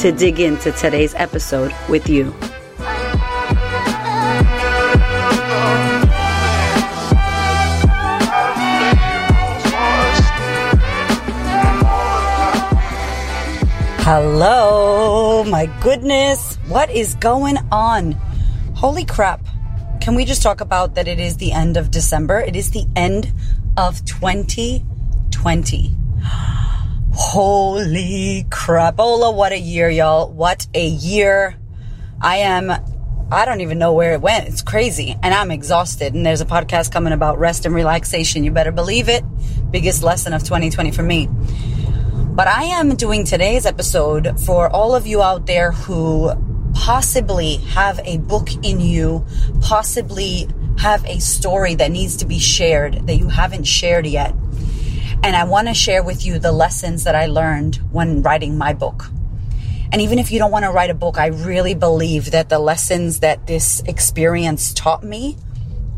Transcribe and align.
to 0.00 0.10
dig 0.10 0.40
into 0.40 0.72
today's 0.72 1.14
episode 1.16 1.74
with 1.90 2.08
you. 2.08 2.34
Hello, 14.02 15.44
my 15.44 15.66
goodness, 15.82 16.56
what 16.66 16.90
is 16.90 17.14
going 17.16 17.58
on? 17.70 18.12
Holy 18.74 19.04
crap. 19.04 19.44
Can 20.00 20.14
we 20.14 20.24
just 20.24 20.42
talk 20.42 20.62
about 20.62 20.94
that 20.94 21.08
it 21.08 21.20
is 21.20 21.36
the 21.36 21.52
end 21.52 21.76
of 21.76 21.90
December? 21.90 22.40
It 22.40 22.56
is 22.56 22.70
the 22.70 22.86
end 22.96 23.30
of 23.76 24.02
2020. 24.06 25.94
Holy 27.12 28.46
crapola, 28.48 29.34
what 29.34 29.52
a 29.52 29.58
year, 29.58 29.90
y'all. 29.90 30.30
What 30.32 30.66
a 30.74 30.86
year. 30.86 31.56
I 32.20 32.38
am, 32.38 32.70
I 33.32 33.44
don't 33.44 33.60
even 33.60 33.78
know 33.78 33.92
where 33.92 34.12
it 34.12 34.20
went. 34.20 34.48
It's 34.48 34.62
crazy. 34.62 35.16
And 35.22 35.34
I'm 35.34 35.50
exhausted. 35.50 36.14
And 36.14 36.24
there's 36.24 36.40
a 36.40 36.46
podcast 36.46 36.92
coming 36.92 37.12
about 37.12 37.38
rest 37.38 37.66
and 37.66 37.74
relaxation. 37.74 38.44
You 38.44 38.52
better 38.52 38.72
believe 38.72 39.08
it. 39.08 39.24
Biggest 39.70 40.02
lesson 40.02 40.32
of 40.32 40.42
2020 40.42 40.92
for 40.92 41.02
me. 41.02 41.28
But 42.32 42.46
I 42.46 42.64
am 42.64 42.94
doing 42.94 43.24
today's 43.24 43.66
episode 43.66 44.40
for 44.40 44.70
all 44.70 44.94
of 44.94 45.06
you 45.06 45.20
out 45.20 45.46
there 45.46 45.72
who 45.72 46.30
possibly 46.74 47.56
have 47.56 48.00
a 48.04 48.18
book 48.18 48.48
in 48.62 48.80
you, 48.80 49.26
possibly 49.60 50.48
have 50.78 51.04
a 51.04 51.18
story 51.18 51.74
that 51.74 51.90
needs 51.90 52.16
to 52.18 52.24
be 52.24 52.38
shared 52.38 53.06
that 53.08 53.16
you 53.16 53.28
haven't 53.28 53.64
shared 53.64 54.06
yet. 54.06 54.34
And 55.22 55.36
I 55.36 55.44
want 55.44 55.68
to 55.68 55.74
share 55.74 56.02
with 56.02 56.24
you 56.24 56.38
the 56.38 56.50
lessons 56.50 57.04
that 57.04 57.14
I 57.14 57.26
learned 57.26 57.76
when 57.92 58.22
writing 58.22 58.56
my 58.56 58.72
book. 58.72 59.04
And 59.92 60.00
even 60.00 60.18
if 60.18 60.30
you 60.30 60.38
don't 60.38 60.50
want 60.50 60.64
to 60.64 60.70
write 60.70 60.90
a 60.90 60.94
book, 60.94 61.18
I 61.18 61.26
really 61.26 61.74
believe 61.74 62.30
that 62.30 62.48
the 62.48 62.58
lessons 62.58 63.20
that 63.20 63.46
this 63.46 63.82
experience 63.86 64.72
taught 64.72 65.02
me 65.02 65.36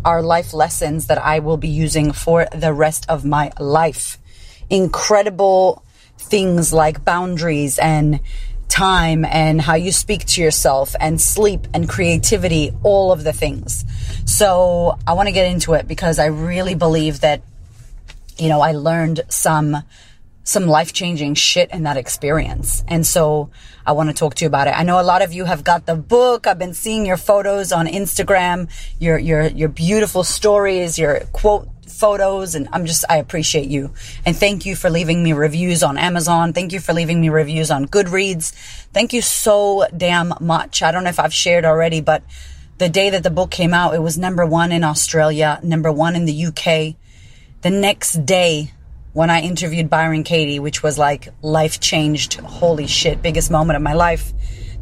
are 0.04 0.22
life 0.22 0.52
lessons 0.52 1.06
that 1.06 1.18
I 1.18 1.38
will 1.38 1.56
be 1.56 1.68
using 1.68 2.12
for 2.12 2.46
the 2.52 2.72
rest 2.72 3.06
of 3.08 3.24
my 3.24 3.52
life. 3.60 4.18
Incredible 4.70 5.84
things 6.18 6.72
like 6.72 7.04
boundaries 7.04 7.78
and 7.78 8.20
time 8.68 9.24
and 9.26 9.60
how 9.60 9.74
you 9.74 9.92
speak 9.92 10.24
to 10.24 10.42
yourself 10.42 10.96
and 10.98 11.20
sleep 11.20 11.66
and 11.74 11.88
creativity, 11.88 12.72
all 12.82 13.12
of 13.12 13.22
the 13.22 13.32
things. 13.32 13.84
So 14.24 14.98
I 15.06 15.12
want 15.12 15.28
to 15.28 15.32
get 15.32 15.46
into 15.46 15.74
it 15.74 15.86
because 15.86 16.18
I 16.18 16.26
really 16.26 16.74
believe 16.74 17.20
that, 17.20 17.42
you 18.38 18.48
know, 18.48 18.60
I 18.60 18.72
learned 18.72 19.22
some, 19.28 19.78
some 20.44 20.66
life 20.66 20.92
changing 20.92 21.34
shit 21.34 21.70
in 21.70 21.84
that 21.84 21.96
experience. 21.96 22.84
And 22.88 23.06
so 23.06 23.50
I 23.86 23.92
want 23.92 24.10
to 24.10 24.14
talk 24.14 24.34
to 24.36 24.44
you 24.44 24.48
about 24.48 24.68
it. 24.68 24.78
I 24.78 24.82
know 24.82 25.00
a 25.00 25.02
lot 25.02 25.22
of 25.22 25.32
you 25.32 25.44
have 25.44 25.64
got 25.64 25.86
the 25.86 25.96
book. 25.96 26.46
I've 26.46 26.58
been 26.58 26.74
seeing 26.74 27.06
your 27.06 27.16
photos 27.16 27.72
on 27.72 27.86
Instagram, 27.86 28.70
your, 28.98 29.18
your, 29.18 29.46
your 29.46 29.68
beautiful 29.68 30.24
stories, 30.24 30.98
your 30.98 31.20
quote 31.32 31.68
photos 32.02 32.56
and 32.56 32.68
I'm 32.72 32.86
just, 32.86 33.04
I 33.08 33.18
appreciate 33.18 33.68
you. 33.68 33.92
And 34.24 34.36
thank 34.36 34.66
you 34.66 34.74
for 34.74 34.90
leaving 34.90 35.22
me 35.22 35.32
reviews 35.34 35.84
on 35.84 35.96
Amazon. 35.96 36.52
Thank 36.52 36.72
you 36.72 36.80
for 36.80 36.92
leaving 36.92 37.20
me 37.20 37.28
reviews 37.28 37.70
on 37.70 37.86
Goodreads. 37.86 38.52
Thank 38.92 39.12
you 39.12 39.22
so 39.22 39.86
damn 39.96 40.34
much. 40.40 40.82
I 40.82 40.90
don't 40.90 41.04
know 41.04 41.10
if 41.10 41.20
I've 41.20 41.34
shared 41.34 41.64
already, 41.64 42.00
but 42.00 42.24
the 42.78 42.88
day 42.88 43.10
that 43.10 43.22
the 43.22 43.30
book 43.30 43.52
came 43.52 43.72
out, 43.72 43.94
it 43.94 44.02
was 44.02 44.18
number 44.18 44.44
one 44.44 44.72
in 44.72 44.82
Australia, 44.82 45.60
number 45.62 45.92
one 45.92 46.16
in 46.16 46.24
the 46.24 46.46
UK. 46.46 46.96
The 47.62 47.70
next 47.70 48.26
day, 48.26 48.72
when 49.12 49.30
I 49.30 49.42
interviewed 49.42 49.88
Byron 49.88 50.24
Katie, 50.24 50.58
which 50.58 50.82
was 50.82 50.98
like 50.98 51.28
life 51.42 51.78
changed, 51.78 52.34
holy 52.34 52.88
shit, 52.88 53.22
biggest 53.22 53.52
moment 53.52 53.76
of 53.76 53.82
my 53.82 53.92
life. 53.92 54.32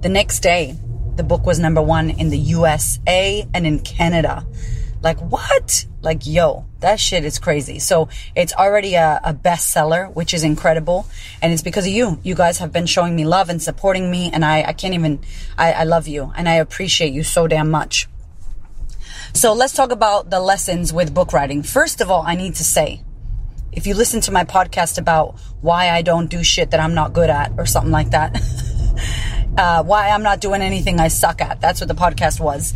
The 0.00 0.08
next 0.08 0.40
day, 0.40 0.78
the 1.16 1.22
book 1.22 1.44
was 1.44 1.58
number 1.58 1.82
one 1.82 2.08
in 2.08 2.30
the 2.30 2.38
USA 2.38 3.46
and 3.52 3.66
in 3.66 3.80
Canada. 3.80 4.46
Like, 5.02 5.18
what? 5.18 5.84
Like, 6.00 6.26
yo, 6.26 6.64
that 6.78 6.98
shit 6.98 7.26
is 7.26 7.38
crazy. 7.38 7.80
So 7.80 8.08
it's 8.34 8.54
already 8.54 8.94
a, 8.94 9.20
a 9.24 9.34
bestseller, 9.34 10.14
which 10.14 10.32
is 10.32 10.42
incredible. 10.42 11.06
And 11.42 11.52
it's 11.52 11.60
because 11.60 11.84
of 11.84 11.92
you. 11.92 12.18
You 12.22 12.34
guys 12.34 12.56
have 12.60 12.72
been 12.72 12.86
showing 12.86 13.14
me 13.14 13.26
love 13.26 13.50
and 13.50 13.60
supporting 13.62 14.10
me. 14.10 14.30
And 14.32 14.42
I, 14.42 14.62
I 14.62 14.72
can't 14.72 14.94
even, 14.94 15.20
I, 15.58 15.72
I 15.72 15.84
love 15.84 16.08
you 16.08 16.32
and 16.34 16.48
I 16.48 16.54
appreciate 16.54 17.12
you 17.12 17.24
so 17.24 17.46
damn 17.46 17.70
much. 17.70 18.08
So 19.32 19.52
let's 19.54 19.72
talk 19.72 19.90
about 19.90 20.28
the 20.28 20.40
lessons 20.40 20.92
with 20.92 21.14
book 21.14 21.32
writing. 21.32 21.62
First 21.62 22.00
of 22.00 22.10
all, 22.10 22.22
I 22.22 22.34
need 22.34 22.56
to 22.56 22.64
say, 22.64 23.02
if 23.72 23.86
you 23.86 23.94
listen 23.94 24.20
to 24.22 24.32
my 24.32 24.44
podcast 24.44 24.98
about 24.98 25.38
why 25.60 25.90
I 25.90 26.02
don't 26.02 26.28
do 26.28 26.42
shit 26.42 26.72
that 26.72 26.80
I'm 26.80 26.94
not 26.94 27.12
good 27.12 27.30
at 27.30 27.52
or 27.56 27.64
something 27.64 27.92
like 27.92 28.10
that, 28.10 28.36
uh, 29.56 29.82
why 29.84 30.10
I'm 30.10 30.22
not 30.22 30.40
doing 30.40 30.62
anything 30.62 31.00
I 31.00 31.08
suck 31.08 31.40
at, 31.40 31.60
that's 31.60 31.80
what 31.80 31.88
the 31.88 31.94
podcast 31.94 32.40
was. 32.40 32.74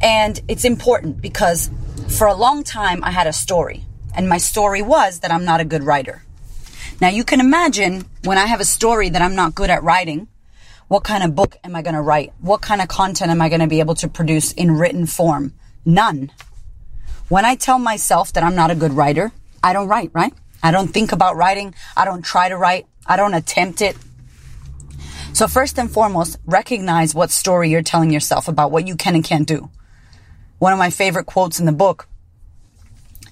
And 0.00 0.40
it's 0.48 0.64
important 0.64 1.20
because 1.20 1.70
for 2.08 2.26
a 2.26 2.34
long 2.34 2.64
time 2.64 3.04
I 3.04 3.10
had 3.10 3.26
a 3.26 3.32
story. 3.32 3.84
And 4.14 4.28
my 4.28 4.38
story 4.38 4.82
was 4.82 5.20
that 5.20 5.30
I'm 5.30 5.44
not 5.44 5.60
a 5.60 5.64
good 5.64 5.84
writer. 5.84 6.24
Now 7.00 7.08
you 7.08 7.22
can 7.22 7.40
imagine 7.40 8.04
when 8.24 8.38
I 8.38 8.46
have 8.46 8.60
a 8.60 8.64
story 8.64 9.10
that 9.10 9.22
I'm 9.22 9.36
not 9.36 9.54
good 9.54 9.70
at 9.70 9.82
writing, 9.82 10.28
what 10.88 11.04
kind 11.04 11.22
of 11.22 11.36
book 11.36 11.56
am 11.62 11.76
I 11.76 11.82
going 11.82 11.94
to 11.94 12.00
write? 12.00 12.32
What 12.40 12.62
kind 12.62 12.80
of 12.80 12.88
content 12.88 13.30
am 13.30 13.40
I 13.40 13.48
going 13.48 13.60
to 13.60 13.68
be 13.68 13.78
able 13.78 13.94
to 13.96 14.08
produce 14.08 14.52
in 14.52 14.72
written 14.72 15.06
form? 15.06 15.54
None. 15.84 16.30
When 17.28 17.44
I 17.44 17.54
tell 17.54 17.78
myself 17.78 18.32
that 18.32 18.42
I'm 18.42 18.56
not 18.56 18.70
a 18.70 18.74
good 18.74 18.92
writer, 18.92 19.32
I 19.62 19.72
don't 19.72 19.88
write, 19.88 20.10
right? 20.12 20.32
I 20.62 20.72
don't 20.72 20.88
think 20.88 21.12
about 21.12 21.36
writing. 21.36 21.74
I 21.96 22.04
don't 22.04 22.22
try 22.22 22.48
to 22.48 22.56
write. 22.56 22.86
I 23.06 23.16
don't 23.16 23.34
attempt 23.34 23.80
it. 23.80 23.96
So 25.32 25.46
first 25.46 25.78
and 25.78 25.90
foremost, 25.90 26.38
recognize 26.44 27.14
what 27.14 27.30
story 27.30 27.70
you're 27.70 27.82
telling 27.82 28.10
yourself 28.10 28.48
about 28.48 28.72
what 28.72 28.86
you 28.86 28.96
can 28.96 29.14
and 29.14 29.24
can't 29.24 29.46
do. 29.46 29.70
One 30.58 30.72
of 30.72 30.78
my 30.78 30.90
favorite 30.90 31.26
quotes 31.26 31.60
in 31.60 31.66
the 31.66 31.72
book 31.72 32.08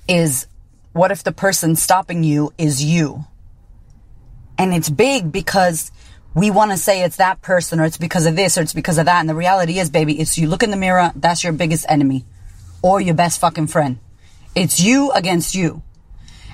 is, 0.08 0.46
what 0.92 1.10
if 1.10 1.24
the 1.24 1.32
person 1.32 1.76
stopping 1.76 2.24
you 2.24 2.52
is 2.56 2.82
you? 2.82 3.26
And 4.56 4.72
it's 4.72 4.88
big 4.88 5.30
because 5.30 5.90
we 6.34 6.50
want 6.50 6.70
to 6.70 6.76
say 6.76 7.02
it's 7.02 7.16
that 7.16 7.42
person 7.42 7.80
or 7.80 7.84
it's 7.84 7.98
because 7.98 8.26
of 8.26 8.36
this 8.36 8.56
or 8.56 8.62
it's 8.62 8.72
because 8.72 8.96
of 8.96 9.06
that. 9.06 9.20
And 9.20 9.28
the 9.28 9.34
reality 9.34 9.78
is, 9.78 9.90
baby, 9.90 10.18
it's 10.20 10.38
you 10.38 10.48
look 10.48 10.62
in 10.62 10.70
the 10.70 10.76
mirror, 10.76 11.12
that's 11.16 11.44
your 11.44 11.52
biggest 11.52 11.84
enemy 11.88 12.24
or 12.82 13.00
your 13.00 13.14
best 13.14 13.40
fucking 13.40 13.66
friend. 13.66 13.98
It's 14.54 14.80
you 14.80 15.10
against 15.12 15.54
you. 15.54 15.82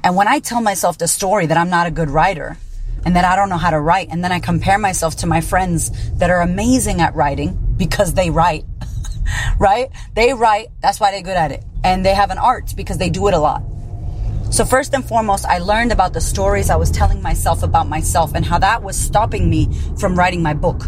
And 0.02 0.16
when 0.16 0.28
I 0.28 0.38
tell 0.38 0.60
myself 0.60 0.98
the 0.98 1.08
story 1.08 1.46
that 1.46 1.56
I'm 1.56 1.70
not 1.70 1.86
a 1.86 1.90
good 1.90 2.10
writer 2.10 2.58
and 3.04 3.16
that 3.16 3.24
I 3.24 3.36
don't 3.36 3.48
know 3.48 3.56
how 3.56 3.70
to 3.70 3.80
write, 3.80 4.08
and 4.10 4.22
then 4.22 4.32
I 4.32 4.40
compare 4.40 4.78
myself 4.78 5.16
to 5.16 5.26
my 5.26 5.40
friends 5.40 5.90
that 6.18 6.30
are 6.30 6.40
amazing 6.40 7.00
at 7.00 7.14
writing 7.14 7.58
because 7.76 8.14
they 8.14 8.30
write, 8.30 8.64
right? 9.58 9.90
They 10.14 10.32
write. 10.32 10.68
That's 10.80 11.00
why 11.00 11.10
they're 11.10 11.22
good 11.22 11.36
at 11.36 11.52
it. 11.52 11.64
And 11.82 12.04
they 12.04 12.14
have 12.14 12.30
an 12.30 12.38
art 12.38 12.74
because 12.76 12.98
they 12.98 13.10
do 13.10 13.28
it 13.28 13.34
a 13.34 13.38
lot. 13.38 13.62
So 14.50 14.64
first 14.64 14.94
and 14.94 15.04
foremost, 15.04 15.44
I 15.46 15.58
learned 15.58 15.90
about 15.90 16.12
the 16.12 16.20
stories 16.20 16.70
I 16.70 16.76
was 16.76 16.90
telling 16.90 17.20
myself 17.20 17.62
about 17.62 17.88
myself 17.88 18.34
and 18.34 18.44
how 18.44 18.58
that 18.58 18.82
was 18.82 18.96
stopping 18.96 19.50
me 19.50 19.68
from 19.98 20.16
writing 20.16 20.42
my 20.42 20.54
book. 20.54 20.84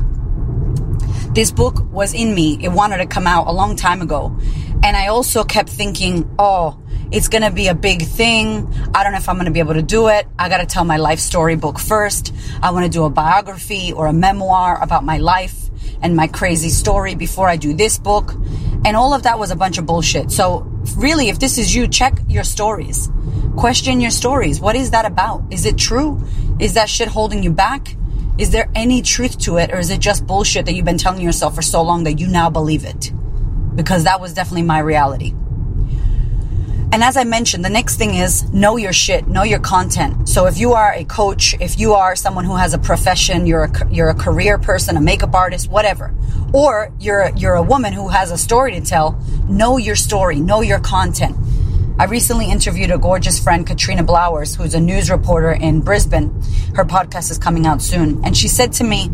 This 1.37 1.51
book 1.51 1.85
was 1.93 2.15
in 2.15 2.35
me. 2.35 2.57
It 2.63 2.71
wanted 2.71 2.97
to 2.97 3.07
come 3.07 3.27
out 3.27 3.47
a 3.47 3.53
long 3.53 3.77
time 3.77 4.01
ago. 4.01 4.35
And 4.83 4.97
I 4.97 5.09
also 5.09 5.45
kept 5.45 5.69
thinking, 5.69 6.35
oh, 6.39 6.81
it's 7.13 7.29
going 7.29 7.43
to 7.43 7.51
be 7.51 7.67
a 7.67 7.75
big 7.75 8.05
thing. 8.05 8.67
I 8.95 9.03
don't 9.03 9.13
know 9.13 9.19
if 9.19 9.29
I'm 9.29 9.37
going 9.37 9.45
to 9.45 9.51
be 9.51 9.59
able 9.59 9.75
to 9.75 9.83
do 9.83 10.09
it. 10.09 10.27
I 10.39 10.49
got 10.49 10.63
to 10.63 10.67
tell 10.67 10.87
my 10.87 10.97
life 10.97 11.19
story 11.19 11.55
book 11.55 11.79
first. 11.79 12.33
I 12.63 12.71
want 12.71 12.87
to 12.87 12.91
do 12.91 13.05
a 13.05 13.11
biography 13.11 13.93
or 13.93 14.07
a 14.07 14.15
memoir 14.15 14.83
about 14.83 15.05
my 15.05 15.19
life 15.19 15.69
and 16.01 16.17
my 16.17 16.27
crazy 16.27 16.71
story 16.71 17.15
before 17.15 17.51
I 17.51 17.57
do 17.57 17.75
this 17.75 17.99
book. 17.99 18.33
And 18.87 18.97
all 18.97 19.13
of 19.13 19.25
that 19.25 19.39
was 19.39 19.51
a 19.51 19.57
bunch 19.57 19.77
of 19.77 19.85
bullshit. 19.85 20.31
So 20.31 20.61
really, 20.97 21.29
if 21.29 21.39
this 21.39 21.59
is 21.59 21.75
you, 21.75 21.87
check 21.87 22.19
your 22.29 22.45
stories. 22.45 23.11
Question 23.59 24.01
your 24.01 24.11
stories. 24.11 24.59
What 24.59 24.75
is 24.75 24.93
that 24.93 25.05
about? 25.05 25.45
Is 25.51 25.67
it 25.67 25.77
true? 25.77 26.19
Is 26.59 26.73
that 26.73 26.89
shit 26.89 27.09
holding 27.09 27.43
you 27.43 27.53
back? 27.53 27.95
Is 28.39 28.51
there 28.51 28.69
any 28.75 29.01
truth 29.01 29.39
to 29.41 29.57
it? 29.57 29.73
Or 29.73 29.79
is 29.79 29.91
it 29.91 30.01
just 30.01 30.27
bullshit 30.27 30.67
that 30.67 30.75
you've 30.75 30.85
been 30.85 30.99
telling 30.99 31.23
yourself 31.23 31.55
for 31.55 31.63
so 31.63 31.83
long 31.83 32.05
that 32.05 32.19
you 32.19 32.27
now 32.27 32.51
believe 32.51 32.85
it? 32.85 33.11
Because 33.75 34.05
that 34.05 34.21
was 34.21 34.35
definitely 34.35 34.63
my 34.63 34.79
reality. 34.79 35.33
And 36.93 37.03
as 37.03 37.17
I 37.17 37.25
mentioned, 37.25 37.65
the 37.65 37.71
next 37.71 37.97
thing 37.97 38.15
is 38.15 38.51
know 38.53 38.77
your 38.77 38.93
shit, 38.93 39.27
know 39.27 39.43
your 39.43 39.59
content. 39.59 40.29
So 40.29 40.47
if 40.47 40.57
you 40.57 40.73
are 40.73 40.93
a 40.95 41.05
coach, 41.05 41.55
if 41.61 41.79
you 41.79 41.95
are 41.95 42.15
someone 42.15 42.45
who 42.45 42.57
has 42.57 42.75
a 42.75 42.79
profession, 42.79 43.47
you're 43.47 43.65
a, 43.65 43.93
you're 43.93 44.09
a 44.09 44.15
career 44.15 44.57
person, 44.59 44.97
a 44.97 45.01
makeup 45.01 45.35
artist, 45.35 45.69
whatever, 45.69 46.15
or 46.55 46.93
you're, 47.01 47.33
you're 47.37 47.55
a 47.55 47.63
woman 47.63 47.93
who 47.93 48.09
has 48.09 48.31
a 48.31 48.39
story 48.39 48.73
to 48.73 48.81
tell, 48.81 49.21
know 49.49 49.79
your 49.79 49.97
story, 49.97 50.41
know 50.41 50.61
your 50.61 50.79
content. 50.79 51.37
I 51.99 52.05
recently 52.05 52.51
interviewed 52.51 52.91
a 52.91 52.99
gorgeous 52.99 53.43
friend, 53.43 53.67
Katrina 53.67 54.05
Blowers, 54.05 54.55
who's 54.55 54.75
a 54.75 54.81
news 54.81 55.11
reporter 55.11 55.53
in 55.53 55.81
Brisbane. 55.81 56.29
Her 56.75 56.85
podcast 56.85 57.31
is 57.31 57.39
coming 57.39 57.67
out 57.67 57.81
soon. 57.81 58.23
And 58.23 58.37
she 58.37 58.49
said 58.49 58.75
to 58.75 58.85
me 58.85 59.09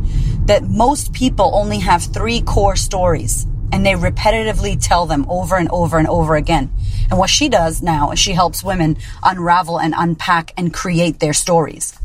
that 0.46 0.64
most 0.64 1.12
people 1.12 1.54
only 1.54 1.78
have 1.78 2.02
three 2.02 2.40
core 2.40 2.74
stories 2.74 3.46
and 3.70 3.86
they 3.86 3.92
repetitively 3.92 4.76
tell 4.80 5.06
them 5.06 5.26
over 5.28 5.56
and 5.56 5.68
over 5.70 5.96
and 5.96 6.08
over 6.08 6.34
again. 6.34 6.72
And 7.08 7.20
what 7.20 7.30
she 7.30 7.48
does 7.48 7.82
now 7.82 8.10
is 8.10 8.18
she 8.18 8.32
helps 8.32 8.64
women 8.64 8.96
unravel 9.22 9.78
and 9.78 9.94
unpack 9.96 10.52
and 10.56 10.74
create 10.74 11.20
their 11.20 11.32
stories. 11.32 11.96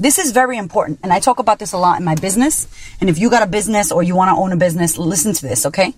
This 0.00 0.18
is 0.18 0.32
very 0.32 0.58
important. 0.58 0.98
And 1.04 1.12
I 1.12 1.20
talk 1.20 1.38
about 1.38 1.60
this 1.60 1.72
a 1.72 1.78
lot 1.78 2.00
in 2.00 2.04
my 2.04 2.16
business. 2.16 2.66
And 3.00 3.08
if 3.08 3.18
you 3.18 3.30
got 3.30 3.44
a 3.44 3.46
business 3.46 3.92
or 3.92 4.02
you 4.02 4.16
want 4.16 4.30
to 4.30 4.42
own 4.42 4.50
a 4.50 4.56
business, 4.56 4.98
listen 4.98 5.32
to 5.32 5.42
this, 5.46 5.64
okay? 5.66 5.94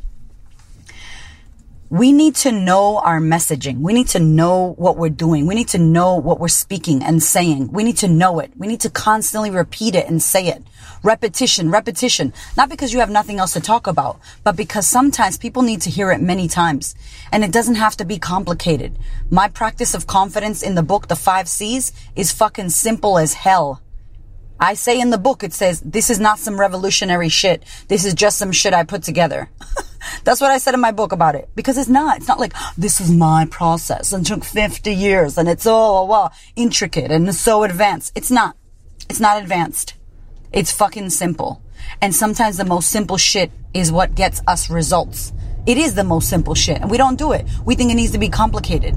We 1.88 2.10
need 2.10 2.34
to 2.34 2.50
know 2.50 2.98
our 2.98 3.20
messaging. 3.20 3.78
We 3.78 3.92
need 3.92 4.08
to 4.08 4.18
know 4.18 4.74
what 4.76 4.96
we're 4.96 5.08
doing. 5.08 5.46
We 5.46 5.54
need 5.54 5.68
to 5.68 5.78
know 5.78 6.16
what 6.16 6.40
we're 6.40 6.48
speaking 6.48 7.02
and 7.02 7.22
saying. 7.22 7.70
We 7.70 7.84
need 7.84 7.98
to 7.98 8.08
know 8.08 8.40
it. 8.40 8.50
We 8.56 8.66
need 8.66 8.80
to 8.80 8.90
constantly 8.90 9.50
repeat 9.50 9.94
it 9.94 10.08
and 10.08 10.20
say 10.20 10.48
it. 10.48 10.64
Repetition, 11.04 11.70
repetition. 11.70 12.32
Not 12.56 12.70
because 12.70 12.92
you 12.92 12.98
have 12.98 13.10
nothing 13.10 13.38
else 13.38 13.52
to 13.52 13.60
talk 13.60 13.86
about, 13.86 14.18
but 14.42 14.56
because 14.56 14.86
sometimes 14.86 15.38
people 15.38 15.62
need 15.62 15.80
to 15.82 15.90
hear 15.90 16.10
it 16.10 16.20
many 16.20 16.48
times. 16.48 16.96
And 17.30 17.44
it 17.44 17.52
doesn't 17.52 17.76
have 17.76 17.96
to 17.98 18.04
be 18.04 18.18
complicated. 18.18 18.98
My 19.30 19.46
practice 19.46 19.94
of 19.94 20.08
confidence 20.08 20.62
in 20.62 20.74
the 20.74 20.82
book, 20.82 21.06
The 21.06 21.14
Five 21.14 21.48
C's, 21.48 21.92
is 22.16 22.32
fucking 22.32 22.70
simple 22.70 23.16
as 23.16 23.34
hell. 23.34 23.80
I 24.58 24.74
say 24.74 24.98
in 24.98 25.10
the 25.10 25.18
book, 25.18 25.44
it 25.44 25.52
says, 25.52 25.82
this 25.82 26.10
is 26.10 26.18
not 26.18 26.40
some 26.40 26.58
revolutionary 26.58 27.28
shit. 27.28 27.62
This 27.86 28.04
is 28.04 28.14
just 28.14 28.38
some 28.38 28.52
shit 28.52 28.74
I 28.74 28.82
put 28.82 29.02
together. 29.02 29.50
That's 30.24 30.40
what 30.40 30.50
I 30.50 30.58
said 30.58 30.74
in 30.74 30.80
my 30.80 30.92
book 30.92 31.12
about 31.12 31.34
it. 31.34 31.48
Because 31.54 31.78
it's 31.78 31.88
not. 31.88 32.18
It's 32.18 32.28
not 32.28 32.40
like, 32.40 32.52
this 32.76 33.00
is 33.00 33.10
my 33.10 33.46
process 33.50 34.12
and 34.12 34.24
took 34.24 34.44
50 34.44 34.92
years 34.92 35.38
and 35.38 35.48
it's 35.48 35.66
all 35.66 36.12
oh, 36.12 36.30
intricate 36.54 37.10
and 37.10 37.34
so 37.34 37.62
advanced. 37.62 38.12
It's 38.14 38.30
not. 38.30 38.56
It's 39.08 39.20
not 39.20 39.40
advanced. 39.42 39.94
It's 40.52 40.72
fucking 40.72 41.10
simple. 41.10 41.62
And 42.00 42.14
sometimes 42.14 42.56
the 42.56 42.64
most 42.64 42.90
simple 42.90 43.16
shit 43.16 43.50
is 43.74 43.92
what 43.92 44.14
gets 44.14 44.42
us 44.46 44.70
results. 44.70 45.32
It 45.66 45.78
is 45.78 45.94
the 45.94 46.04
most 46.04 46.28
simple 46.28 46.54
shit 46.54 46.80
and 46.80 46.90
we 46.90 46.96
don't 46.96 47.18
do 47.18 47.32
it. 47.32 47.46
We 47.64 47.74
think 47.74 47.90
it 47.90 47.94
needs 47.94 48.12
to 48.12 48.18
be 48.18 48.28
complicated. 48.28 48.96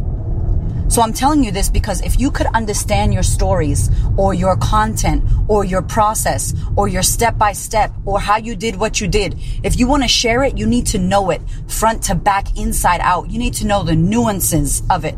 So 0.90 1.04
I'm 1.04 1.14
telling 1.14 1.44
you 1.44 1.52
this 1.52 1.70
because 1.70 2.02
if 2.02 2.20
you 2.20 2.32
could 2.32 2.48
understand 2.48 3.14
your 3.14 3.22
stories 3.22 3.92
or 4.18 4.34
your 4.34 4.58
content 4.58 5.24
or 5.48 5.64
your 5.64 5.84
process 5.84 6.56
or 6.76 6.88
your 6.88 7.04
step 7.04 7.38
by 7.38 7.54
step 7.54 7.94
or 8.06 8.20
how 8.20 8.38
you 8.38 8.56
did 8.56 8.76
what 8.76 9.00
you 9.00 9.08
did, 9.08 9.36
if 9.62 9.80
you 9.80 9.88
want 9.88 10.02
to 10.02 10.10
share 10.10 10.44
it, 10.44 10.58
you 10.58 10.66
need 10.66 10.88
to 10.88 10.98
know 10.98 11.30
it 11.30 11.42
front 11.68 12.02
to 12.06 12.16
back, 12.16 12.58
inside 12.58 13.02
out. 13.02 13.30
You 13.30 13.38
need 13.38 13.54
to 13.56 13.68
know 13.68 13.84
the 13.84 13.96
nuances 13.96 14.82
of 14.90 15.06
it. 15.06 15.14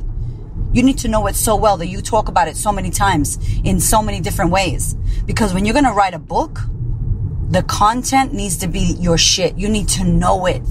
You 0.73 0.83
need 0.83 0.97
to 0.99 1.07
know 1.07 1.25
it 1.27 1.37
so 1.37 1.55
well 1.55 1.77
that 1.77 1.87
you 1.87 2.01
talk 2.01 2.27
about 2.27 2.49
it 2.49 2.57
so 2.57 2.73
many 2.73 2.91
times 2.91 3.39
in 3.63 3.79
so 3.79 4.01
many 4.01 4.19
different 4.19 4.51
ways. 4.51 4.95
Because 5.25 5.53
when 5.53 5.63
you're 5.63 5.73
going 5.73 5.85
to 5.85 5.91
write 5.91 6.13
a 6.13 6.19
book, 6.19 6.59
the 7.49 7.63
content 7.63 8.33
needs 8.33 8.57
to 8.57 8.67
be 8.67 8.97
your 8.99 9.17
shit. 9.17 9.57
You 9.57 9.69
need 9.69 9.87
to 9.89 10.03
know 10.03 10.47
it. 10.47 10.61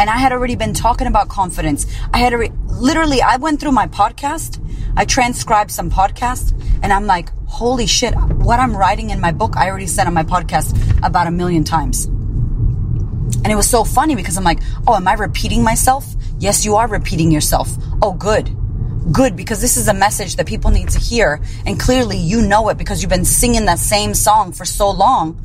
And 0.00 0.10
I 0.10 0.18
had 0.18 0.32
already 0.32 0.56
been 0.56 0.74
talking 0.74 1.06
about 1.06 1.28
confidence. 1.28 1.86
I 2.12 2.18
had 2.18 2.32
already, 2.32 2.52
literally, 2.66 3.22
I 3.22 3.36
went 3.36 3.60
through 3.60 3.72
my 3.72 3.86
podcast. 3.86 4.60
I 4.96 5.04
transcribed 5.04 5.70
some 5.70 5.90
podcasts 5.90 6.52
and 6.82 6.92
I'm 6.92 7.06
like, 7.06 7.30
holy 7.46 7.86
shit, 7.86 8.14
what 8.14 8.60
I'm 8.60 8.76
writing 8.76 9.10
in 9.10 9.20
my 9.20 9.32
book, 9.32 9.56
I 9.56 9.68
already 9.68 9.86
said 9.86 10.06
on 10.06 10.14
my 10.14 10.24
podcast 10.24 10.76
about 11.04 11.26
a 11.26 11.30
million 11.30 11.64
times. 11.64 12.06
And 12.06 13.52
it 13.52 13.56
was 13.56 13.68
so 13.68 13.84
funny 13.84 14.14
because 14.14 14.36
I'm 14.36 14.44
like, 14.44 14.60
oh, 14.86 14.94
am 14.94 15.06
I 15.06 15.14
repeating 15.14 15.62
myself? 15.62 16.06
Yes, 16.38 16.64
you 16.64 16.76
are 16.76 16.88
repeating 16.88 17.30
yourself. 17.30 17.70
Oh, 18.02 18.12
good. 18.12 18.50
Good, 19.12 19.36
because 19.36 19.60
this 19.60 19.76
is 19.76 19.88
a 19.88 19.94
message 19.94 20.36
that 20.36 20.46
people 20.46 20.70
need 20.70 20.88
to 20.90 20.98
hear. 20.98 21.40
And 21.66 21.78
clearly 21.78 22.16
you 22.16 22.42
know 22.42 22.68
it 22.68 22.78
because 22.78 23.02
you've 23.02 23.10
been 23.10 23.24
singing 23.24 23.66
that 23.66 23.78
same 23.78 24.14
song 24.14 24.52
for 24.52 24.64
so 24.64 24.90
long 24.90 25.40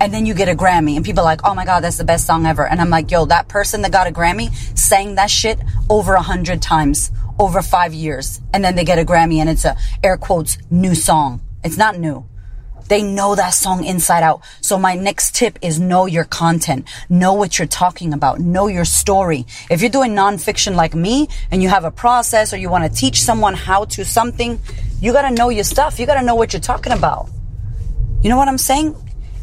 and 0.00 0.12
then 0.12 0.24
you 0.24 0.32
get 0.32 0.48
a 0.48 0.54
Grammy 0.54 0.96
and 0.96 1.04
people 1.04 1.20
are 1.20 1.24
like, 1.24 1.42
oh 1.44 1.54
my 1.54 1.66
God, 1.66 1.80
that's 1.80 1.98
the 1.98 2.04
best 2.04 2.26
song 2.26 2.46
ever. 2.46 2.66
And 2.66 2.80
I'm 2.80 2.88
like, 2.88 3.10
yo, 3.10 3.26
that 3.26 3.48
person 3.48 3.82
that 3.82 3.92
got 3.92 4.06
a 4.06 4.10
Grammy 4.10 4.50
sang 4.76 5.16
that 5.16 5.30
shit 5.30 5.60
over 5.90 6.14
a 6.14 6.22
hundred 6.22 6.62
times 6.62 7.12
over 7.38 7.60
five 7.60 7.92
years. 7.92 8.40
And 8.54 8.64
then 8.64 8.76
they 8.76 8.84
get 8.84 8.98
a 8.98 9.04
Grammy 9.04 9.36
and 9.36 9.48
it's 9.48 9.66
a 9.66 9.76
air 10.02 10.16
quotes 10.16 10.56
new 10.70 10.94
song. 10.94 11.42
It's 11.62 11.76
not 11.76 11.98
new. 11.98 12.26
They 12.88 13.02
know 13.02 13.36
that 13.36 13.50
song 13.50 13.84
inside 13.84 14.24
out. 14.24 14.40
So 14.62 14.76
my 14.76 14.96
next 14.96 15.36
tip 15.36 15.58
is 15.62 15.78
know 15.78 16.06
your 16.06 16.24
content. 16.24 16.88
Know 17.08 17.34
what 17.34 17.58
you're 17.58 17.68
talking 17.68 18.12
about. 18.12 18.40
Know 18.40 18.66
your 18.66 18.84
story. 18.84 19.46
If 19.70 19.80
you're 19.80 19.90
doing 19.90 20.12
nonfiction 20.12 20.74
like 20.74 20.94
me 20.94 21.28
and 21.52 21.62
you 21.62 21.68
have 21.68 21.84
a 21.84 21.92
process 21.92 22.52
or 22.52 22.56
you 22.56 22.68
want 22.68 22.82
to 22.84 22.90
teach 22.90 23.22
someone 23.22 23.54
how 23.54 23.84
to 23.84 24.04
something, 24.04 24.58
you 25.00 25.12
got 25.12 25.22
to 25.22 25.30
know 25.30 25.50
your 25.50 25.62
stuff. 25.62 26.00
You 26.00 26.06
got 26.06 26.18
to 26.18 26.26
know 26.26 26.34
what 26.34 26.52
you're 26.52 26.60
talking 26.60 26.92
about. 26.92 27.28
You 28.22 28.28
know 28.28 28.36
what 28.36 28.48
I'm 28.48 28.58
saying? 28.58 28.96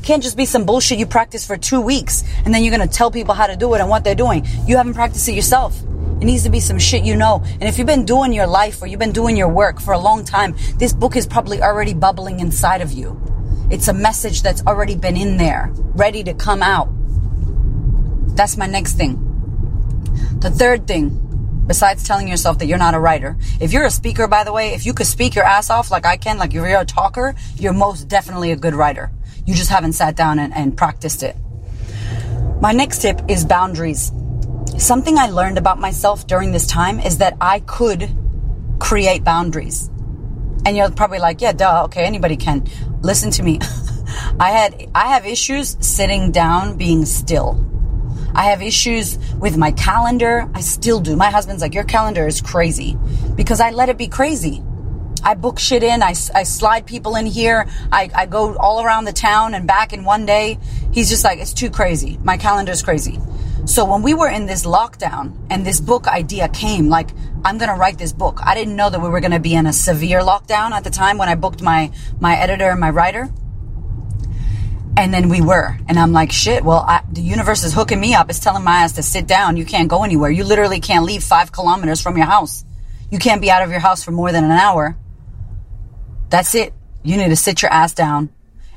Can't 0.07 0.23
just 0.23 0.37
be 0.37 0.45
some 0.45 0.65
bullshit 0.65 0.97
you 0.97 1.05
practice 1.05 1.45
for 1.45 1.57
two 1.57 1.81
weeks 1.81 2.23
and 2.45 2.53
then 2.53 2.63
you're 2.63 2.71
gonna 2.71 2.87
tell 2.87 3.11
people 3.11 3.33
how 3.33 3.45
to 3.45 3.57
do 3.57 3.73
it 3.73 3.81
and 3.81 3.89
what 3.89 4.05
they're 4.05 4.15
doing. 4.15 4.47
You 4.65 4.77
haven't 4.77 4.93
practiced 4.93 5.27
it 5.27 5.33
yourself. 5.33 5.77
It 6.21 6.23
needs 6.23 6.43
to 6.43 6.49
be 6.49 6.61
some 6.61 6.79
shit 6.79 7.03
you 7.03 7.17
know. 7.17 7.43
And 7.43 7.63
if 7.63 7.77
you've 7.77 7.87
been 7.87 8.05
doing 8.05 8.31
your 8.31 8.47
life 8.47 8.81
or 8.81 8.87
you've 8.87 9.01
been 9.01 9.11
doing 9.11 9.35
your 9.35 9.49
work 9.49 9.81
for 9.81 9.93
a 9.93 9.99
long 9.99 10.23
time, 10.23 10.55
this 10.77 10.93
book 10.93 11.17
is 11.17 11.27
probably 11.27 11.61
already 11.61 11.93
bubbling 11.93 12.39
inside 12.39 12.79
of 12.79 12.93
you. 12.93 13.21
It's 13.69 13.89
a 13.89 13.93
message 13.93 14.43
that's 14.43 14.65
already 14.65 14.95
been 14.95 15.17
in 15.17 15.35
there, 15.35 15.73
ready 15.93 16.23
to 16.23 16.33
come 16.33 16.63
out. 16.63 16.87
That's 18.33 18.55
my 18.55 18.65
next 18.65 18.93
thing. 18.93 19.19
The 20.39 20.49
third 20.49 20.87
thing, 20.87 21.63
besides 21.67 22.05
telling 22.05 22.29
yourself 22.29 22.59
that 22.59 22.67
you're 22.67 22.77
not 22.77 22.95
a 22.95 22.99
writer. 22.99 23.35
If 23.59 23.73
you're 23.73 23.83
a 23.83 23.91
speaker, 23.91 24.25
by 24.29 24.45
the 24.45 24.53
way, 24.53 24.73
if 24.73 24.85
you 24.85 24.93
could 24.93 25.07
speak 25.07 25.35
your 25.35 25.43
ass 25.43 25.69
off 25.69 25.91
like 25.91 26.05
I 26.05 26.15
can, 26.15 26.37
like 26.37 26.53
you're 26.53 26.65
a 26.65 26.85
talker, 26.85 27.35
you're 27.57 27.73
most 27.73 28.07
definitely 28.07 28.53
a 28.53 28.55
good 28.55 28.73
writer. 28.73 29.11
You 29.47 29.55
just 29.55 29.69
haven't 29.69 29.93
sat 29.93 30.17
down 30.17 30.39
and, 30.39 30.53
and 30.53 30.75
practiced 30.75 31.23
it. 31.23 31.37
My 32.61 32.73
next 32.73 33.01
tip 33.01 33.21
is 33.29 33.45
boundaries. 33.45 34.11
Something 34.77 35.17
I 35.17 35.29
learned 35.29 35.57
about 35.57 35.79
myself 35.79 36.27
during 36.27 36.51
this 36.51 36.67
time 36.67 36.99
is 36.99 37.19
that 37.19 37.37
I 37.39 37.61
could 37.61 38.09
create 38.77 39.23
boundaries. 39.23 39.87
And 40.65 40.75
you're 40.75 40.91
probably 40.91 41.19
like, 41.19 41.39
yeah, 41.39 41.53
duh, 41.53 41.85
okay, 41.85 42.03
anybody 42.03 42.35
can. 42.35 42.67
Listen 43.01 43.31
to 43.31 43.43
me. 43.43 43.59
I 44.39 44.51
had, 44.51 44.89
I 44.93 45.07
have 45.13 45.25
issues 45.25 45.77
sitting 45.79 46.33
down, 46.33 46.75
being 46.75 47.05
still. 47.05 47.63
I 48.35 48.43
have 48.45 48.61
issues 48.61 49.17
with 49.35 49.55
my 49.55 49.71
calendar. 49.71 50.51
I 50.53 50.59
still 50.59 50.99
do. 50.99 51.15
My 51.15 51.29
husband's 51.29 51.61
like, 51.61 51.73
your 51.73 51.85
calendar 51.85 52.27
is 52.27 52.41
crazy 52.41 52.97
because 53.35 53.61
I 53.61 53.69
let 53.69 53.87
it 53.87 53.97
be 53.97 54.09
crazy. 54.09 54.61
I 55.23 55.35
book 55.35 55.59
shit 55.59 55.83
in. 55.83 56.01
I, 56.01 56.13
I 56.33 56.43
slide 56.43 56.85
people 56.85 57.15
in 57.15 57.25
here. 57.25 57.67
I, 57.91 58.09
I 58.13 58.25
go 58.25 58.55
all 58.57 58.83
around 58.83 59.05
the 59.05 59.13
town 59.13 59.53
and 59.53 59.67
back 59.67 59.93
in 59.93 60.03
one 60.03 60.25
day. 60.25 60.57
He's 60.91 61.09
just 61.09 61.23
like, 61.23 61.39
it's 61.39 61.53
too 61.53 61.69
crazy. 61.69 62.17
My 62.23 62.37
calendar 62.37 62.71
is 62.71 62.81
crazy. 62.81 63.19
So 63.65 63.83
when 63.83 64.01
we 64.01 64.13
were 64.13 64.29
in 64.29 64.45
this 64.45 64.65
lockdown 64.65 65.35
and 65.49 65.65
this 65.65 65.81
book 65.81 66.07
idea 66.07 66.47
came, 66.47 66.87
like, 66.87 67.09
I'm 67.43 67.57
going 67.57 67.69
to 67.69 67.75
write 67.75 67.97
this 67.97 68.13
book. 68.13 68.39
I 68.41 68.55
didn't 68.55 68.75
know 68.75 68.89
that 68.89 69.01
we 69.01 69.09
were 69.09 69.19
going 69.19 69.31
to 69.31 69.39
be 69.39 69.55
in 69.55 69.67
a 69.67 69.73
severe 69.73 70.21
lockdown 70.21 70.71
at 70.71 70.83
the 70.83 70.89
time 70.89 71.17
when 71.17 71.27
I 71.27 71.35
booked 71.35 71.61
my, 71.61 71.91
my 72.19 72.37
editor 72.37 72.69
and 72.69 72.79
my 72.79 72.89
writer. 72.89 73.29
And 74.95 75.13
then 75.13 75.29
we 75.29 75.41
were. 75.41 75.77
And 75.87 75.99
I'm 75.99 76.13
like, 76.13 76.31
shit, 76.31 76.63
well, 76.63 76.79
I, 76.87 77.03
the 77.11 77.21
universe 77.21 77.63
is 77.63 77.73
hooking 77.73 77.99
me 77.99 78.15
up. 78.15 78.29
It's 78.29 78.39
telling 78.39 78.63
my 78.63 78.77
ass 78.77 78.93
to 78.93 79.03
sit 79.03 79.27
down. 79.27 79.57
You 79.57 79.65
can't 79.65 79.89
go 79.89 80.03
anywhere. 80.03 80.31
You 80.31 80.43
literally 80.43 80.79
can't 80.79 81.05
leave 81.05 81.23
five 81.23 81.51
kilometers 81.51 82.01
from 82.01 82.17
your 82.17 82.25
house. 82.25 82.63
You 83.11 83.19
can't 83.19 83.41
be 83.41 83.51
out 83.51 83.63
of 83.63 83.69
your 83.69 83.79
house 83.79 84.03
for 84.03 84.11
more 84.11 84.31
than 84.31 84.43
an 84.43 84.51
hour. 84.51 84.97
That's 86.29 86.55
it. 86.55 86.73
You 87.03 87.17
need 87.17 87.29
to 87.29 87.35
sit 87.35 87.61
your 87.61 87.71
ass 87.71 87.93
down. 87.93 88.29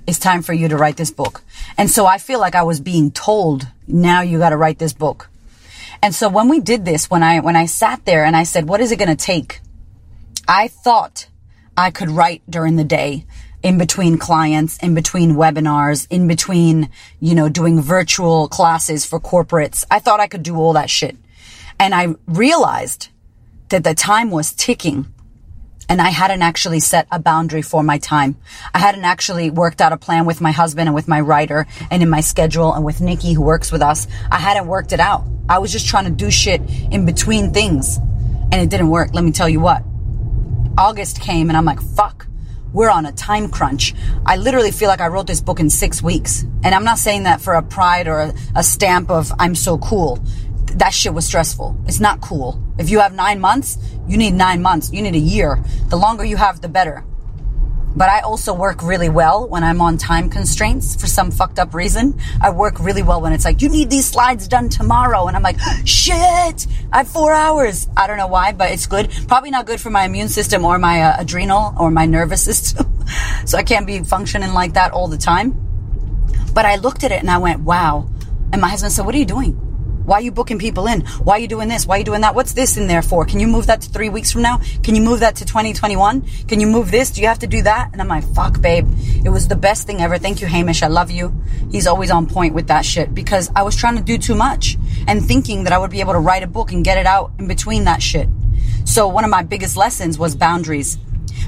It's 0.06 0.18
time 0.18 0.42
for 0.42 0.52
you 0.52 0.68
to 0.68 0.76
write 0.76 0.96
this 0.96 1.10
book. 1.10 1.42
And 1.76 1.90
so 1.90 2.06
I 2.06 2.18
feel 2.18 2.40
like 2.40 2.54
I 2.54 2.62
was 2.62 2.80
being 2.80 3.10
told, 3.10 3.66
now 3.86 4.22
you 4.22 4.38
got 4.38 4.50
to 4.50 4.56
write 4.56 4.78
this 4.78 4.92
book. 4.92 5.28
And 6.02 6.14
so 6.14 6.28
when 6.28 6.48
we 6.48 6.60
did 6.60 6.84
this, 6.84 7.10
when 7.10 7.22
I, 7.22 7.40
when 7.40 7.56
I 7.56 7.66
sat 7.66 8.04
there 8.04 8.24
and 8.24 8.34
I 8.34 8.44
said, 8.44 8.68
what 8.68 8.80
is 8.80 8.92
it 8.92 8.98
going 8.98 9.14
to 9.14 9.24
take? 9.24 9.60
I 10.48 10.68
thought 10.68 11.28
I 11.76 11.90
could 11.90 12.10
write 12.10 12.42
during 12.48 12.76
the 12.76 12.84
day 12.84 13.26
in 13.62 13.76
between 13.76 14.16
clients, 14.16 14.78
in 14.78 14.94
between 14.94 15.34
webinars, 15.34 16.06
in 16.08 16.26
between, 16.26 16.88
you 17.20 17.34
know, 17.34 17.48
doing 17.48 17.80
virtual 17.80 18.48
classes 18.48 19.04
for 19.04 19.20
corporates. 19.20 19.84
I 19.90 19.98
thought 19.98 20.20
I 20.20 20.28
could 20.28 20.42
do 20.42 20.56
all 20.56 20.72
that 20.72 20.88
shit. 20.88 21.16
And 21.78 21.94
I 21.94 22.14
realized 22.26 23.08
that 23.68 23.84
the 23.84 23.94
time 23.94 24.30
was 24.30 24.52
ticking 24.52 25.12
and 25.90 26.00
I 26.00 26.10
hadn't 26.10 26.42
actually 26.42 26.78
set 26.78 27.08
a 27.10 27.18
boundary 27.18 27.62
for 27.62 27.82
my 27.82 27.98
time. 27.98 28.36
I 28.72 28.78
hadn't 28.78 29.04
actually 29.04 29.50
worked 29.50 29.80
out 29.80 29.92
a 29.92 29.96
plan 29.96 30.24
with 30.24 30.40
my 30.40 30.52
husband 30.52 30.88
and 30.88 30.94
with 30.94 31.08
my 31.08 31.20
writer 31.20 31.66
and 31.90 32.00
in 32.00 32.08
my 32.08 32.20
schedule 32.20 32.72
and 32.72 32.84
with 32.84 33.00
Nikki 33.00 33.32
who 33.32 33.42
works 33.42 33.72
with 33.72 33.82
us. 33.82 34.06
I 34.30 34.38
hadn't 34.38 34.68
worked 34.68 34.92
it 34.92 35.00
out. 35.00 35.24
I 35.48 35.58
was 35.58 35.72
just 35.72 35.88
trying 35.88 36.04
to 36.04 36.12
do 36.12 36.30
shit 36.30 36.62
in 36.92 37.06
between 37.06 37.52
things. 37.52 37.98
And 38.52 38.54
it 38.54 38.70
didn't 38.70 38.88
work. 38.88 39.10
Let 39.14 39.24
me 39.24 39.32
tell 39.32 39.48
you 39.48 39.58
what. 39.58 39.82
August 40.78 41.20
came 41.20 41.50
and 41.50 41.56
I'm 41.56 41.64
like, 41.64 41.82
fuck, 41.82 42.28
we're 42.72 42.88
on 42.88 43.04
a 43.04 43.12
time 43.12 43.48
crunch. 43.48 43.92
I 44.24 44.36
literally 44.36 44.70
feel 44.70 44.88
like 44.88 45.00
I 45.00 45.08
wrote 45.08 45.26
this 45.26 45.40
book 45.40 45.58
in 45.58 45.70
six 45.70 46.00
weeks. 46.00 46.42
And 46.62 46.72
I'm 46.72 46.84
not 46.84 46.98
saying 46.98 47.24
that 47.24 47.40
for 47.40 47.54
a 47.54 47.62
pride 47.62 48.06
or 48.06 48.20
a, 48.20 48.34
a 48.54 48.62
stamp 48.62 49.10
of 49.10 49.32
I'm 49.40 49.56
so 49.56 49.76
cool. 49.78 50.24
That 50.76 50.94
shit 50.94 51.12
was 51.12 51.26
stressful. 51.26 51.76
It's 51.86 52.00
not 52.00 52.20
cool. 52.20 52.62
If 52.78 52.90
you 52.90 53.00
have 53.00 53.12
nine 53.14 53.40
months, 53.40 53.78
you 54.06 54.16
need 54.16 54.34
nine 54.34 54.62
months. 54.62 54.92
You 54.92 55.02
need 55.02 55.14
a 55.14 55.18
year. 55.18 55.62
The 55.88 55.96
longer 55.96 56.24
you 56.24 56.36
have, 56.36 56.60
the 56.60 56.68
better. 56.68 57.04
But 57.96 58.08
I 58.08 58.20
also 58.20 58.54
work 58.54 58.82
really 58.82 59.08
well 59.08 59.48
when 59.48 59.64
I'm 59.64 59.80
on 59.80 59.98
time 59.98 60.30
constraints 60.30 60.94
for 60.94 61.08
some 61.08 61.32
fucked 61.32 61.58
up 61.58 61.74
reason. 61.74 62.18
I 62.40 62.50
work 62.50 62.78
really 62.78 63.02
well 63.02 63.20
when 63.20 63.32
it's 63.32 63.44
like, 63.44 63.62
you 63.62 63.68
need 63.68 63.90
these 63.90 64.06
slides 64.06 64.46
done 64.46 64.68
tomorrow. 64.68 65.26
And 65.26 65.36
I'm 65.36 65.42
like, 65.42 65.58
shit, 65.84 66.66
I 66.92 66.98
have 66.98 67.08
four 67.08 67.32
hours. 67.32 67.88
I 67.96 68.06
don't 68.06 68.16
know 68.16 68.28
why, 68.28 68.52
but 68.52 68.70
it's 68.70 68.86
good. 68.86 69.10
Probably 69.26 69.50
not 69.50 69.66
good 69.66 69.80
for 69.80 69.90
my 69.90 70.04
immune 70.04 70.28
system 70.28 70.64
or 70.64 70.78
my 70.78 71.02
uh, 71.02 71.16
adrenal 71.20 71.74
or 71.78 71.90
my 71.90 72.06
nervous 72.06 72.44
system. 72.44 73.04
so 73.44 73.58
I 73.58 73.64
can't 73.64 73.86
be 73.86 74.04
functioning 74.04 74.52
like 74.52 74.74
that 74.74 74.92
all 74.92 75.08
the 75.08 75.18
time. 75.18 75.66
But 76.54 76.66
I 76.66 76.76
looked 76.76 77.02
at 77.02 77.10
it 77.10 77.20
and 77.20 77.30
I 77.30 77.38
went, 77.38 77.60
wow. 77.60 78.08
And 78.52 78.60
my 78.60 78.68
husband 78.68 78.92
said, 78.92 79.04
what 79.04 79.14
are 79.14 79.18
you 79.18 79.26
doing? 79.26 79.69
Why 80.04 80.16
are 80.16 80.22
you 80.22 80.32
booking 80.32 80.58
people 80.58 80.86
in? 80.86 81.02
Why 81.22 81.36
are 81.36 81.38
you 81.38 81.48
doing 81.48 81.68
this? 81.68 81.86
Why 81.86 81.96
are 81.96 81.98
you 81.98 82.04
doing 82.04 82.22
that? 82.22 82.34
What's 82.34 82.52
this 82.52 82.76
in 82.76 82.86
there 82.86 83.02
for? 83.02 83.24
Can 83.24 83.38
you 83.38 83.46
move 83.46 83.66
that 83.66 83.82
to 83.82 83.90
three 83.90 84.08
weeks 84.08 84.32
from 84.32 84.42
now? 84.42 84.60
Can 84.82 84.94
you 84.94 85.02
move 85.02 85.20
that 85.20 85.36
to 85.36 85.44
2021? 85.44 86.22
Can 86.48 86.60
you 86.60 86.66
move 86.66 86.90
this? 86.90 87.10
Do 87.10 87.20
you 87.20 87.28
have 87.28 87.38
to 87.40 87.46
do 87.46 87.62
that? 87.62 87.90
And 87.92 88.00
I'm 88.00 88.08
like, 88.08 88.24
fuck, 88.34 88.60
babe. 88.60 88.88
It 89.24 89.28
was 89.28 89.48
the 89.48 89.56
best 89.56 89.86
thing 89.86 90.00
ever. 90.00 90.18
Thank 90.18 90.40
you, 90.40 90.46
Hamish. 90.46 90.82
I 90.82 90.88
love 90.88 91.10
you. 91.10 91.34
He's 91.70 91.86
always 91.86 92.10
on 92.10 92.26
point 92.26 92.54
with 92.54 92.66
that 92.68 92.84
shit 92.84 93.14
because 93.14 93.50
I 93.54 93.62
was 93.62 93.76
trying 93.76 93.96
to 93.96 94.02
do 94.02 94.18
too 94.18 94.34
much 94.34 94.76
and 95.06 95.24
thinking 95.24 95.64
that 95.64 95.72
I 95.72 95.78
would 95.78 95.90
be 95.90 96.00
able 96.00 96.14
to 96.14 96.18
write 96.18 96.42
a 96.42 96.48
book 96.48 96.72
and 96.72 96.84
get 96.84 96.98
it 96.98 97.06
out 97.06 97.32
in 97.38 97.46
between 97.46 97.84
that 97.84 98.02
shit. 98.02 98.28
So 98.84 99.06
one 99.06 99.24
of 99.24 99.30
my 99.30 99.42
biggest 99.42 99.76
lessons 99.76 100.18
was 100.18 100.34
boundaries. 100.34 100.98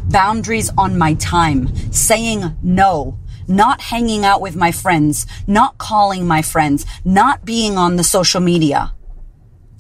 Boundaries 0.05 0.71
on 0.77 0.99
my 0.99 1.15
time. 1.15 1.75
Saying 1.93 2.57
no 2.63 3.19
not 3.49 3.81
hanging 3.81 4.25
out 4.25 4.41
with 4.41 4.57
my 4.57 4.73
friends, 4.73 5.27
not 5.47 5.79
calling 5.79 6.27
my 6.27 6.43
friends, 6.43 6.87
not 7.05 7.45
being 7.45 7.77
on 7.77 7.97
the 7.97 8.05
social 8.05 8.41
media. 8.41 8.93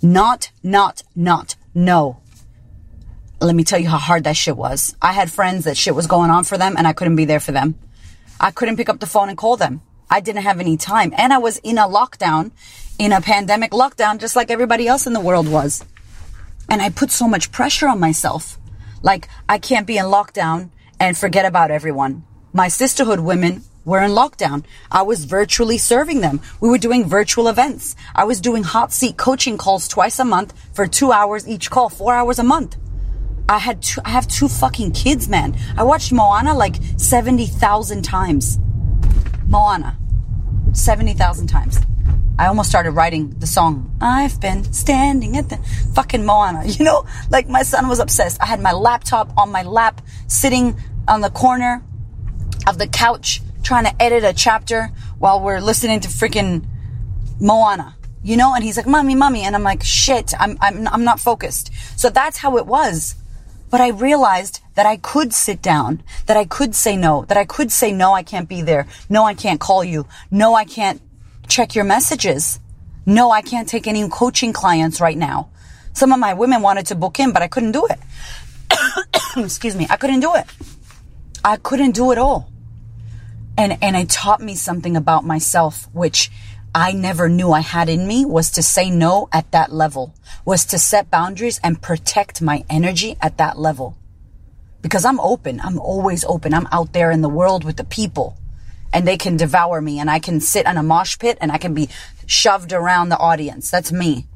Not, 0.02 0.50
not, 0.62 1.02
not, 1.14 1.54
no. 1.74 2.20
Let 3.40 3.54
me 3.54 3.64
tell 3.64 3.78
you 3.78 3.88
how 3.88 3.98
hard 3.98 4.24
that 4.24 4.36
shit 4.36 4.56
was. 4.56 4.94
I 5.00 5.12
had 5.12 5.30
friends 5.30 5.64
that 5.64 5.76
shit 5.76 5.94
was 5.94 6.06
going 6.06 6.30
on 6.30 6.44
for 6.44 6.58
them 6.58 6.74
and 6.76 6.86
I 6.86 6.92
couldn't 6.92 7.16
be 7.16 7.24
there 7.24 7.40
for 7.40 7.52
them. 7.52 7.78
I 8.40 8.50
couldn't 8.50 8.76
pick 8.76 8.88
up 8.88 9.00
the 9.00 9.06
phone 9.06 9.28
and 9.28 9.38
call 9.38 9.56
them. 9.56 9.82
I 10.10 10.20
didn't 10.20 10.42
have 10.42 10.60
any 10.60 10.76
time. 10.76 11.14
And 11.16 11.32
I 11.32 11.38
was 11.38 11.58
in 11.58 11.78
a 11.78 11.88
lockdown, 11.88 12.50
in 12.98 13.12
a 13.12 13.20
pandemic 13.20 13.70
lockdown, 13.70 14.20
just 14.20 14.36
like 14.36 14.50
everybody 14.50 14.86
else 14.86 15.06
in 15.06 15.12
the 15.12 15.20
world 15.20 15.48
was. 15.48 15.84
And 16.68 16.82
I 16.82 16.90
put 16.90 17.10
so 17.10 17.26
much 17.26 17.50
pressure 17.50 17.88
on 17.88 17.98
myself. 17.98 18.58
Like, 19.02 19.28
I 19.48 19.58
can't 19.58 19.86
be 19.86 19.98
in 19.98 20.06
lockdown 20.06 20.70
and 21.00 21.16
forget 21.16 21.44
about 21.44 21.70
everyone. 21.70 22.24
My 22.54 22.66
Sistahood 22.66 23.20
women 23.20 23.62
were 23.86 24.00
in 24.00 24.10
lockdown. 24.10 24.64
I 24.90 25.00
was 25.00 25.24
virtually 25.24 25.78
serving 25.78 26.20
them. 26.20 26.42
We 26.60 26.68
were 26.68 26.76
doing 26.76 27.08
virtual 27.08 27.48
events. 27.48 27.96
I 28.14 28.24
was 28.24 28.42
doing 28.42 28.62
hot 28.62 28.92
seat 28.92 29.16
coaching 29.16 29.56
calls 29.56 29.88
twice 29.88 30.18
a 30.18 30.24
month 30.24 30.52
for 30.74 30.86
two 30.86 31.12
hours 31.12 31.48
each 31.48 31.70
call, 31.70 31.88
four 31.88 32.12
hours 32.12 32.38
a 32.38 32.42
month. 32.42 32.76
I 33.48 33.58
had 33.58 33.80
two, 33.80 34.02
I 34.04 34.10
have 34.10 34.28
two 34.28 34.48
fucking 34.48 34.92
kids, 34.92 35.30
man. 35.30 35.56
I 35.78 35.82
watched 35.82 36.12
Moana 36.12 36.52
like 36.54 36.76
70,000 36.98 38.02
times. 38.02 38.58
Moana. 39.48 39.96
70,000 40.74 41.46
times. 41.46 41.78
I 42.38 42.48
almost 42.48 42.68
started 42.68 42.90
writing 42.90 43.30
the 43.38 43.46
song. 43.46 43.96
I've 44.02 44.38
been 44.42 44.70
standing 44.74 45.38
at 45.38 45.48
the 45.48 45.56
fucking 45.94 46.26
Moana. 46.26 46.64
You 46.66 46.84
know, 46.84 47.06
like 47.30 47.48
my 47.48 47.62
son 47.62 47.88
was 47.88 47.98
obsessed. 47.98 48.42
I 48.42 48.46
had 48.46 48.60
my 48.60 48.72
laptop 48.72 49.32
on 49.38 49.50
my 49.50 49.62
lap, 49.62 50.02
sitting 50.26 50.76
on 51.08 51.22
the 51.22 51.30
corner 51.30 51.82
of 52.66 52.78
the 52.78 52.86
couch 52.86 53.40
trying 53.62 53.84
to 53.84 54.02
edit 54.02 54.24
a 54.24 54.32
chapter 54.32 54.90
while 55.18 55.40
we're 55.40 55.60
listening 55.60 56.00
to 56.00 56.08
freaking 56.08 56.64
Moana, 57.40 57.96
you 58.22 58.36
know? 58.36 58.54
And 58.54 58.64
he's 58.64 58.76
like, 58.76 58.86
mommy, 58.86 59.14
mommy. 59.14 59.42
And 59.42 59.54
I'm 59.54 59.62
like, 59.62 59.82
shit, 59.82 60.32
I'm, 60.38 60.58
I'm, 60.60 60.86
I'm 60.88 61.04
not 61.04 61.20
focused. 61.20 61.72
So 61.96 62.10
that's 62.10 62.38
how 62.38 62.56
it 62.58 62.66
was. 62.66 63.14
But 63.70 63.80
I 63.80 63.88
realized 63.88 64.60
that 64.74 64.84
I 64.84 64.96
could 64.98 65.32
sit 65.32 65.62
down, 65.62 66.02
that 66.26 66.36
I 66.36 66.44
could 66.44 66.74
say 66.74 66.96
no, 66.96 67.24
that 67.26 67.38
I 67.38 67.44
could 67.44 67.72
say, 67.72 67.90
no, 67.90 68.12
I 68.12 68.22
can't 68.22 68.48
be 68.48 68.60
there. 68.60 68.86
No, 69.08 69.24
I 69.24 69.34
can't 69.34 69.60
call 69.60 69.82
you. 69.82 70.06
No, 70.30 70.54
I 70.54 70.64
can't 70.64 71.00
check 71.48 71.74
your 71.74 71.84
messages. 71.84 72.60
No, 73.06 73.30
I 73.30 73.40
can't 73.40 73.68
take 73.68 73.86
any 73.86 74.06
coaching 74.08 74.52
clients 74.52 75.00
right 75.00 75.16
now. 75.16 75.48
Some 75.94 76.12
of 76.12 76.18
my 76.18 76.34
women 76.34 76.62
wanted 76.62 76.86
to 76.86 76.94
book 76.94 77.18
in, 77.18 77.32
but 77.32 77.42
I 77.42 77.48
couldn't 77.48 77.72
do 77.72 77.86
it. 77.86 77.98
Excuse 79.36 79.74
me. 79.74 79.86
I 79.88 79.96
couldn't 79.96 80.20
do 80.20 80.34
it. 80.34 80.44
I 81.44 81.56
couldn't 81.56 81.92
do 81.92 82.12
it 82.12 82.18
all 82.18 82.51
and 83.62 83.78
and 83.80 83.96
it 83.96 84.10
taught 84.10 84.40
me 84.40 84.56
something 84.56 84.96
about 84.96 85.24
myself 85.24 85.88
which 85.92 86.30
I 86.74 86.92
never 86.92 87.28
knew 87.28 87.52
I 87.52 87.60
had 87.60 87.88
in 87.88 88.06
me 88.06 88.24
was 88.24 88.50
to 88.52 88.62
say 88.62 88.90
no 88.90 89.28
at 89.30 89.52
that 89.52 89.72
level, 89.72 90.14
was 90.44 90.64
to 90.66 90.78
set 90.78 91.10
boundaries 91.10 91.60
and 91.62 91.82
protect 91.82 92.40
my 92.40 92.64
energy 92.70 93.16
at 93.20 93.36
that 93.36 93.58
level. 93.58 93.98
Because 94.80 95.04
I'm 95.04 95.20
open. 95.20 95.60
I'm 95.60 95.78
always 95.78 96.24
open. 96.24 96.54
I'm 96.54 96.66
out 96.72 96.92
there 96.92 97.10
in 97.10 97.20
the 97.20 97.28
world 97.28 97.62
with 97.62 97.76
the 97.76 97.84
people 97.84 98.38
and 98.92 99.06
they 99.06 99.16
can 99.16 99.36
devour 99.36 99.80
me 99.80 100.00
and 100.00 100.10
I 100.10 100.18
can 100.18 100.40
sit 100.40 100.66
in 100.66 100.76
a 100.76 100.82
mosh 100.82 101.18
pit 101.18 101.38
and 101.40 101.52
I 101.52 101.58
can 101.58 101.74
be 101.74 101.88
shoved 102.26 102.72
around 102.72 103.10
the 103.10 103.18
audience. 103.18 103.70
That's 103.70 103.92
me. 103.92 104.26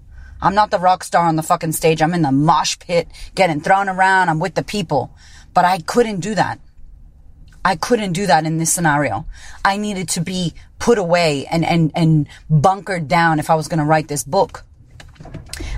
I'm 0.41 0.55
not 0.55 0.71
the 0.71 0.79
rock 0.79 1.03
star 1.03 1.27
on 1.27 1.37
the 1.37 1.43
fucking 1.43 1.73
stage. 1.73 2.03
I'm 2.03 2.15
in 2.15 2.23
the 2.23 2.31
mosh 2.31 2.79
pit 2.79 3.09
getting 3.35 3.61
thrown 3.61 3.89
around. 3.89 4.29
I'm 4.29 4.39
with 4.39 4.55
the 4.55 4.63
people, 4.63 5.11
but 5.55 5.65
I 5.65 5.79
couldn't 5.79 6.21
do 6.21 6.35
that. 6.35 6.61
I 7.67 7.75
couldn't 7.75 8.13
do 8.13 8.29
that 8.29 8.47
in 8.47 8.59
this 8.59 8.73
scenario. 8.73 9.27
I 9.65 9.77
needed 9.77 10.09
to 10.11 10.21
be 10.21 10.55
put 10.79 10.99
away 10.99 11.47
and, 11.47 11.65
and, 11.65 11.91
and 11.97 12.29
bunkered 12.49 13.09
down 13.09 13.41
if 13.41 13.51
I 13.51 13.57
was 13.57 13.67
going 13.67 13.81
to 13.81 13.85
write 13.85 14.07
this 14.07 14.23
book. 14.23 14.65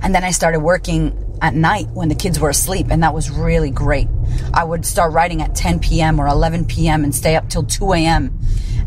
And 0.02 0.14
then 0.14 0.22
I 0.22 0.32
started 0.32 0.60
working 0.60 1.38
at 1.40 1.54
night 1.54 1.88
when 1.94 2.10
the 2.10 2.14
kids 2.14 2.38
were 2.38 2.50
asleep, 2.50 2.88
and 2.90 3.02
that 3.02 3.14
was 3.14 3.30
really 3.30 3.70
great. 3.70 4.06
I 4.52 4.64
would 4.64 4.84
start 4.84 5.14
writing 5.14 5.40
at 5.40 5.54
10 5.54 5.80
p.m. 5.80 6.20
or 6.20 6.26
11 6.26 6.66
p.m. 6.66 7.04
and 7.04 7.14
stay 7.14 7.36
up 7.36 7.48
till 7.48 7.62
2 7.62 7.94
a.m. 7.94 8.38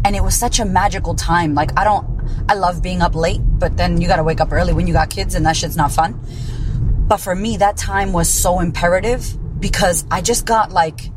And 0.06 0.16
it 0.16 0.24
was 0.24 0.36
such 0.36 0.60
a 0.60 0.66
magical 0.66 1.16
time. 1.16 1.56
Like, 1.56 1.72
I 1.80 1.84
don't, 1.84 2.06
I 2.48 2.54
love 2.54 2.84
being 2.84 3.02
up 3.02 3.16
late, 3.16 3.42
but 3.42 3.78
then 3.78 4.00
you 4.00 4.08
gotta 4.08 4.24
wake 4.24 4.42
up 4.42 4.52
early 4.52 4.74
when 4.74 4.86
you 4.86 4.94
got 4.94 5.10
kids, 5.10 5.34
and 5.34 5.44
that 5.48 5.58
shit's 5.58 5.76
not 5.76 5.92
fun. 5.92 6.20
But 7.08 7.18
for 7.18 7.34
me, 7.34 7.58
that 7.58 7.78
time 7.78 8.14
was 8.14 8.30
so 8.30 8.60
imperative 8.60 9.26
because 9.60 10.06
I 10.12 10.22
just 10.22 10.46
got 10.46 10.72
like, 10.72 11.10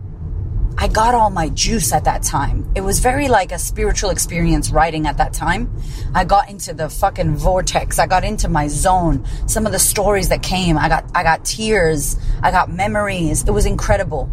I 0.76 0.88
got 0.88 1.14
all 1.14 1.30
my 1.30 1.48
juice 1.50 1.92
at 1.92 2.04
that 2.04 2.22
time. 2.22 2.70
It 2.74 2.80
was 2.80 2.98
very 2.98 3.28
like 3.28 3.52
a 3.52 3.58
spiritual 3.58 4.10
experience 4.10 4.70
writing 4.70 5.06
at 5.06 5.18
that 5.18 5.32
time. 5.32 5.70
I 6.14 6.24
got 6.24 6.50
into 6.50 6.74
the 6.74 6.88
fucking 6.88 7.36
vortex. 7.36 7.98
I 7.98 8.06
got 8.06 8.24
into 8.24 8.48
my 8.48 8.66
zone. 8.68 9.24
Some 9.46 9.66
of 9.66 9.72
the 9.72 9.78
stories 9.78 10.28
that 10.30 10.42
came, 10.42 10.76
I 10.76 10.88
got, 10.88 11.04
I 11.14 11.22
got 11.22 11.44
tears. 11.44 12.16
I 12.42 12.50
got 12.50 12.70
memories. 12.70 13.44
It 13.44 13.52
was 13.52 13.66
incredible. 13.66 14.28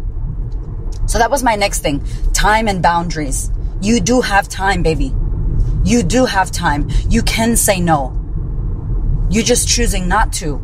So 1.06 1.18
that 1.18 1.30
was 1.30 1.42
my 1.42 1.54
next 1.54 1.80
thing. 1.80 2.04
Time 2.32 2.68
and 2.68 2.82
boundaries. 2.82 3.50
You 3.80 4.00
do 4.00 4.20
have 4.20 4.48
time, 4.48 4.82
baby. 4.82 5.14
You 5.84 6.02
do 6.02 6.24
have 6.24 6.50
time. 6.50 6.88
You 7.08 7.22
can 7.22 7.56
say 7.56 7.80
no. 7.80 8.18
You're 9.30 9.44
just 9.44 9.68
choosing 9.68 10.08
not 10.08 10.32
to. 10.34 10.54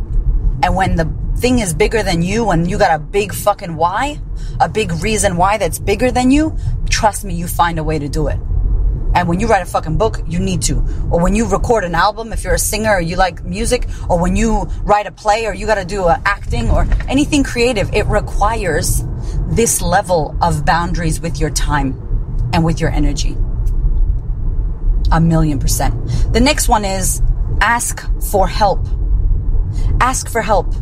And 0.62 0.74
when 0.74 0.96
the 0.96 1.06
thing 1.38 1.60
is 1.60 1.72
bigger 1.72 2.02
than 2.02 2.22
you 2.22 2.50
and 2.50 2.68
you 2.68 2.78
got 2.78 2.94
a 2.94 2.98
big 2.98 3.32
fucking 3.32 3.76
why, 3.76 4.20
a 4.60 4.68
big 4.68 4.92
reason 5.02 5.36
why 5.36 5.58
that's 5.58 5.78
bigger 5.78 6.10
than 6.10 6.30
you, 6.30 6.56
trust 6.90 7.24
me, 7.24 7.34
you 7.34 7.46
find 7.46 7.78
a 7.78 7.84
way 7.84 7.98
to 7.98 8.08
do 8.08 8.28
it. 8.28 8.38
And 9.14 9.26
when 9.28 9.40
you 9.40 9.46
write 9.46 9.62
a 9.62 9.66
fucking 9.66 9.96
book, 9.96 10.20
you 10.28 10.38
need 10.38 10.62
to. 10.62 10.76
Or 11.10 11.20
when 11.20 11.34
you 11.34 11.46
record 11.46 11.84
an 11.84 11.94
album, 11.94 12.32
if 12.32 12.44
you're 12.44 12.54
a 12.54 12.58
singer 12.58 12.92
or 12.96 13.00
you 13.00 13.16
like 13.16 13.42
music, 13.42 13.88
or 14.08 14.18
when 14.18 14.36
you 14.36 14.64
write 14.82 15.06
a 15.06 15.12
play 15.12 15.46
or 15.46 15.54
you 15.54 15.66
got 15.66 15.76
to 15.76 15.84
do 15.84 16.04
a 16.04 16.20
acting 16.24 16.70
or 16.70 16.86
anything 17.08 17.42
creative, 17.42 17.92
it 17.94 18.06
requires 18.06 19.02
this 19.48 19.80
level 19.80 20.36
of 20.42 20.64
boundaries 20.64 21.20
with 21.20 21.40
your 21.40 21.50
time 21.50 21.96
and 22.52 22.64
with 22.64 22.80
your 22.80 22.90
energy. 22.90 23.36
A 25.10 25.20
million 25.20 25.58
percent. 25.58 25.94
The 26.32 26.40
next 26.40 26.68
one 26.68 26.84
is 26.84 27.22
ask 27.60 28.04
for 28.30 28.46
help. 28.46 28.86
Ask 30.00 30.28
for 30.28 30.42
help. 30.42 30.74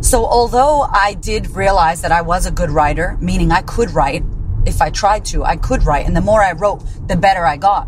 So 0.00 0.24
although 0.24 0.80
I 0.80 1.14
did 1.14 1.50
realize 1.50 2.00
that 2.02 2.10
I 2.10 2.22
was 2.22 2.46
a 2.46 2.50
good 2.50 2.70
writer, 2.70 3.18
meaning 3.20 3.52
I 3.52 3.60
could 3.60 3.90
write 3.90 4.24
if 4.64 4.80
I 4.80 4.90
tried 4.90 5.26
to, 5.26 5.44
I 5.44 5.56
could 5.56 5.84
write. 5.84 6.06
And 6.06 6.16
the 6.16 6.22
more 6.22 6.42
I 6.42 6.52
wrote, 6.52 6.82
the 7.06 7.16
better 7.16 7.44
I 7.44 7.58
got. 7.58 7.86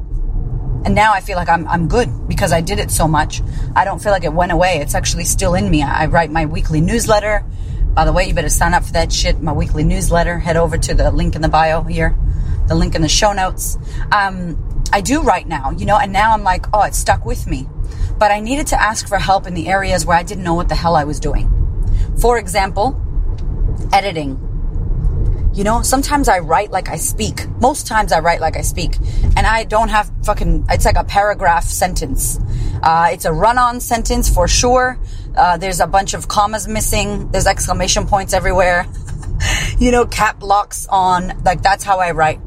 And 0.84 0.94
now 0.94 1.12
I 1.14 1.20
feel 1.20 1.36
like 1.36 1.48
I'm, 1.48 1.66
I'm 1.68 1.88
good 1.88 2.28
because 2.28 2.52
I 2.52 2.60
did 2.60 2.78
it 2.78 2.90
so 2.90 3.08
much. 3.08 3.40
I 3.74 3.84
don't 3.84 4.02
feel 4.02 4.12
like 4.12 4.24
it 4.24 4.32
went 4.32 4.52
away. 4.52 4.78
It's 4.78 4.94
actually 4.94 5.24
still 5.24 5.54
in 5.54 5.70
me. 5.70 5.82
I 5.82 6.06
write 6.06 6.30
my 6.30 6.44
weekly 6.44 6.82
newsletter. 6.82 7.44
By 7.94 8.04
the 8.04 8.12
way, 8.12 8.24
you 8.24 8.34
better 8.34 8.50
sign 8.50 8.74
up 8.74 8.84
for 8.84 8.92
that 8.92 9.10
shit, 9.10 9.40
my 9.40 9.52
weekly 9.52 9.84
newsletter. 9.84 10.38
Head 10.38 10.56
over 10.56 10.76
to 10.76 10.94
the 10.94 11.10
link 11.10 11.34
in 11.34 11.40
the 11.40 11.48
bio 11.48 11.82
here, 11.82 12.16
the 12.68 12.74
link 12.74 12.94
in 12.94 13.00
the 13.00 13.08
show 13.08 13.32
notes. 13.32 13.78
Um, 14.10 14.86
I 14.92 15.00
do 15.00 15.22
right 15.22 15.46
now, 15.46 15.70
you 15.70 15.86
know, 15.86 15.96
and 15.96 16.12
now 16.12 16.32
I'm 16.32 16.42
like, 16.42 16.66
oh, 16.74 16.82
it 16.82 16.94
stuck 16.94 17.24
with 17.24 17.46
me. 17.46 17.68
But 18.18 18.30
I 18.30 18.40
needed 18.40 18.66
to 18.68 18.80
ask 18.80 19.08
for 19.08 19.18
help 19.18 19.46
in 19.46 19.54
the 19.54 19.68
areas 19.68 20.04
where 20.04 20.16
I 20.16 20.22
didn't 20.22 20.44
know 20.44 20.54
what 20.54 20.68
the 20.68 20.74
hell 20.74 20.94
I 20.94 21.04
was 21.04 21.18
doing 21.18 21.61
For 22.20 22.38
example, 22.38 23.00
editing. 23.92 24.38
You 25.54 25.64
know, 25.64 25.82
sometimes 25.82 26.28
I 26.28 26.38
write 26.38 26.70
like 26.70 26.88
I 26.88 26.96
speak. 26.96 27.46
Most 27.60 27.86
times 27.86 28.10
I 28.10 28.20
write 28.20 28.40
like 28.40 28.56
I 28.56 28.62
speak. 28.62 28.96
And 29.36 29.46
I 29.46 29.64
don't 29.64 29.88
have 29.88 30.10
fucking, 30.24 30.66
it's 30.70 30.84
like 30.84 30.96
a 30.96 31.04
paragraph 31.04 31.64
sentence. 31.64 32.38
Uh, 32.82 33.10
it's 33.12 33.26
a 33.26 33.32
run 33.32 33.58
on 33.58 33.80
sentence 33.80 34.32
for 34.32 34.48
sure. 34.48 34.98
Uh, 35.36 35.58
there's 35.58 35.80
a 35.80 35.86
bunch 35.86 36.14
of 36.14 36.26
commas 36.28 36.66
missing. 36.66 37.30
There's 37.30 37.46
exclamation 37.46 38.06
points 38.06 38.32
everywhere. 38.32 38.86
you 39.78 39.90
know, 39.90 40.06
cap 40.06 40.42
locks 40.42 40.86
on. 40.86 41.42
Like 41.44 41.62
that's 41.62 41.84
how 41.84 41.98
I 41.98 42.12
write. 42.12 42.40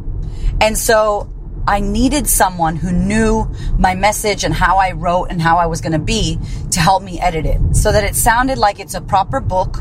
And 0.59 0.77
so 0.77 1.31
I 1.67 1.79
needed 1.79 2.27
someone 2.27 2.75
who 2.75 2.91
knew 2.91 3.49
my 3.77 3.95
message 3.95 4.43
and 4.43 4.53
how 4.53 4.77
I 4.77 4.91
wrote 4.91 5.25
and 5.25 5.41
how 5.41 5.57
I 5.57 5.65
was 5.65 5.81
going 5.81 5.93
to 5.93 5.99
be 5.99 6.37
to 6.71 6.79
help 6.79 7.01
me 7.01 7.19
edit 7.19 7.45
it 7.45 7.75
so 7.75 7.91
that 7.91 8.03
it 8.03 8.15
sounded 8.15 8.57
like 8.57 8.79
it's 8.79 8.93
a 8.93 9.01
proper 9.01 9.39
book, 9.39 9.79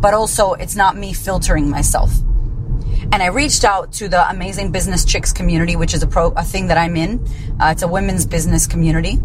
but 0.00 0.12
also 0.12 0.52
it's 0.52 0.76
not 0.76 0.96
me 0.96 1.12
filtering 1.12 1.70
myself. 1.70 2.12
And 3.12 3.22
I 3.22 3.26
reached 3.26 3.64
out 3.64 3.92
to 3.94 4.08
the 4.08 4.28
Amazing 4.30 4.72
Business 4.72 5.04
Chicks 5.04 5.32
community, 5.32 5.76
which 5.76 5.94
is 5.94 6.02
a 6.02 6.06
pro, 6.06 6.28
a 6.30 6.42
thing 6.42 6.68
that 6.68 6.78
I'm 6.78 6.96
in. 6.96 7.26
Uh, 7.60 7.68
it's 7.72 7.82
a 7.82 7.88
women's 7.88 8.26
business 8.26 8.66
community. 8.66 9.18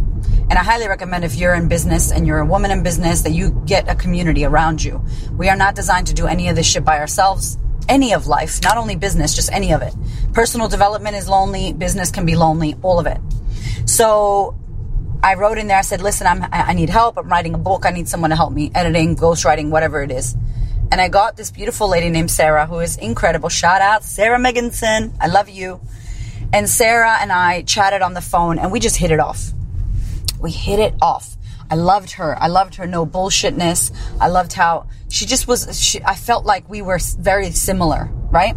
And 0.50 0.54
I 0.54 0.64
highly 0.64 0.88
recommend 0.88 1.24
if 1.24 1.36
you're 1.36 1.54
in 1.54 1.68
business 1.68 2.12
and 2.12 2.26
you're 2.26 2.40
a 2.40 2.46
woman 2.46 2.72
in 2.72 2.84
business 2.84 3.22
that 3.22 3.32
you 3.32 3.52
get 3.66 3.90
a 3.90 3.96
community 3.96 4.46
around 4.46 4.84
you. 4.84 5.04
We 5.34 5.50
are 5.50 5.56
not 5.56 5.76
designed 5.76 6.08
to 6.08 6.14
do 6.14 6.26
any 6.26 6.48
of 6.48 6.56
this 6.56 6.66
shit 6.66 6.86
by 6.86 7.00
ourselves. 7.00 7.58
Any 7.90 8.14
of 8.14 8.28
life, 8.28 8.62
not 8.64 8.78
only 8.78 8.96
business, 8.96 9.34
just 9.34 9.52
any 9.52 9.74
of 9.74 9.82
it. 9.82 9.94
Personal 10.34 10.68
development 10.68 11.16
is 11.16 11.30
lonely. 11.30 11.74
Business 11.74 12.12
can 12.12 12.26
be 12.26 12.36
lonely. 12.36 12.76
All 12.82 13.00
of 13.00 13.08
it. 13.08 13.20
So 13.86 14.56
I 15.24 15.36
wrote 15.36 15.58
in 15.58 15.68
there. 15.68 15.78
I 15.78 15.82
said, 15.82 16.02
"Listen, 16.02 16.28
I'm, 16.28 16.46
I 16.52 16.74
need 16.74 16.90
help. 16.90 17.18
I'm 17.18 17.30
writing 17.30 17.54
a 17.54 17.58
book. 17.58 17.86
I 17.86 17.92
need 17.92 18.08
someone 18.10 18.30
to 18.32 18.36
help 18.36 18.52
me 18.52 18.72
editing, 18.76 19.16
ghostwriting, 19.16 19.70
whatever 19.70 20.04
it 20.04 20.12
is." 20.12 20.36
And 20.92 21.02
I 21.02 21.10
got 21.10 21.36
this 21.36 21.52
beautiful 21.52 21.90
lady 21.90 22.10
named 22.10 22.32
Sarah 22.32 22.66
who 22.66 22.80
is 22.80 22.98
incredible. 22.98 23.50
Shout 23.50 23.82
out 23.82 24.04
Sarah 24.04 24.38
Meganson. 24.38 25.14
I 25.20 25.28
love 25.28 25.50
you. 25.50 25.82
And 26.54 26.70
Sarah 26.70 27.18
and 27.20 27.32
I 27.32 27.64
chatted 27.64 28.02
on 28.02 28.14
the 28.14 28.22
phone 28.22 28.58
and 28.58 28.72
we 28.72 28.80
just 28.80 28.96
hit 28.96 29.12
it 29.12 29.20
off. 29.20 29.52
We 30.40 30.52
hit 30.52 30.80
it 30.80 30.94
off. 31.02 31.37
I 31.70 31.76
loved 31.76 32.12
her. 32.12 32.42
I 32.42 32.48
loved 32.48 32.76
her 32.76 32.88
no 32.88 33.06
bullshitness. 33.06 33.92
I 34.20 34.28
loved 34.28 34.54
how 34.54 34.88
she 35.10 35.26
just 35.26 35.48
was, 35.48 35.80
she, 35.82 36.04
I 36.04 36.16
felt 36.16 36.46
like 36.46 36.70
we 36.70 36.82
were 36.82 37.00
very 37.20 37.52
similar, 37.52 38.10
right? 38.32 38.56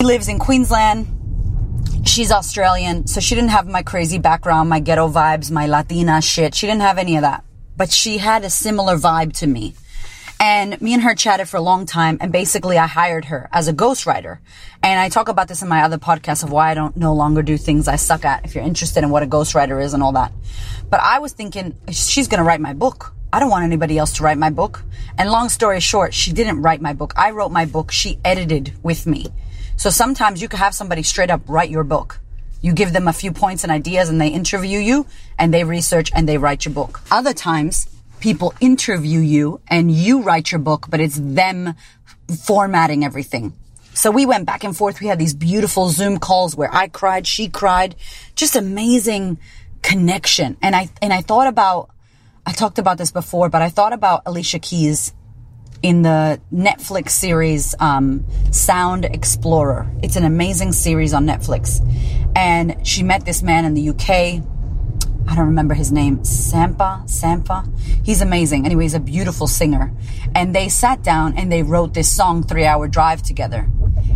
She 0.00 0.06
lives 0.06 0.28
in 0.28 0.38
Queensland. 0.38 1.14
She's 2.04 2.32
Australian, 2.32 3.06
so 3.06 3.20
she 3.20 3.34
didn't 3.34 3.50
have 3.50 3.66
my 3.66 3.82
crazy 3.82 4.18
background, 4.18 4.68
my 4.68 4.80
ghetto 4.80 5.08
vibes, 5.08 5.50
my 5.50 5.66
Latina 5.66 6.22
shit. 6.22 6.54
She 6.54 6.66
didn't 6.66 6.80
have 6.82 6.98
any 6.98 7.16
of 7.16 7.22
that. 7.22 7.44
But 7.76 7.90
she 7.90 8.18
had 8.18 8.44
a 8.44 8.50
similar 8.50 8.96
vibe 8.96 9.36
to 9.38 9.46
me. 9.46 9.74
And 10.40 10.80
me 10.80 10.94
and 10.94 11.02
her 11.02 11.14
chatted 11.14 11.48
for 11.48 11.56
a 11.56 11.60
long 11.60 11.84
time. 11.84 12.18
And 12.20 12.30
basically 12.30 12.78
I 12.78 12.86
hired 12.86 13.26
her 13.26 13.48
as 13.52 13.66
a 13.66 13.72
ghostwriter. 13.72 14.38
And 14.82 15.00
I 15.00 15.08
talk 15.08 15.28
about 15.28 15.48
this 15.48 15.62
in 15.62 15.68
my 15.68 15.82
other 15.82 15.98
podcast 15.98 16.44
of 16.44 16.52
why 16.52 16.70
I 16.70 16.74
don't 16.74 16.96
no 16.96 17.12
longer 17.12 17.42
do 17.42 17.56
things 17.56 17.88
I 17.88 17.96
suck 17.96 18.24
at. 18.24 18.44
If 18.44 18.54
you're 18.54 18.64
interested 18.64 19.02
in 19.02 19.10
what 19.10 19.22
a 19.22 19.26
ghostwriter 19.26 19.82
is 19.82 19.94
and 19.94 20.02
all 20.02 20.12
that. 20.12 20.32
But 20.88 21.00
I 21.00 21.18
was 21.18 21.32
thinking 21.32 21.76
she's 21.90 22.28
going 22.28 22.38
to 22.38 22.44
write 22.44 22.60
my 22.60 22.72
book. 22.72 23.14
I 23.32 23.40
don't 23.40 23.50
want 23.50 23.64
anybody 23.64 23.98
else 23.98 24.14
to 24.14 24.22
write 24.22 24.38
my 24.38 24.50
book. 24.50 24.82
And 25.18 25.30
long 25.30 25.48
story 25.48 25.80
short, 25.80 26.14
she 26.14 26.32
didn't 26.32 26.62
write 26.62 26.80
my 26.80 26.92
book. 26.92 27.12
I 27.16 27.32
wrote 27.32 27.50
my 27.50 27.66
book. 27.66 27.90
She 27.90 28.18
edited 28.24 28.72
with 28.82 29.06
me. 29.06 29.26
So 29.76 29.90
sometimes 29.90 30.40
you 30.40 30.48
could 30.48 30.60
have 30.60 30.74
somebody 30.74 31.02
straight 31.02 31.30
up 31.30 31.42
write 31.46 31.70
your 31.70 31.84
book. 31.84 32.20
You 32.60 32.72
give 32.72 32.92
them 32.92 33.06
a 33.06 33.12
few 33.12 33.32
points 33.32 33.62
and 33.62 33.70
ideas 33.70 34.08
and 34.08 34.20
they 34.20 34.28
interview 34.28 34.78
you 34.78 35.06
and 35.38 35.54
they 35.54 35.62
research 35.62 36.10
and 36.14 36.28
they 36.28 36.38
write 36.38 36.64
your 36.64 36.74
book. 36.74 37.00
Other 37.10 37.32
times 37.32 37.86
people 38.20 38.54
interview 38.60 39.20
you 39.20 39.60
and 39.68 39.90
you 39.90 40.22
write 40.22 40.52
your 40.52 40.58
book, 40.58 40.86
but 40.88 41.00
it's 41.00 41.18
them 41.20 41.74
formatting 42.44 43.04
everything. 43.04 43.52
So 43.94 44.10
we 44.10 44.26
went 44.26 44.46
back 44.46 44.62
and 44.62 44.76
forth. 44.76 45.00
We 45.00 45.08
had 45.08 45.18
these 45.18 45.34
beautiful 45.34 45.88
Zoom 45.88 46.18
calls 46.18 46.54
where 46.54 46.72
I 46.72 46.88
cried, 46.88 47.26
she 47.26 47.48
cried, 47.48 47.96
just 48.36 48.54
amazing 48.54 49.38
connection. 49.82 50.56
And 50.62 50.76
I, 50.76 50.88
and 51.02 51.12
I 51.12 51.20
thought 51.20 51.48
about, 51.48 51.90
I 52.46 52.52
talked 52.52 52.78
about 52.78 52.98
this 52.98 53.10
before, 53.10 53.48
but 53.48 53.60
I 53.60 53.70
thought 53.70 53.92
about 53.92 54.22
Alicia 54.24 54.60
Keys 54.60 55.12
in 55.82 56.02
the 56.02 56.40
Netflix 56.52 57.10
series, 57.10 57.74
um, 57.80 58.24
Song 58.52 59.04
Exploder. 59.04 59.86
It's 60.02 60.16
an 60.16 60.24
amazing 60.24 60.72
series 60.72 61.14
on 61.14 61.26
Netflix. 61.26 61.80
And 62.36 62.86
she 62.86 63.02
met 63.02 63.24
this 63.24 63.42
man 63.42 63.64
in 63.64 63.74
the 63.74 63.88
UK 63.90 64.42
I 65.28 65.34
don't 65.34 65.46
remember 65.46 65.74
his 65.74 65.92
name, 65.92 66.24
Sampa, 66.24 67.06
Sampa. 67.06 67.68
He's 68.02 68.22
amazing. 68.22 68.64
Anyway, 68.64 68.84
he's 68.84 68.94
a 68.94 69.00
beautiful 69.00 69.46
singer. 69.46 69.92
And 70.34 70.54
they 70.54 70.70
sat 70.70 71.02
down 71.02 71.36
and 71.36 71.52
they 71.52 71.62
wrote 71.62 71.92
this 71.92 72.10
song, 72.10 72.42
Three 72.42 72.64
Hour 72.64 72.88
Drive, 72.88 73.22
together. 73.22 73.68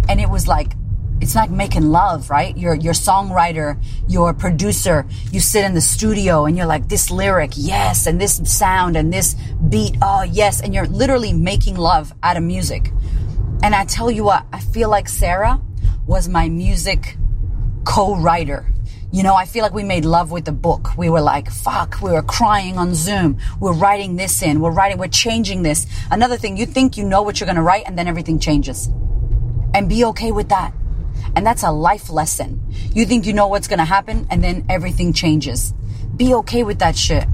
And 0.08 0.22
it 0.22 0.30
was 0.30 0.48
like, 0.48 0.72
it's 1.20 1.34
like 1.34 1.50
making 1.50 1.82
love, 1.82 2.30
right? 2.30 2.56
You're, 2.56 2.74
you're 2.74 2.94
songwriter, 2.94 3.80
you're 4.08 4.32
producer, 4.32 5.06
you 5.30 5.38
sit 5.38 5.66
in 5.66 5.74
the 5.74 5.82
studio 5.82 6.46
and 6.46 6.56
you're 6.56 6.66
like, 6.66 6.88
this 6.88 7.10
lyric, 7.10 7.52
yes, 7.56 8.06
and 8.06 8.18
this 8.18 8.40
sound 8.44 8.96
and 8.96 9.12
this 9.12 9.36
beat, 9.68 9.96
oh, 10.00 10.22
yes. 10.22 10.62
And 10.62 10.72
you're 10.72 10.86
literally 10.86 11.34
making 11.34 11.76
love 11.76 12.14
out 12.22 12.38
of 12.38 12.42
music. 12.42 12.90
And 13.62 13.74
I 13.74 13.84
tell 13.84 14.10
you 14.10 14.24
what, 14.24 14.46
I 14.50 14.60
feel 14.60 14.88
like 14.88 15.10
Sarah 15.10 15.60
was 16.06 16.26
my 16.26 16.48
music 16.48 17.18
co-writer 17.84 18.71
you 19.12 19.22
know, 19.22 19.34
I 19.34 19.44
feel 19.44 19.62
like 19.62 19.74
we 19.74 19.84
made 19.84 20.06
love 20.06 20.30
with 20.30 20.46
the 20.46 20.52
book. 20.52 20.96
We 20.96 21.10
were 21.10 21.20
like, 21.20 21.50
fuck, 21.50 22.00
we 22.00 22.10
were 22.10 22.22
crying 22.22 22.78
on 22.78 22.94
Zoom. 22.94 23.38
We're 23.60 23.74
writing 23.74 24.16
this 24.16 24.42
in. 24.42 24.60
We're 24.60 24.70
writing, 24.70 24.96
we're 24.96 25.08
changing 25.08 25.62
this. 25.62 25.86
Another 26.10 26.38
thing, 26.38 26.56
you 26.56 26.64
think 26.64 26.96
you 26.96 27.04
know 27.04 27.20
what 27.20 27.38
you're 27.38 27.46
going 27.46 27.56
to 27.56 27.62
write 27.62 27.84
and 27.86 27.98
then 27.98 28.08
everything 28.08 28.38
changes. 28.38 28.88
And 29.74 29.86
be 29.86 30.02
okay 30.06 30.32
with 30.32 30.48
that. 30.48 30.72
And 31.36 31.46
that's 31.46 31.62
a 31.62 31.70
life 31.70 32.08
lesson. 32.08 32.62
You 32.94 33.04
think 33.04 33.26
you 33.26 33.34
know 33.34 33.48
what's 33.48 33.68
going 33.68 33.80
to 33.80 33.84
happen 33.84 34.26
and 34.30 34.42
then 34.42 34.64
everything 34.70 35.12
changes. 35.12 35.74
Be 36.16 36.32
okay 36.34 36.62
with 36.62 36.78
that 36.78 36.96
shit. 36.96 37.24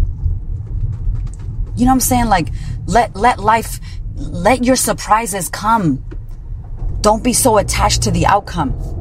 You 1.76 1.84
know 1.84 1.92
what 1.92 1.94
I'm 1.94 2.00
saying? 2.00 2.26
Like, 2.26 2.48
let, 2.86 3.14
let 3.14 3.38
life, 3.38 3.78
let 4.16 4.64
your 4.64 4.74
surprises 4.74 5.48
come. 5.48 6.04
Don't 7.02 7.22
be 7.22 7.32
so 7.32 7.56
attached 7.56 8.02
to 8.02 8.10
the 8.10 8.26
outcome 8.26 8.97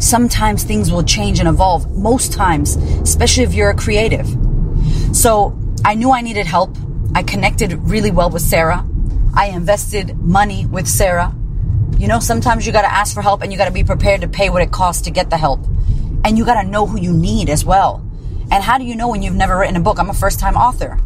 sometimes 0.00 0.64
things 0.64 0.90
will 0.90 1.04
change 1.04 1.38
and 1.38 1.48
evolve. 1.48 1.96
Most 1.96 2.32
times, 2.32 2.76
especially 2.76 3.44
if 3.44 3.54
you're 3.54 3.70
a 3.70 3.76
creative. 3.76 4.26
So 5.12 5.56
I 5.84 5.94
knew 5.94 6.10
I 6.10 6.22
needed 6.22 6.46
help. 6.46 6.76
I 7.14 7.22
connected 7.22 7.72
really 7.74 8.10
well 8.10 8.30
with 8.30 8.42
Sarah. 8.42 8.86
I 9.34 9.46
invested 9.46 10.18
money 10.18 10.66
with 10.66 10.88
Sarah. 10.88 11.34
You 11.98 12.08
know, 12.08 12.18
sometimes 12.18 12.66
you 12.66 12.72
got 12.72 12.82
to 12.82 12.92
ask 12.92 13.14
for 13.14 13.22
help 13.22 13.42
and 13.42 13.52
you 13.52 13.58
got 13.58 13.66
to 13.66 13.72
be 13.72 13.84
prepared 13.84 14.22
to 14.22 14.28
pay 14.28 14.50
what 14.50 14.62
it 14.62 14.72
costs 14.72 15.02
to 15.02 15.10
get 15.10 15.30
the 15.30 15.36
help. 15.36 15.60
And 16.24 16.36
you 16.36 16.44
got 16.44 16.62
to 16.62 16.68
know 16.68 16.86
who 16.86 16.98
you 16.98 17.12
need 17.12 17.48
as 17.48 17.64
well. 17.64 18.04
And 18.50 18.64
how 18.64 18.78
do 18.78 18.84
you 18.84 18.96
know 18.96 19.08
when 19.08 19.22
you've 19.22 19.34
never 19.34 19.58
written 19.58 19.76
a 19.76 19.80
book? 19.80 19.98
I'm 19.98 20.10
a 20.10 20.14
first 20.14 20.40
time 20.40 20.56
author. 20.56 20.98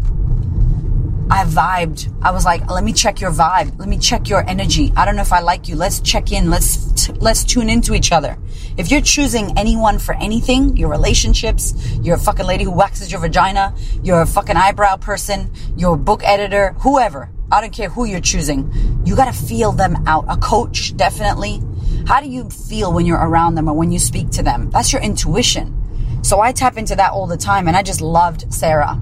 I 1.30 1.44
vibed. 1.44 2.12
I 2.22 2.30
was 2.30 2.44
like, 2.44 2.70
let 2.70 2.84
me 2.84 2.92
check 2.92 3.20
your 3.20 3.30
vibe. 3.30 3.78
Let 3.78 3.88
me 3.88 3.98
check 3.98 4.28
your 4.28 4.48
energy. 4.48 4.92
I 4.96 5.04
don't 5.04 5.16
know 5.16 5.22
if 5.22 5.32
I 5.32 5.40
like 5.40 5.68
you. 5.68 5.76
Let's 5.76 6.00
check 6.00 6.32
in. 6.32 6.50
Let's, 6.50 7.06
t- 7.06 7.12
let's 7.14 7.44
tune 7.44 7.68
into 7.68 7.94
each 7.94 8.12
other. 8.12 8.38
If 8.76 8.90
you're 8.90 9.00
choosing 9.00 9.56
anyone 9.56 10.00
for 10.00 10.16
anything, 10.16 10.76
your 10.76 10.88
relationships, 10.88 11.74
you're 12.02 12.16
a 12.16 12.18
fucking 12.18 12.44
lady 12.44 12.64
who 12.64 12.72
waxes 12.72 13.12
your 13.12 13.20
vagina, 13.20 13.72
you're 14.02 14.20
a 14.20 14.26
fucking 14.26 14.56
eyebrow 14.56 14.96
person, 14.96 15.52
you're 15.76 15.94
a 15.94 15.98
book 15.98 16.22
editor, 16.24 16.74
whoever. 16.80 17.30
I 17.52 17.60
don't 17.60 17.72
care 17.72 17.88
who 17.88 18.04
you're 18.04 18.20
choosing. 18.20 18.72
You 19.04 19.14
gotta 19.14 19.32
feel 19.32 19.70
them 19.70 20.02
out. 20.08 20.24
A 20.28 20.36
coach, 20.36 20.96
definitely. 20.96 21.62
How 22.06 22.20
do 22.20 22.28
you 22.28 22.50
feel 22.50 22.92
when 22.92 23.06
you're 23.06 23.16
around 23.16 23.54
them 23.54 23.68
or 23.68 23.74
when 23.74 23.92
you 23.92 24.00
speak 24.00 24.30
to 24.30 24.42
them? 24.42 24.70
That's 24.70 24.92
your 24.92 25.02
intuition. 25.02 26.20
So 26.24 26.40
I 26.40 26.50
tap 26.50 26.76
into 26.76 26.96
that 26.96 27.12
all 27.12 27.28
the 27.28 27.36
time 27.36 27.68
and 27.68 27.76
I 27.76 27.82
just 27.84 28.00
loved 28.00 28.52
Sarah 28.52 29.00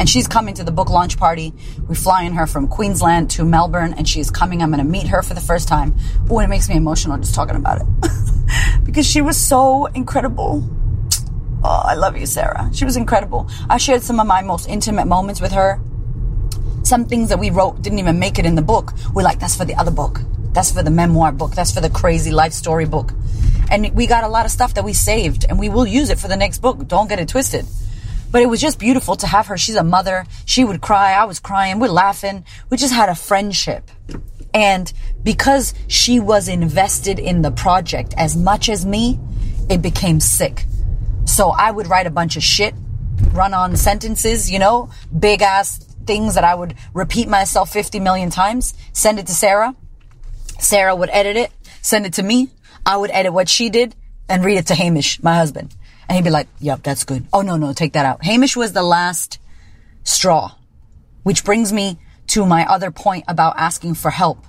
and 0.00 0.08
she's 0.08 0.26
coming 0.26 0.54
to 0.54 0.64
the 0.64 0.72
book 0.72 0.90
launch 0.90 1.18
party. 1.18 1.54
We're 1.86 1.94
flying 1.94 2.32
her 2.32 2.48
from 2.48 2.66
Queensland 2.66 3.30
to 3.30 3.44
Melbourne, 3.44 3.94
and 3.94 4.08
she's 4.08 4.28
coming. 4.28 4.60
I'm 4.60 4.72
going 4.72 4.84
to 4.84 4.90
meet 4.90 5.06
her 5.06 5.22
for 5.22 5.34
the 5.34 5.40
first 5.40 5.68
time. 5.68 5.94
Oh, 6.28 6.40
it 6.40 6.48
makes 6.48 6.68
me 6.68 6.74
emotional 6.74 7.16
just 7.18 7.34
talking 7.34 7.54
about 7.54 7.80
it 7.80 7.86
because 8.84 9.06
she 9.06 9.20
was 9.20 9.36
so 9.36 9.86
incredible. 9.86 10.68
Oh, 11.62 11.82
I 11.84 11.94
love 11.94 12.16
you, 12.16 12.26
Sarah. 12.26 12.68
She 12.72 12.84
was 12.84 12.96
incredible. 12.96 13.48
I 13.70 13.78
shared 13.78 14.02
some 14.02 14.20
of 14.20 14.26
my 14.26 14.42
most 14.42 14.68
intimate 14.68 15.06
moments 15.06 15.40
with 15.40 15.52
her. 15.52 15.80
Some 16.82 17.06
things 17.06 17.30
that 17.30 17.38
we 17.38 17.48
wrote 17.48 17.80
didn't 17.80 17.98
even 17.98 18.18
make 18.18 18.38
it 18.38 18.44
in 18.44 18.54
the 18.54 18.62
book. 18.62 18.92
We're 19.14 19.22
like, 19.22 19.38
that's 19.38 19.56
for 19.56 19.64
the 19.64 19.74
other 19.74 19.90
book. 19.90 20.20
That's 20.52 20.70
for 20.70 20.82
the 20.82 20.90
memoir 20.90 21.32
book. 21.32 21.52
That's 21.52 21.72
for 21.72 21.80
the 21.80 21.88
crazy 21.88 22.30
life 22.30 22.52
story 22.52 22.84
book. 22.84 23.12
And 23.70 23.94
we 23.94 24.06
got 24.06 24.24
a 24.24 24.28
lot 24.28 24.44
of 24.44 24.50
stuff 24.50 24.74
that 24.74 24.84
we 24.84 24.92
saved 24.92 25.46
and 25.48 25.58
we 25.58 25.70
will 25.70 25.86
use 25.86 26.10
it 26.10 26.18
for 26.18 26.28
the 26.28 26.36
next 26.36 26.58
book. 26.58 26.86
Don't 26.86 27.08
get 27.08 27.18
it 27.18 27.28
twisted. 27.28 27.64
But 28.30 28.42
it 28.42 28.46
was 28.46 28.60
just 28.60 28.78
beautiful 28.78 29.16
to 29.16 29.26
have 29.26 29.46
her. 29.46 29.56
She's 29.56 29.76
a 29.76 29.84
mother. 29.84 30.26
She 30.44 30.64
would 30.64 30.80
cry. 30.80 31.12
I 31.12 31.24
was 31.24 31.40
crying. 31.40 31.78
We're 31.78 31.88
laughing. 31.88 32.44
We 32.68 32.76
just 32.76 32.92
had 32.92 33.08
a 33.08 33.14
friendship. 33.14 33.90
And 34.54 34.90
because 35.24 35.74
she 35.88 36.20
was 36.20 36.48
invested 36.48 37.18
in 37.18 37.42
the 37.42 37.50
project 37.50 38.14
as 38.16 38.36
much 38.36 38.68
as 38.68 38.86
me, 38.86 39.18
it 39.68 39.82
became 39.82 40.20
sick. 40.20 40.64
So 41.24 41.50
I 41.50 41.70
would 41.70 41.88
write 41.88 42.06
a 42.06 42.10
bunch 42.10 42.36
of 42.36 42.44
shit, 42.44 42.74
run 43.32 43.52
on 43.52 43.76
sentences, 43.76 44.50
you 44.50 44.60
know, 44.60 44.90
big 45.18 45.42
ass 45.42 45.78
things 46.06 46.34
that 46.34 46.44
I 46.44 46.54
would 46.54 46.74
repeat 46.92 47.28
myself 47.28 47.72
50 47.72 47.98
million 47.98 48.30
times, 48.30 48.74
send 48.92 49.18
it 49.18 49.26
to 49.26 49.34
Sarah. 49.34 49.74
Sarah 50.60 50.94
would 50.94 51.10
edit 51.10 51.36
it, 51.36 51.50
send 51.82 52.06
it 52.06 52.14
to 52.14 52.22
me. 52.22 52.50
I 52.86 52.96
would 52.96 53.10
edit 53.10 53.32
what 53.32 53.48
she 53.48 53.70
did 53.70 53.96
and 54.28 54.44
read 54.44 54.58
it 54.58 54.66
to 54.68 54.74
Hamish, 54.74 55.22
my 55.22 55.34
husband. 55.34 55.74
And 56.08 56.16
he'd 56.16 56.24
be 56.24 56.30
like, 56.30 56.48
yep, 56.60 56.82
that's 56.82 57.04
good. 57.04 57.26
Oh, 57.32 57.40
no, 57.40 57.56
no, 57.56 57.72
take 57.72 57.94
that 57.94 58.06
out. 58.06 58.24
Hamish 58.24 58.56
was 58.56 58.72
the 58.72 58.82
last 58.82 59.38
straw, 60.04 60.52
which 61.22 61.44
brings 61.44 61.72
me 61.72 61.98
to 62.34 62.44
my 62.44 62.66
other 62.66 62.90
point 62.90 63.22
about 63.28 63.54
asking 63.56 63.94
for 63.94 64.10
help. 64.10 64.44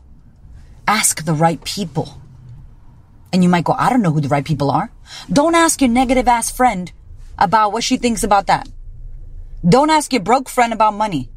Ask 0.88 1.24
the 1.24 1.36
right 1.36 1.64
people. 1.64 2.20
And 3.32 3.44
you 3.44 3.50
might 3.50 3.64
go, 3.64 3.74
I 3.74 3.92
don't 3.92 4.02
know 4.02 4.12
who 4.12 4.22
the 4.22 4.28
right 4.28 4.44
people 4.44 4.72
are. 4.72 4.92
Don't 5.32 5.54
ask 5.54 5.82
your 5.82 5.92
negative 5.92 6.28
ass 6.28 6.52
friend 6.52 6.92
about 7.38 7.74
what 7.74 7.84
she 7.84 7.98
thinks 7.98 8.24
about 8.24 8.48
that. 8.48 8.68
Don't 9.70 9.92
ask 9.92 10.12
your 10.12 10.24
broke 10.24 10.50
friend 10.50 10.74
about 10.74 10.96
money. 10.96 11.30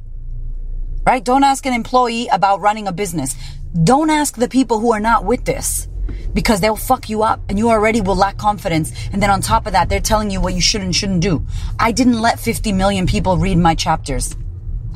Right? 1.07 1.23
Don't 1.23 1.45
ask 1.45 1.67
an 1.67 1.75
employee 1.75 2.29
about 2.33 2.63
running 2.63 2.89
a 2.89 2.93
business. 2.93 3.37
Don't 3.85 4.09
ask 4.09 4.35
the 4.37 4.49
people 4.49 4.81
who 4.81 4.93
are 4.93 5.01
not 5.01 5.27
with 5.27 5.45
this 5.45 5.87
because 6.33 6.63
they'll 6.63 6.77
fuck 6.77 7.11
you 7.11 7.23
up 7.25 7.43
and 7.51 7.59
you 7.59 7.69
already 7.69 8.01
will 8.01 8.17
lack 8.17 8.39
confidence. 8.39 8.91
And 9.13 9.23
then 9.23 9.29
on 9.29 9.43
top 9.43 9.67
of 9.67 9.73
that, 9.73 9.91
they're 9.91 10.01
telling 10.01 10.31
you 10.31 10.41
what 10.41 10.55
you 10.55 10.63
should 10.63 10.81
and 10.81 10.97
shouldn't 10.97 11.21
do. 11.21 11.45
I 11.79 11.93
didn't 11.93 12.23
let 12.23 12.41
50 12.41 12.73
million 12.73 13.07
people 13.07 13.37
read 13.37 13.59
my 13.59 13.75
chapters. 13.75 14.35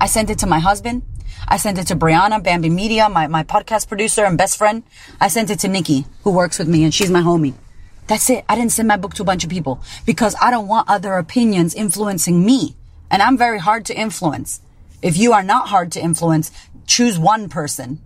I 0.01 0.07
sent 0.07 0.31
it 0.31 0.39
to 0.39 0.47
my 0.47 0.59
husband. 0.59 1.03
I 1.53 1.59
sent 1.59 1.77
it 1.77 1.89
to 1.89 1.97
Brianna, 1.97 2.43
Bambi 2.43 2.71
Media, 2.71 3.11
my, 3.11 3.27
my 3.27 3.45
podcast 3.45 3.87
producer 3.87 4.25
and 4.25 4.39
best 4.39 4.57
friend. 4.57 4.85
I 5.21 5.29
sent 5.29 5.51
it 5.51 5.59
to 5.59 5.69
Nikki, 5.69 6.07
who 6.25 6.31
works 6.31 6.59
with 6.59 6.67
me 6.67 6.83
and 6.83 6.95
she's 6.95 7.11
my 7.11 7.21
homie. 7.21 7.53
That's 8.07 8.31
it. 8.31 8.47
I 8.49 8.55
didn't 8.55 8.73
send 8.73 8.89
my 8.89 8.97
book 8.97 9.13
to 9.17 9.23
a 9.23 9.27
bunch 9.27 9.45
of 9.45 9.51
people 9.51 9.83
because 10.07 10.35
I 10.41 10.51
don't 10.51 10.67
want 10.67 10.89
other 10.89 11.13
opinions 11.13 11.75
influencing 11.75 12.43
me. 12.43 12.75
And 13.11 13.21
I'm 13.21 13.37
very 13.37 13.59
hard 13.59 13.85
to 13.85 13.95
influence. 13.95 14.63
If 15.03 15.19
you 15.19 15.35
are 15.35 15.43
not 15.43 15.69
hard 15.69 15.93
to 15.93 16.01
influence, 16.01 16.51
choose 16.87 17.19
one 17.19 17.51
person. 17.51 18.01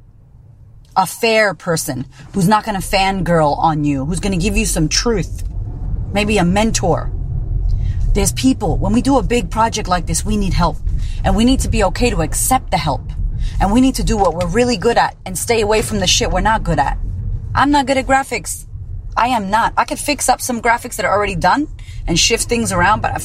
A 0.96 1.06
fair 1.06 1.54
person 1.54 2.06
who's 2.34 2.48
not 2.48 2.64
going 2.64 2.74
to 2.74 2.84
fangirl 2.84 3.56
on 3.58 3.84
you, 3.84 4.06
who's 4.06 4.18
going 4.18 4.36
to 4.36 4.44
give 4.44 4.56
you 4.56 4.66
some 4.66 4.88
truth. 4.88 5.44
Maybe 6.12 6.38
a 6.38 6.44
mentor. 6.44 7.12
There's 8.12 8.32
people, 8.32 8.76
when 8.76 8.92
we 8.92 9.02
do 9.02 9.18
a 9.18 9.22
big 9.22 9.52
project 9.52 9.86
like 9.86 10.06
this, 10.06 10.24
we 10.24 10.36
need 10.36 10.52
help. 10.52 10.78
And 11.22 11.36
we 11.36 11.44
need 11.44 11.60
to 11.60 11.68
be 11.68 11.84
okay 11.84 12.10
to 12.10 12.22
accept 12.22 12.72
the 12.72 12.76
help. 12.76 13.02
And 13.60 13.72
we 13.72 13.80
need 13.80 13.94
to 13.96 14.04
do 14.04 14.16
what 14.16 14.34
we're 14.34 14.48
really 14.48 14.76
good 14.76 14.98
at 14.98 15.16
and 15.24 15.36
stay 15.36 15.60
away 15.60 15.82
from 15.82 16.00
the 16.00 16.06
shit 16.06 16.30
we're 16.30 16.40
not 16.40 16.62
good 16.62 16.78
at. 16.78 16.98
I'm 17.54 17.70
not 17.70 17.86
good 17.86 17.96
at 17.96 18.06
graphics. 18.06 18.66
I 19.16 19.28
am 19.28 19.48
not. 19.48 19.72
I 19.76 19.86
could 19.86 19.98
fix 19.98 20.28
up 20.28 20.42
some 20.42 20.60
graphics 20.60 20.96
that 20.96 21.06
are 21.06 21.12
already 21.12 21.36
done 21.36 21.68
and 22.06 22.18
shift 22.18 22.48
things 22.48 22.70
around, 22.70 23.00
but 23.00 23.18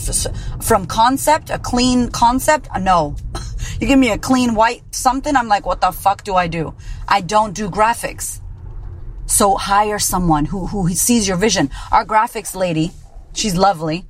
from 0.63 0.85
concept, 0.85 1.49
a 1.49 1.59
clean 1.59 2.09
concept, 2.09 2.69
uh, 2.71 2.79
no. 2.79 3.15
you 3.79 3.87
give 3.87 3.99
me 3.99 4.09
a 4.09 4.17
clean 4.17 4.55
white 4.55 4.83
something, 4.91 5.35
I'm 5.35 5.49
like, 5.49 5.65
what 5.65 5.81
the 5.81 5.91
fuck 5.91 6.23
do 6.23 6.35
I 6.35 6.47
do? 6.47 6.73
I 7.07 7.21
don't 7.21 7.53
do 7.53 7.69
graphics. 7.69 8.39
So 9.25 9.55
hire 9.55 9.99
someone 9.99 10.45
who, 10.45 10.67
who 10.67 10.89
sees 10.93 11.27
your 11.27 11.37
vision. 11.37 11.69
Our 11.91 12.05
graphics 12.05 12.55
lady, 12.55 12.91
she's 13.33 13.55
lovely, 13.55 14.05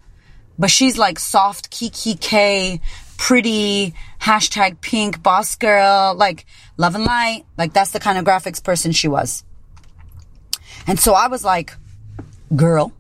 but 0.57 0.69
she's 0.69 0.97
like 0.97 1.19
soft 1.19 1.71
kikki.K, 1.71 2.79
pretty, 3.21 3.93
hashtag 4.19 4.81
pink, 4.81 5.21
boss 5.21 5.55
girl, 5.55 6.15
like 6.15 6.43
love 6.75 6.95
and 6.95 7.03
light. 7.03 7.45
Like 7.55 7.71
that's 7.71 7.91
the 7.91 7.99
kind 7.99 8.17
of 8.17 8.25
graphics 8.25 8.61
person 8.61 8.91
she 8.91 9.07
was. 9.07 9.43
And 10.87 10.99
so 10.99 11.13
I 11.13 11.27
was 11.27 11.45
like, 11.45 11.75
girl, 12.55 12.91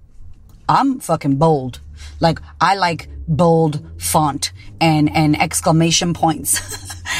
I'm 0.69 0.99
fucking 0.99 1.37
bold. 1.37 1.79
Like 2.19 2.39
I 2.61 2.75
like 2.75 3.09
bold 3.27 3.83
font 3.97 4.51
and, 4.79 5.09
and 5.09 5.41
exclamation 5.41 6.13
points 6.13 6.61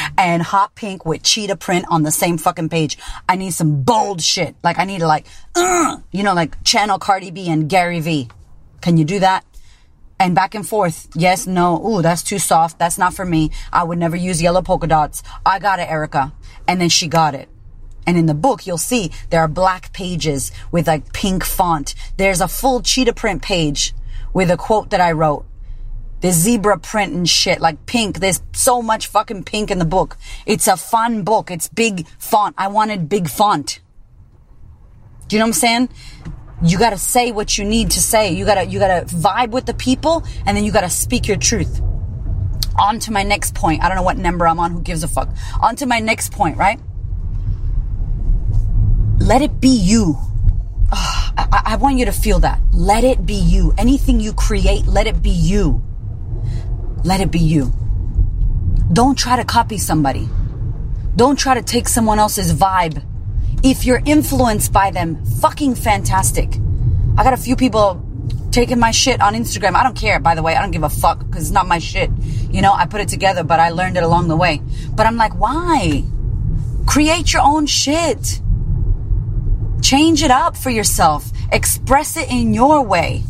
and 0.16 0.40
hot 0.40 0.76
pink 0.76 1.04
with 1.04 1.24
cheetah 1.24 1.56
print 1.56 1.84
on 1.90 2.04
the 2.04 2.12
same 2.12 2.38
fucking 2.38 2.68
page. 2.68 2.98
I 3.28 3.34
need 3.34 3.50
some 3.50 3.82
bold 3.82 4.22
shit. 4.22 4.54
Like 4.62 4.78
I 4.78 4.84
need 4.84 5.00
to 5.00 5.08
like, 5.08 5.26
you 5.56 6.22
know, 6.22 6.34
like 6.34 6.62
channel 6.62 7.00
Cardi 7.00 7.32
B 7.32 7.50
and 7.50 7.68
Gary 7.68 7.98
V. 7.98 8.28
Can 8.80 8.96
you 8.96 9.04
do 9.04 9.18
that? 9.18 9.44
And 10.22 10.36
back 10.36 10.54
and 10.54 10.64
forth. 10.64 11.08
Yes, 11.16 11.48
no. 11.48 11.84
Ooh, 11.84 12.00
that's 12.00 12.22
too 12.22 12.38
soft. 12.38 12.78
That's 12.78 12.96
not 12.96 13.12
for 13.12 13.24
me. 13.24 13.50
I 13.72 13.82
would 13.82 13.98
never 13.98 14.14
use 14.14 14.40
yellow 14.40 14.62
polka 14.62 14.86
dots. 14.86 15.20
I 15.44 15.58
got 15.58 15.80
it, 15.80 15.90
Erika. 15.90 16.32
And 16.68 16.80
then 16.80 16.90
she 16.90 17.08
got 17.08 17.34
it. 17.34 17.48
And 18.06 18.16
in 18.16 18.26
the 18.26 18.34
book, 18.34 18.64
you'll 18.64 18.78
see 18.78 19.10
there 19.30 19.40
are 19.40 19.48
black 19.48 19.92
pages 19.92 20.52
with 20.70 20.86
like 20.86 21.12
pink 21.12 21.42
font. 21.44 21.96
There's 22.18 22.40
a 22.40 22.46
full 22.46 22.82
cheetah 22.82 23.14
print 23.14 23.42
page 23.42 23.94
with 24.32 24.48
a 24.48 24.56
quote 24.56 24.90
that 24.90 25.00
I 25.00 25.10
wrote. 25.10 25.44
There's 26.20 26.36
zebra 26.36 26.78
print 26.78 27.12
and 27.12 27.28
shit, 27.28 27.60
like 27.60 27.84
pink. 27.86 28.20
There's 28.20 28.42
so 28.52 28.80
much 28.80 29.08
fucking 29.08 29.42
pink 29.42 29.72
in 29.72 29.80
the 29.80 29.84
book. 29.84 30.16
It's 30.46 30.68
a 30.68 30.76
fun 30.76 31.24
book. 31.24 31.50
It's 31.50 31.66
big 31.66 32.06
font. 32.18 32.54
I 32.56 32.68
wanted 32.68 33.08
big 33.08 33.28
font. 33.28 33.80
Do 35.26 35.34
you 35.34 35.40
know 35.40 35.46
what 35.46 35.48
I'm 35.48 35.54
saying? 35.54 35.88
You 36.64 36.78
gotta 36.78 36.98
say 36.98 37.32
what 37.32 37.58
you 37.58 37.64
need 37.64 37.90
to 37.92 38.00
say. 38.00 38.32
You 38.32 38.44
gotta, 38.44 38.64
you 38.64 38.78
gotta 38.78 39.04
vibe 39.06 39.50
with 39.50 39.66
the 39.66 39.74
people 39.74 40.24
and 40.46 40.56
then 40.56 40.64
you 40.64 40.72
gotta 40.72 40.90
speak 40.90 41.26
your 41.26 41.36
truth. 41.36 41.80
On 42.78 42.98
to 43.00 43.12
my 43.12 43.22
next 43.22 43.54
point. 43.54 43.82
I 43.82 43.88
don't 43.88 43.96
know 43.96 44.02
what 44.02 44.16
number 44.16 44.46
I'm 44.46 44.60
on. 44.60 44.70
Who 44.70 44.80
gives 44.80 45.02
a 45.02 45.08
fuck? 45.08 45.28
On 45.60 45.76
to 45.76 45.86
my 45.86 45.98
next 45.98 46.32
point, 46.32 46.56
right? 46.56 46.80
Let 49.18 49.42
it 49.42 49.60
be 49.60 49.68
you. 49.68 50.16
Oh, 50.92 51.32
I, 51.36 51.62
I 51.66 51.76
want 51.76 51.98
you 51.98 52.04
to 52.06 52.12
feel 52.12 52.40
that. 52.40 52.60
Let 52.72 53.04
it 53.04 53.26
be 53.26 53.34
you. 53.34 53.74
Anything 53.76 54.20
you 54.20 54.32
create, 54.32 54.86
let 54.86 55.06
it 55.06 55.22
be 55.22 55.30
you. 55.30 55.82
Let 57.04 57.20
it 57.20 57.30
be 57.30 57.38
you. 57.38 57.72
Don't 58.92 59.16
try 59.18 59.36
to 59.36 59.44
copy 59.44 59.78
somebody. 59.78 60.28
Don't 61.16 61.38
try 61.38 61.54
to 61.54 61.62
take 61.62 61.88
someone 61.88 62.18
else's 62.18 62.52
vibe. 62.52 63.02
If 63.62 63.84
you're 63.86 64.02
influenced 64.04 64.72
by 64.72 64.90
them, 64.90 65.24
fucking 65.24 65.76
fantastic. 65.76 66.48
I 67.16 67.22
got 67.22 67.32
a 67.32 67.36
few 67.36 67.54
people 67.54 68.04
taking 68.50 68.78
my 68.78 68.90
shit 68.90 69.20
on 69.20 69.34
Instagram. 69.34 69.74
I 69.74 69.84
don't 69.84 69.96
care, 69.96 70.18
by 70.18 70.34
the 70.34 70.42
way. 70.42 70.56
I 70.56 70.60
don't 70.60 70.72
give 70.72 70.82
a 70.82 70.88
fuck 70.88 71.20
because 71.20 71.44
it's 71.44 71.52
not 71.52 71.68
my 71.68 71.78
shit. 71.78 72.10
You 72.50 72.60
know, 72.60 72.72
I 72.72 72.86
put 72.86 73.00
it 73.00 73.08
together, 73.08 73.44
but 73.44 73.60
I 73.60 73.70
learned 73.70 73.96
it 73.96 74.02
along 74.02 74.26
the 74.28 74.36
way. 74.36 74.60
But 74.94 75.06
I'm 75.06 75.16
like, 75.16 75.38
why? 75.38 76.04
Create 76.86 77.32
your 77.32 77.42
own 77.42 77.66
shit. 77.66 78.40
Change 79.80 80.24
it 80.24 80.30
up 80.30 80.56
for 80.56 80.70
yourself. 80.70 81.30
Express 81.52 82.16
it 82.16 82.30
in 82.30 82.54
your 82.54 82.82
way. 82.82 83.22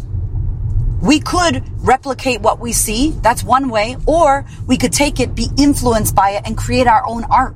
We 1.03 1.21
could 1.21 1.63
replicate 1.85 2.41
what 2.41 2.59
we 2.59 2.73
see. 2.73 3.11
That's 3.11 3.45
one 3.45 3.69
way. 3.69 3.97
Or 4.07 4.47
we 4.67 4.79
could 4.79 4.93
take 4.93 5.21
it, 5.21 5.35
be 5.35 5.49
influenced 5.59 6.15
by 6.15 6.31
it 6.31 6.43
and 6.47 6.57
create 6.57 6.87
our 6.87 7.07
own 7.07 7.25
art. 7.25 7.55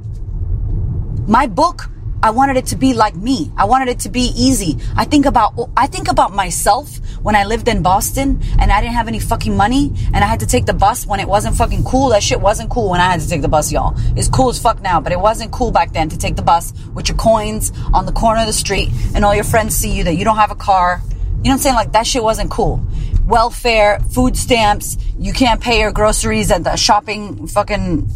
My 1.27 1.47
book 1.47 1.89
I 2.27 2.31
wanted 2.31 2.57
it 2.57 2.67
to 2.67 2.77
be 2.77 2.93
like 2.93 3.15
me. 3.15 3.53
I 3.57 3.67
wanted 3.67 3.87
it 3.87 4.01
to 4.01 4.09
be 4.09 4.33
easy. 4.35 4.79
I 4.97 5.05
think 5.05 5.27
about, 5.27 5.55
I 5.77 5.87
think 5.87 6.11
about 6.11 6.35
myself 6.35 6.97
when 7.23 7.37
I 7.37 7.45
lived 7.45 7.69
in 7.69 7.83
Boston 7.83 8.43
and 8.59 8.73
I 8.73 8.81
didn't 8.81 8.95
have 8.95 9.07
any 9.07 9.21
fucking 9.21 9.57
money 9.57 9.93
and 10.12 10.25
I 10.25 10.27
had 10.27 10.41
to 10.41 10.47
take 10.47 10.67
the 10.67 10.73
bus 10.73 11.07
when 11.07 11.21
it 11.21 11.29
wasn't 11.29 11.55
fucking 11.55 11.85
cool. 11.85 12.09
That 12.09 12.25
shit 12.25 12.41
wasn't 12.41 12.69
cool 12.69 12.91
when 12.91 13.01
I 13.01 13.12
had 13.12 13.21
to 13.21 13.29
take 13.29 13.43
the 13.43 13.49
bus, 13.49 13.71
y'all. 13.71 13.95
It's 14.17 14.27
cool 14.27 14.49
as 14.49 14.61
fuck 14.61 14.83
now, 14.83 15.01
but 15.01 15.12
it 15.12 15.21
wasn't 15.21 15.53
cool 15.53 15.71
back 15.71 15.93
then 15.93 16.09
to 16.09 16.19
take 16.19 16.35
the 16.35 16.43
bus 16.43 16.73
with 16.95 17.09
your 17.09 17.17
coins 17.17 17.73
on 17.95 18.07
the 18.07 18.12
corner 18.12 18.41
of 18.41 18.49
the 18.49 18.53
street 18.53 18.91
and 19.15 19.25
all 19.25 19.33
your 19.33 19.45
friends 19.45 19.77
see 19.77 19.93
you 19.93 20.03
that 20.03 20.15
you 20.15 20.25
don't 20.25 20.39
have 20.39 20.51
a 20.51 20.57
car. 20.57 21.01
You 21.05 21.12
know 21.12 21.37
what 21.43 21.53
I'm 21.53 21.59
saying? 21.59 21.75
Like 21.77 21.93
that 21.93 22.09
shit 22.09 22.25
wasn't 22.25 22.51
cool. 22.51 22.85
Welfare, 23.25 24.01
food 24.01 24.37
stamps, 24.37 24.97
you 25.17 25.33
can't 25.33 25.61
pay 25.61 25.79
your 25.79 25.93
groceries 25.93 26.51
at 26.51 26.65
the 26.65 26.75
shopping 26.75 27.47
fucking 27.47 28.11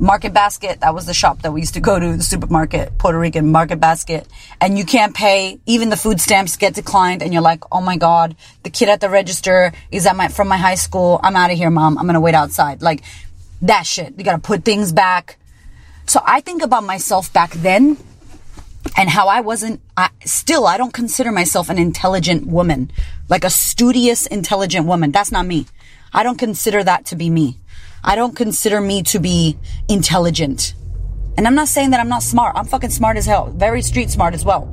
Market 0.00 0.32
Basket, 0.32 0.80
that 0.80 0.94
was 0.94 1.06
the 1.06 1.12
shop 1.12 1.42
that 1.42 1.52
we 1.52 1.60
used 1.60 1.74
to 1.74 1.80
go 1.80 1.98
to, 1.98 2.16
the 2.16 2.22
supermarket, 2.22 2.96
Puerto 2.98 3.18
Rican 3.18 3.50
Market 3.50 3.80
Basket. 3.80 4.28
And 4.60 4.78
you 4.78 4.84
can't 4.84 5.12
pay, 5.12 5.58
even 5.66 5.88
the 5.88 5.96
food 5.96 6.20
stamps 6.20 6.56
get 6.56 6.74
declined 6.74 7.20
and 7.20 7.32
you're 7.32 7.42
like, 7.42 7.64
oh 7.72 7.80
my 7.80 7.96
God, 7.96 8.36
the 8.62 8.70
kid 8.70 8.88
at 8.88 9.00
the 9.00 9.10
register 9.10 9.72
is 9.90 10.06
at 10.06 10.14
my, 10.14 10.28
from 10.28 10.46
my 10.46 10.56
high 10.56 10.76
school. 10.76 11.18
I'm 11.24 11.34
out 11.34 11.50
of 11.50 11.58
here, 11.58 11.68
mom. 11.68 11.98
I'm 11.98 12.06
gonna 12.06 12.20
wait 12.20 12.36
outside. 12.36 12.80
Like 12.80 13.02
that 13.62 13.86
shit. 13.86 14.14
You 14.16 14.24
gotta 14.24 14.38
put 14.38 14.64
things 14.64 14.92
back. 14.92 15.36
So 16.06 16.22
I 16.24 16.42
think 16.42 16.62
about 16.62 16.84
myself 16.84 17.32
back 17.32 17.50
then 17.50 17.96
and 18.96 19.10
how 19.10 19.26
I 19.26 19.40
wasn't, 19.40 19.80
I, 19.96 20.10
still, 20.24 20.68
I 20.68 20.76
don't 20.76 20.94
consider 20.94 21.32
myself 21.32 21.70
an 21.70 21.78
intelligent 21.78 22.46
woman, 22.46 22.92
like 23.28 23.42
a 23.42 23.50
studious, 23.50 24.26
intelligent 24.26 24.86
woman. 24.86 25.10
That's 25.10 25.32
not 25.32 25.44
me. 25.44 25.66
I 26.12 26.22
don't 26.22 26.38
consider 26.38 26.84
that 26.84 27.04
to 27.06 27.16
be 27.16 27.30
me. 27.30 27.58
I 28.02 28.14
don't 28.14 28.36
consider 28.36 28.80
me 28.80 29.02
to 29.04 29.18
be 29.18 29.58
intelligent. 29.88 30.74
And 31.36 31.46
I'm 31.46 31.54
not 31.54 31.68
saying 31.68 31.90
that 31.90 32.00
I'm 32.00 32.08
not 32.08 32.22
smart. 32.22 32.56
I'm 32.56 32.64
fucking 32.64 32.90
smart 32.90 33.16
as 33.16 33.26
hell. 33.26 33.52
Very 33.52 33.82
street 33.82 34.10
smart 34.10 34.34
as 34.34 34.44
well. 34.44 34.68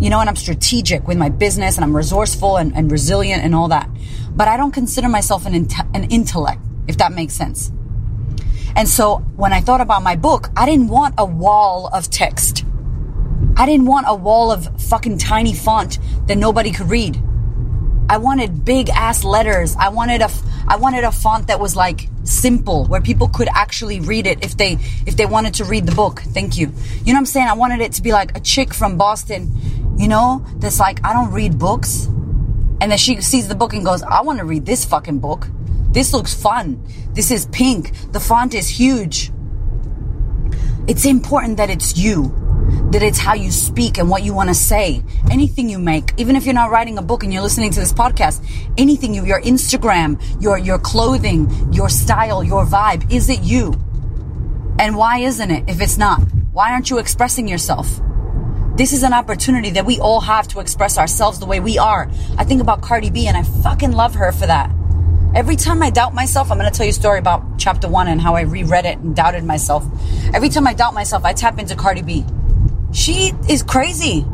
You 0.00 0.10
know, 0.10 0.20
and 0.20 0.28
I'm 0.28 0.36
strategic 0.36 1.08
with 1.08 1.16
my 1.16 1.28
business 1.28 1.76
and 1.76 1.84
I'm 1.84 1.96
resourceful 1.96 2.58
and, 2.58 2.74
and 2.76 2.90
resilient 2.90 3.42
and 3.42 3.54
all 3.54 3.68
that. 3.68 3.88
But 4.30 4.48
I 4.48 4.56
don't 4.56 4.72
consider 4.72 5.08
myself 5.08 5.46
an, 5.46 5.54
an 5.94 6.04
intellect, 6.10 6.60
if 6.88 6.98
that 6.98 7.12
makes 7.12 7.34
sense. 7.34 7.72
And 8.76 8.88
so 8.88 9.18
when 9.36 9.52
I 9.52 9.60
thought 9.60 9.80
about 9.80 10.02
my 10.02 10.16
book, 10.16 10.48
I 10.56 10.66
didn't 10.66 10.88
want 10.88 11.14
a 11.18 11.24
wall 11.24 11.88
of 11.92 12.10
text. 12.10 12.64
I 13.56 13.66
didn't 13.66 13.86
want 13.86 14.06
a 14.08 14.14
wall 14.14 14.52
of 14.52 14.68
fucking 14.82 15.18
tiny 15.18 15.54
font 15.54 15.98
that 16.26 16.36
nobody 16.36 16.70
could 16.70 16.88
read. 16.88 17.16
I 18.08 18.16
wanted 18.18 18.64
big 18.64 18.90
ass 18.90 19.24
letters. 19.24 19.76
I 19.78 19.88
wanted 19.88 20.20
a, 20.20 20.30
I 20.70 20.76
wanted 20.76 21.02
a 21.02 21.10
font 21.10 21.48
that 21.48 21.58
was 21.58 21.74
like 21.74 22.08
simple 22.22 22.84
where 22.84 23.00
people 23.00 23.26
could 23.26 23.48
actually 23.52 23.98
read 23.98 24.24
it 24.28 24.44
if 24.44 24.56
they 24.56 24.74
if 25.04 25.16
they 25.16 25.26
wanted 25.26 25.54
to 25.54 25.64
read 25.64 25.84
the 25.84 25.94
book. 25.96 26.20
Thank 26.20 26.56
you. 26.56 26.68
You 27.04 27.12
know 27.12 27.14
what 27.14 27.18
I'm 27.18 27.26
saying? 27.26 27.48
I 27.48 27.54
wanted 27.54 27.80
it 27.80 27.92
to 27.94 28.02
be 28.02 28.12
like 28.12 28.36
a 28.36 28.40
chick 28.40 28.72
from 28.72 28.96
Boston, 28.96 29.50
you 29.98 30.06
know, 30.06 30.46
that's 30.58 30.78
like 30.78 31.04
I 31.04 31.12
don't 31.12 31.32
read 31.32 31.58
books. 31.58 32.06
And 32.80 32.88
then 32.92 32.98
she 32.98 33.20
sees 33.20 33.48
the 33.48 33.56
book 33.56 33.74
and 33.74 33.84
goes, 33.84 34.04
"I 34.04 34.20
want 34.20 34.38
to 34.38 34.44
read 34.44 34.64
this 34.64 34.84
fucking 34.84 35.18
book. 35.18 35.48
This 35.90 36.12
looks 36.12 36.32
fun. 36.32 36.80
This 37.14 37.32
is 37.32 37.46
pink. 37.46 38.12
The 38.12 38.20
font 38.20 38.54
is 38.54 38.68
huge." 38.68 39.32
It's 40.86 41.04
important 41.04 41.56
that 41.56 41.68
it's 41.68 41.98
you 41.98 42.32
that 42.90 43.02
it's 43.02 43.18
how 43.18 43.34
you 43.34 43.50
speak 43.50 43.98
and 43.98 44.08
what 44.08 44.22
you 44.22 44.34
want 44.34 44.48
to 44.48 44.54
say. 44.54 45.02
Anything 45.30 45.68
you 45.68 45.78
make, 45.78 46.12
even 46.16 46.36
if 46.36 46.44
you're 46.44 46.54
not 46.54 46.70
writing 46.70 46.98
a 46.98 47.02
book 47.02 47.22
and 47.22 47.32
you're 47.32 47.42
listening 47.42 47.70
to 47.70 47.80
this 47.80 47.92
podcast, 47.92 48.44
anything 48.76 49.14
you, 49.14 49.24
your 49.24 49.40
Instagram, 49.42 50.20
your, 50.42 50.58
your 50.58 50.78
clothing, 50.78 51.72
your 51.72 51.88
style, 51.88 52.42
your 52.42 52.64
vibe, 52.64 53.12
is 53.12 53.28
it 53.28 53.40
you? 53.42 53.74
And 54.78 54.96
why 54.96 55.18
isn't 55.18 55.50
it 55.50 55.68
if 55.68 55.80
it's 55.80 55.98
not? 55.98 56.20
Why 56.52 56.72
aren't 56.72 56.90
you 56.90 56.98
expressing 56.98 57.46
yourself? 57.46 58.00
This 58.76 58.92
is 58.92 59.02
an 59.02 59.12
opportunity 59.12 59.70
that 59.70 59.84
we 59.84 59.98
all 60.00 60.20
have 60.20 60.48
to 60.48 60.60
express 60.60 60.96
ourselves 60.96 61.38
the 61.38 61.46
way 61.46 61.60
we 61.60 61.78
are. 61.78 62.10
I 62.38 62.44
think 62.44 62.62
about 62.62 62.80
Cardi 62.80 63.10
B 63.10 63.26
and 63.26 63.36
I 63.36 63.42
fucking 63.42 63.92
love 63.92 64.14
her 64.14 64.32
for 64.32 64.46
that. 64.46 64.70
Every 65.34 65.54
time 65.54 65.82
I 65.82 65.90
doubt 65.90 66.12
myself, 66.12 66.50
I'm 66.50 66.58
going 66.58 66.70
to 66.70 66.76
tell 66.76 66.86
you 66.86 66.90
a 66.90 66.94
story 66.94 67.18
about 67.18 67.58
chapter 67.58 67.88
one 67.88 68.08
and 68.08 68.20
how 68.20 68.34
I 68.34 68.40
reread 68.40 68.84
it 68.84 68.98
and 68.98 69.14
doubted 69.14 69.44
myself. 69.44 69.84
Every 70.34 70.48
time 70.48 70.66
I 70.66 70.74
doubt 70.74 70.94
myself, 70.94 71.24
I 71.24 71.34
tap 71.34 71.58
into 71.58 71.76
Cardi 71.76 72.02
B. 72.02 72.24
She 72.92 73.32
is 73.48 73.62
crazy. 73.62 74.26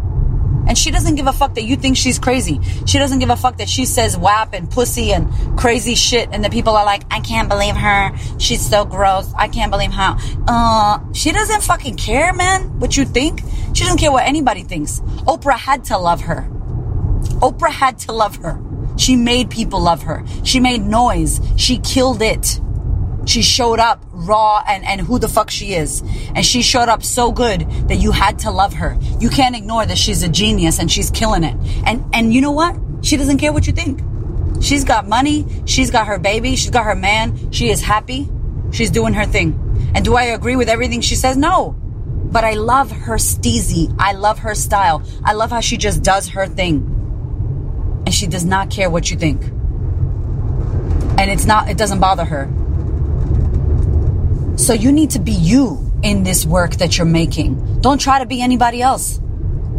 And 0.69 0.77
she 0.77 0.91
doesn't 0.91 1.15
give 1.15 1.29
a 1.29 1.33
fuck 1.33 1.55
that 1.55 1.63
you 1.63 1.77
think 1.77 1.97
she's 1.97 2.19
crazy. 2.19 2.61
She 2.87 2.99
doesn't 2.99 3.21
give 3.21 3.31
a 3.31 3.37
fuck 3.37 3.59
that 3.59 3.69
she 3.69 3.85
says 3.85 4.17
WAP 4.17 4.53
and 4.53 4.69
pussy 4.69 5.13
and 5.13 5.29
crazy 5.57 5.95
shit 5.95 6.29
and 6.33 6.45
the 6.45 6.51
people 6.51 6.77
are 6.77 6.85
like, 6.85 7.05
I 7.11 7.21
can't 7.21 7.49
believe 7.49 7.77
her. 7.77 8.11
She's 8.39 8.69
so 8.69 8.85
gross. 8.85 9.33
I 9.37 9.47
can't 9.47 9.71
believe 9.71 9.93
how. 9.93 10.19
Uh, 10.49 10.99
she 11.13 11.31
doesn't 11.31 11.63
fucking 11.63 11.97
care, 11.97 12.33
man, 12.33 12.81
what 12.81 12.97
you 12.97 13.05
think. 13.05 13.43
She 13.75 13.85
doesn't 13.85 13.99
care 13.99 14.11
what 14.11 14.27
anybody 14.27 14.65
thinks. 14.65 15.01
Oprah 15.29 15.57
had 15.57 15.85
to 15.85 15.99
love 15.99 16.23
her. 16.23 16.49
Oprah 17.41 17.71
had 17.71 17.99
to 18.01 18.13
love 18.13 18.37
her. 18.37 18.61
She 18.97 19.15
made 19.15 19.51
people 19.51 19.81
love 19.81 20.03
her. 20.03 20.25
She 20.43 20.59
made 20.59 20.83
noise. 20.83 21.41
She 21.57 21.79
killed 21.79 22.23
it. 22.23 22.61
She 23.27 23.43
showed 23.43 23.81
up 23.81 24.03
raw 24.13 24.63
and, 24.67 24.85
and 24.85 25.01
who 25.01 25.19
the 25.19 25.29
fuck 25.29 25.51
she 25.51 25.75
is. 25.75 26.03
And 26.35 26.47
she 26.47 26.63
showed 26.63 26.89
up 26.89 27.03
so 27.03 27.33
good 27.33 27.69
that 27.89 27.97
you 27.97 28.13
had 28.13 28.39
to 28.41 28.51
love 28.51 28.75
her. 28.75 28.97
You 29.19 29.29
can't 29.29 29.57
ignore 29.57 29.85
that 29.85 29.99
she's 29.99 30.23
a 30.23 30.29
genius 30.29 30.79
and 30.79 30.91
she's 30.91 31.11
killing 31.11 31.45
it. 31.45 31.57
And, 31.85 32.05
and 32.15 32.33
you 32.33 32.41
know 32.41 32.53
what? 32.53 32.77
She 33.03 33.17
doesn't 33.17 33.39
care 33.39 33.53
what 33.53 33.67
you 33.67 33.73
think. 33.73 34.01
She's 34.63 34.85
got 34.85 35.07
money. 35.07 35.45
She's 35.67 35.91
got 35.91 36.07
her 36.07 36.19
baby. 36.19 36.57
She's 36.57 36.71
got 36.71 36.85
her 36.85 36.95
man. 36.95 37.53
She 37.53 37.69
is 37.69 37.83
happy. 37.83 38.29
She's 38.73 38.91
doing 38.91 39.15
her 39.15 39.27
thing. 39.27 39.93
And 39.95 40.05
do 40.05 40.15
I 40.17 40.25
agree 40.25 40.57
with 40.57 40.69
everything 40.69 41.01
she 41.01 41.15
says? 41.17 41.37
No. 41.37 41.73
But 41.73 42.45
I 42.45 42.55
love 42.55 42.91
her 42.91 43.17
steezy. 43.17 43.95
I 43.99 44.13
love 44.13 44.41
her 44.41 44.55
style. 44.55 45.03
I 45.25 45.33
love 45.33 45.51
how 45.51 45.61
she 45.61 45.77
just 45.77 46.03
does 46.03 46.29
her 46.29 46.47
thing. 46.47 46.93
And 48.07 48.15
she 48.15 48.27
does 48.27 48.45
not 48.45 48.71
care 48.71 48.89
what 48.89 49.11
you 49.11 49.17
think. 49.17 49.43
And 51.19 51.31
it's 51.31 51.45
not, 51.45 51.69
it 51.69 51.77
doesn't 51.77 51.99
bother 51.99 52.25
her. 52.25 52.49
So 54.57 54.73
you 54.73 54.91
need 54.91 55.11
to 55.11 55.19
be 55.19 55.33
you 55.33 55.93
in 56.03 56.23
this 56.23 56.47
work 56.47 56.77
that 56.77 56.97
you're 56.97 57.07
making. 57.07 57.81
Don't 57.83 58.01
try 58.01 58.19
to 58.21 58.27
be 58.27 58.41
anybody 58.41 58.81
else. 58.81 59.21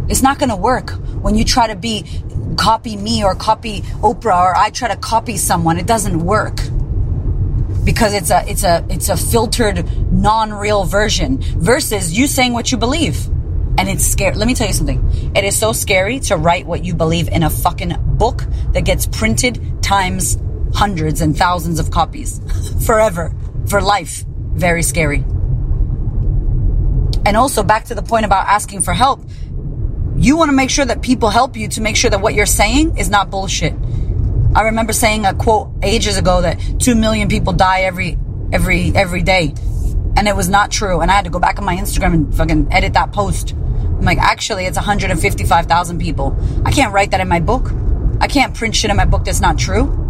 It's 0.08 0.22
not 0.22 0.38
going 0.38 0.50
to 0.50 0.56
work 0.56 0.92
when 1.22 1.36
you 1.36 1.44
try 1.44 1.68
to 1.68 1.76
be 1.76 2.06
copy 2.58 2.96
me 2.96 3.24
or 3.24 3.34
copy 3.34 3.82
Oprah 4.02 4.40
or 4.40 4.56
I 4.56 4.70
try 4.70 4.88
to 4.90 4.96
copy 4.96 5.38
someone. 5.38 5.78
It 5.80 5.88
doesn't 5.88 6.20
work 6.20 6.58
because 7.84 8.14
it's 8.14 8.30
a 8.30 8.48
it's 8.48 8.64
a 8.64 8.86
it's 8.88 9.10
a 9.10 9.18
filtered 9.18 9.84
non-real 10.14 10.86
version 10.86 11.40
versus 11.42 12.18
you 12.18 12.28
saying 12.28 12.54
what 12.54 12.72
you 12.72 12.78
believe. 12.78 13.26
And 13.80 13.90
it's 13.90 14.06
scary. 14.06 14.36
Let 14.36 14.48
me 14.48 14.54
tell 14.54 14.68
you 14.68 14.74
something. 14.74 15.34
It 15.36 15.44
is 15.44 15.58
so 15.58 15.72
scary 15.72 16.20
to 16.22 16.38
write 16.38 16.68
what 16.68 16.86
you 16.86 16.94
believe 16.94 17.30
in 17.30 17.42
a 17.42 17.50
fucking 17.50 17.96
book 18.18 18.44
that 18.74 18.86
gets 18.86 19.08
printed 19.08 19.82
times 19.82 20.38
hundreds 20.74 21.22
and 21.22 21.36
thousands 21.36 21.80
of 21.80 21.90
copies 21.90 22.42
forever 22.86 23.34
for 23.68 23.82
life 23.82 24.27
very 24.58 24.84
scary. 24.84 25.24
And 27.26 27.36
also 27.36 27.64
back 27.64 27.86
to 27.86 27.96
the 27.96 28.02
point 28.02 28.26
about 28.26 28.48
asking 28.48 28.82
for 28.82 28.94
help. 28.94 29.22
You 30.18 30.38
want 30.38 30.50
to 30.50 30.56
make 30.56 30.70
sure 30.70 30.86
that 30.86 31.02
people 31.02 31.30
help 31.30 31.56
you 31.56 31.68
to 31.70 31.82
make 31.82 31.96
sure 31.96 32.10
that 32.10 32.22
what 32.22 32.34
you're 32.34 32.46
saying 32.46 32.98
is 32.98 33.10
not 33.10 33.30
bullshit. 33.30 33.74
I 34.56 34.64
remember 34.64 34.94
saying 34.94 35.26
a 35.26 35.34
quote 35.34 35.70
ages 35.84 36.18
ago 36.18 36.42
that 36.42 36.60
2 36.80 36.96
million 36.96 37.28
people 37.28 37.54
die 37.54 37.82
every 37.82 38.18
every 38.52 38.92
every 38.96 39.22
day. 39.22 39.54
And 40.16 40.28
it 40.28 40.36
was 40.36 40.50
not 40.50 40.72
true. 40.72 41.02
And 41.02 41.12
I 41.12 41.14
had 41.14 41.26
to 41.26 41.30
go 41.30 41.40
back 41.40 41.60
on 41.60 41.66
my 41.66 41.76
Instagram 41.76 42.14
and 42.14 42.36
fucking 42.36 42.70
edit 42.72 42.94
that 42.94 43.12
post. 43.12 43.52
I'm 43.52 44.02
like, 44.02 44.18
actually, 44.18 44.66
it's 44.66 44.78
155,000 44.78 46.00
people. 46.00 46.36
I 46.66 46.72
can't 46.72 46.94
write 46.94 47.12
that 47.12 47.20
in 47.20 47.28
my 47.28 47.40
book. 47.40 47.72
I 48.20 48.28
can't 48.28 48.56
print 48.56 48.76
shit 48.76 48.90
in 48.90 48.98
my 48.98 49.06
book 49.06 49.26
that's 49.26 49.42
not 49.42 49.60
true. 49.60 50.07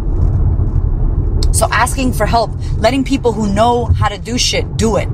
So 1.58 1.66
asking 1.72 2.12
for 2.12 2.24
help, 2.24 2.52
letting 2.76 3.02
people 3.02 3.32
who 3.32 3.52
know 3.52 3.86
how 3.86 4.08
to 4.08 4.16
do 4.16 4.38
shit 4.38 4.76
do 4.76 4.96
it. 4.96 5.08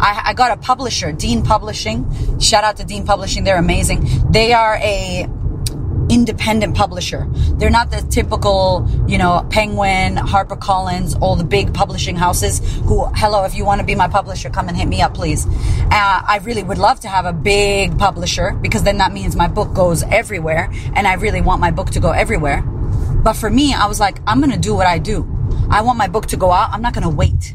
I, 0.00 0.22
I 0.26 0.34
got 0.34 0.50
a 0.50 0.56
publisher, 0.56 1.12
Dean 1.12 1.44
Publishing. 1.44 2.04
Shout 2.40 2.64
out 2.64 2.78
to 2.78 2.84
Dean 2.84 3.06
Publishing. 3.06 3.44
They're 3.44 3.60
amazing. 3.60 4.08
They 4.28 4.52
are 4.52 4.74
a 4.82 5.28
independent 6.10 6.74
publisher. 6.74 7.28
They're 7.30 7.70
not 7.70 7.92
the 7.92 8.00
typical, 8.10 8.88
you 9.06 9.18
know, 9.18 9.46
Penguin, 9.50 10.16
HarperCollins, 10.16 11.16
all 11.20 11.36
the 11.36 11.44
big 11.44 11.72
publishing 11.72 12.16
houses 12.16 12.58
who, 12.78 13.06
hello, 13.14 13.44
if 13.44 13.54
you 13.54 13.64
want 13.64 13.80
to 13.80 13.86
be 13.86 13.94
my 13.94 14.08
publisher, 14.08 14.50
come 14.50 14.66
and 14.66 14.76
hit 14.76 14.88
me 14.88 15.00
up, 15.00 15.14
please. 15.14 15.46
Uh, 15.46 15.52
I 15.92 16.40
really 16.42 16.64
would 16.64 16.78
love 16.78 16.98
to 17.00 17.08
have 17.08 17.24
a 17.24 17.32
big 17.32 17.96
publisher 18.00 18.50
because 18.50 18.82
then 18.82 18.98
that 18.98 19.12
means 19.12 19.36
my 19.36 19.46
book 19.46 19.74
goes 19.74 20.02
everywhere 20.02 20.72
and 20.96 21.06
I 21.06 21.14
really 21.14 21.40
want 21.40 21.60
my 21.60 21.70
book 21.70 21.90
to 21.90 22.00
go 22.00 22.10
everywhere. 22.10 22.62
But 22.62 23.34
for 23.34 23.48
me, 23.48 23.74
I 23.74 23.86
was 23.86 24.00
like, 24.00 24.18
I'm 24.26 24.40
going 24.40 24.50
to 24.50 24.58
do 24.58 24.74
what 24.74 24.88
I 24.88 24.98
do. 24.98 25.37
I 25.70 25.82
want 25.82 25.98
my 25.98 26.08
book 26.08 26.26
to 26.26 26.36
go 26.36 26.50
out. 26.50 26.70
I'm 26.72 26.82
not 26.82 26.94
going 26.94 27.02
to 27.02 27.14
wait. 27.14 27.54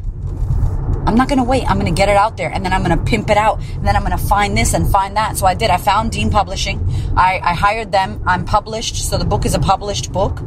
I'm 1.06 1.16
not 1.16 1.28
going 1.28 1.38
to 1.38 1.44
wait. 1.44 1.68
I'm 1.68 1.78
going 1.78 1.92
to 1.92 1.96
get 1.96 2.08
it 2.08 2.16
out 2.16 2.36
there 2.36 2.50
and 2.50 2.64
then 2.64 2.72
I'm 2.72 2.82
going 2.82 2.96
to 2.96 3.04
pimp 3.04 3.28
it 3.28 3.36
out 3.36 3.60
and 3.60 3.86
then 3.86 3.94
I'm 3.94 4.04
going 4.04 4.16
to 4.16 4.24
find 4.24 4.56
this 4.56 4.72
and 4.72 4.90
find 4.90 5.16
that. 5.16 5.36
So 5.36 5.46
I 5.46 5.54
did. 5.54 5.70
I 5.70 5.76
found 5.76 6.12
Dean 6.12 6.30
Publishing. 6.30 6.78
I, 7.16 7.40
I 7.42 7.54
hired 7.54 7.92
them. 7.92 8.22
I'm 8.26 8.44
published. 8.44 8.96
So 9.08 9.18
the 9.18 9.24
book 9.24 9.44
is 9.44 9.54
a 9.54 9.58
published 9.58 10.12
book. 10.12 10.40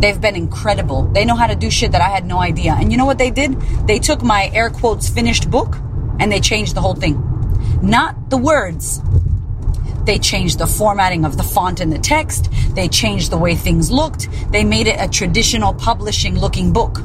They've 0.00 0.20
been 0.20 0.36
incredible. 0.36 1.02
They 1.12 1.24
know 1.24 1.36
how 1.36 1.46
to 1.46 1.54
do 1.54 1.70
shit 1.70 1.92
that 1.92 2.00
I 2.00 2.08
had 2.08 2.24
no 2.24 2.38
idea. 2.38 2.74
And 2.78 2.90
you 2.90 2.96
know 2.96 3.04
what 3.04 3.18
they 3.18 3.30
did? 3.30 3.60
They 3.86 3.98
took 3.98 4.22
my 4.22 4.50
air 4.54 4.70
quotes 4.70 5.08
finished 5.08 5.50
book 5.50 5.76
and 6.18 6.32
they 6.32 6.40
changed 6.40 6.74
the 6.74 6.80
whole 6.80 6.94
thing. 6.94 7.22
Not 7.82 8.30
the 8.30 8.38
words. 8.38 9.00
They 10.04 10.18
changed 10.18 10.58
the 10.58 10.66
formatting 10.66 11.24
of 11.24 11.36
the 11.36 11.42
font 11.42 11.80
and 11.80 11.92
the 11.92 11.98
text. 11.98 12.50
They 12.74 12.88
changed 12.88 13.30
the 13.30 13.38
way 13.38 13.54
things 13.54 13.90
looked. 13.90 14.28
They 14.50 14.64
made 14.64 14.86
it 14.86 14.96
a 14.98 15.08
traditional 15.08 15.74
publishing 15.74 16.38
looking 16.38 16.72
book. 16.72 16.98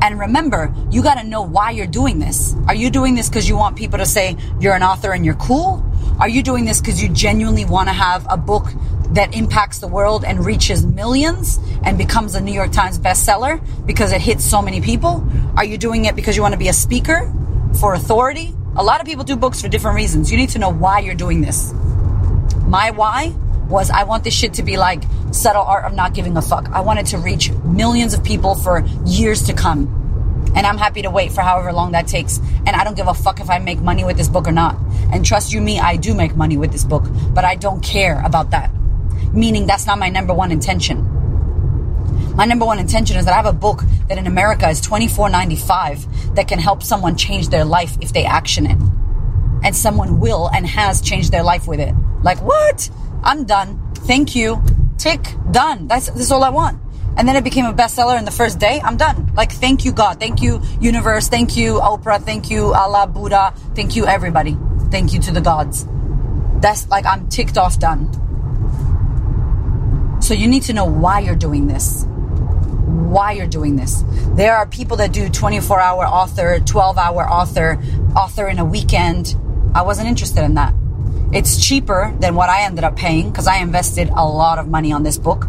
And 0.00 0.18
remember, 0.18 0.72
you 0.90 1.02
got 1.02 1.16
to 1.16 1.24
know 1.24 1.42
why 1.42 1.72
you're 1.72 1.86
doing 1.86 2.18
this. 2.18 2.54
Are 2.68 2.74
you 2.74 2.88
doing 2.88 3.14
this 3.14 3.28
because 3.28 3.48
you 3.48 3.56
want 3.56 3.76
people 3.76 3.98
to 3.98 4.06
say 4.06 4.36
you're 4.60 4.74
an 4.74 4.82
author 4.82 5.12
and 5.12 5.24
you're 5.24 5.34
cool? 5.34 5.84
Are 6.20 6.28
you 6.28 6.42
doing 6.42 6.64
this 6.64 6.80
because 6.80 7.02
you 7.02 7.08
genuinely 7.08 7.64
want 7.64 7.88
to 7.88 7.92
have 7.92 8.26
a 8.30 8.36
book 8.36 8.66
that 9.10 9.34
impacts 9.34 9.78
the 9.78 9.88
world 9.88 10.24
and 10.24 10.44
reaches 10.44 10.84
millions 10.84 11.58
and 11.82 11.98
becomes 11.98 12.34
a 12.34 12.40
New 12.40 12.52
York 12.52 12.72
Times 12.72 12.98
bestseller 12.98 13.60
because 13.86 14.12
it 14.12 14.20
hits 14.20 14.44
so 14.44 14.62
many 14.62 14.80
people? 14.80 15.26
Are 15.56 15.64
you 15.64 15.78
doing 15.78 16.04
it 16.04 16.14
because 16.14 16.36
you 16.36 16.42
want 16.42 16.52
to 16.52 16.58
be 16.58 16.68
a 16.68 16.72
speaker 16.72 17.32
for 17.80 17.94
authority? 17.94 18.54
A 18.76 18.82
lot 18.82 19.00
of 19.00 19.06
people 19.06 19.24
do 19.24 19.34
books 19.34 19.60
for 19.60 19.68
different 19.68 19.96
reasons. 19.96 20.30
You 20.30 20.36
need 20.36 20.50
to 20.50 20.58
know 20.58 20.70
why 20.70 21.00
you're 21.00 21.14
doing 21.14 21.40
this. 21.40 21.72
My 22.68 22.90
why 22.90 23.34
was 23.70 23.88
I 23.88 24.04
want 24.04 24.24
this 24.24 24.34
shit 24.34 24.52
to 24.54 24.62
be 24.62 24.76
like 24.76 25.02
subtle 25.30 25.62
art 25.62 25.86
of 25.86 25.94
not 25.94 26.12
giving 26.12 26.36
a 26.36 26.42
fuck. 26.42 26.68
I 26.70 26.82
wanted 26.82 27.06
to 27.06 27.18
reach 27.18 27.50
millions 27.64 28.12
of 28.12 28.22
people 28.22 28.54
for 28.54 28.84
years 29.06 29.44
to 29.44 29.54
come. 29.54 29.94
And 30.54 30.66
I'm 30.66 30.76
happy 30.76 31.00
to 31.00 31.10
wait 31.10 31.32
for 31.32 31.40
however 31.40 31.72
long 31.72 31.92
that 31.92 32.06
takes. 32.06 32.38
And 32.66 32.70
I 32.70 32.84
don't 32.84 32.94
give 32.94 33.08
a 33.08 33.14
fuck 33.14 33.40
if 33.40 33.48
I 33.48 33.58
make 33.58 33.80
money 33.80 34.04
with 34.04 34.18
this 34.18 34.28
book 34.28 34.46
or 34.46 34.52
not. 34.52 34.76
And 35.10 35.24
trust 35.24 35.50
you 35.50 35.62
me, 35.62 35.80
I 35.80 35.96
do 35.96 36.12
make 36.14 36.36
money 36.36 36.58
with 36.58 36.70
this 36.70 36.84
book, 36.84 37.04
but 37.30 37.42
I 37.42 37.54
don't 37.54 37.82
care 37.82 38.22
about 38.22 38.50
that. 38.50 38.70
Meaning 39.32 39.66
that's 39.66 39.86
not 39.86 39.98
my 39.98 40.10
number 40.10 40.34
one 40.34 40.52
intention. 40.52 42.34
My 42.36 42.44
number 42.44 42.66
one 42.66 42.78
intention 42.78 43.16
is 43.16 43.24
that 43.24 43.32
I 43.32 43.36
have 43.36 43.46
a 43.46 43.52
book 43.54 43.80
that 44.08 44.18
in 44.18 44.26
America 44.26 44.68
is 44.68 44.82
$24.95 44.82 46.34
that 46.34 46.48
can 46.48 46.58
help 46.58 46.82
someone 46.82 47.16
change 47.16 47.48
their 47.48 47.64
life 47.64 47.96
if 48.02 48.12
they 48.12 48.26
action 48.26 48.66
it. 48.66 48.76
And 49.64 49.74
someone 49.74 50.20
will 50.20 50.50
and 50.54 50.66
has 50.66 51.00
changed 51.00 51.32
their 51.32 51.42
life 51.42 51.66
with 51.66 51.80
it. 51.80 51.94
Like, 52.22 52.40
what? 52.42 52.90
I'm 53.22 53.44
done. 53.44 53.80
Thank 53.94 54.34
you. 54.34 54.62
Tick. 54.96 55.34
Done. 55.50 55.86
That's, 55.88 56.10
that's 56.10 56.30
all 56.30 56.42
I 56.44 56.50
want. 56.50 56.80
And 57.16 57.26
then 57.26 57.34
it 57.34 57.42
became 57.42 57.64
a 57.64 57.72
bestseller 57.72 58.18
in 58.18 58.24
the 58.24 58.30
first 58.30 58.58
day. 58.58 58.80
I'm 58.82 58.96
done. 58.96 59.32
Like, 59.34 59.50
thank 59.52 59.84
you, 59.84 59.92
God. 59.92 60.20
Thank 60.20 60.40
you, 60.40 60.60
universe. 60.80 61.28
Thank 61.28 61.56
you, 61.56 61.80
Oprah. 61.80 62.22
Thank 62.22 62.50
you, 62.50 62.72
Allah, 62.74 63.06
Buddha. 63.06 63.52
Thank 63.74 63.96
you, 63.96 64.06
everybody. 64.06 64.56
Thank 64.90 65.12
you 65.12 65.20
to 65.20 65.32
the 65.32 65.40
gods. 65.40 65.86
That's 66.60 66.88
like, 66.88 67.06
I'm 67.06 67.28
ticked 67.28 67.58
off 67.58 67.78
done. 67.78 68.12
So 70.22 70.34
you 70.34 70.46
need 70.48 70.62
to 70.64 70.72
know 70.72 70.84
why 70.84 71.20
you're 71.20 71.36
doing 71.36 71.66
this. 71.66 72.04
why 73.08 73.32
you're 73.32 73.46
doing 73.46 73.76
this. 73.76 74.04
There 74.34 74.56
are 74.56 74.66
people 74.66 74.96
that 74.98 75.12
do 75.12 75.28
24 75.28 75.80
hour 75.80 76.04
author, 76.06 76.60
12 76.60 76.98
hour 76.98 77.28
author, 77.28 77.78
author 78.14 78.48
in 78.48 78.58
a 78.58 78.64
weekend. 78.64 79.34
I 79.74 79.82
wasn't 79.82 80.08
interested 80.08 80.44
in 80.44 80.54
that. 80.54 80.74
It's 81.30 81.62
cheaper 81.62 82.16
than 82.20 82.34
what 82.34 82.48
I 82.48 82.62
ended 82.62 82.84
up 82.84 82.96
paying 82.96 83.30
because 83.30 83.46
I 83.46 83.58
invested 83.58 84.08
a 84.08 84.26
lot 84.26 84.58
of 84.58 84.66
money 84.66 84.92
on 84.92 85.02
this 85.02 85.18
book. 85.18 85.44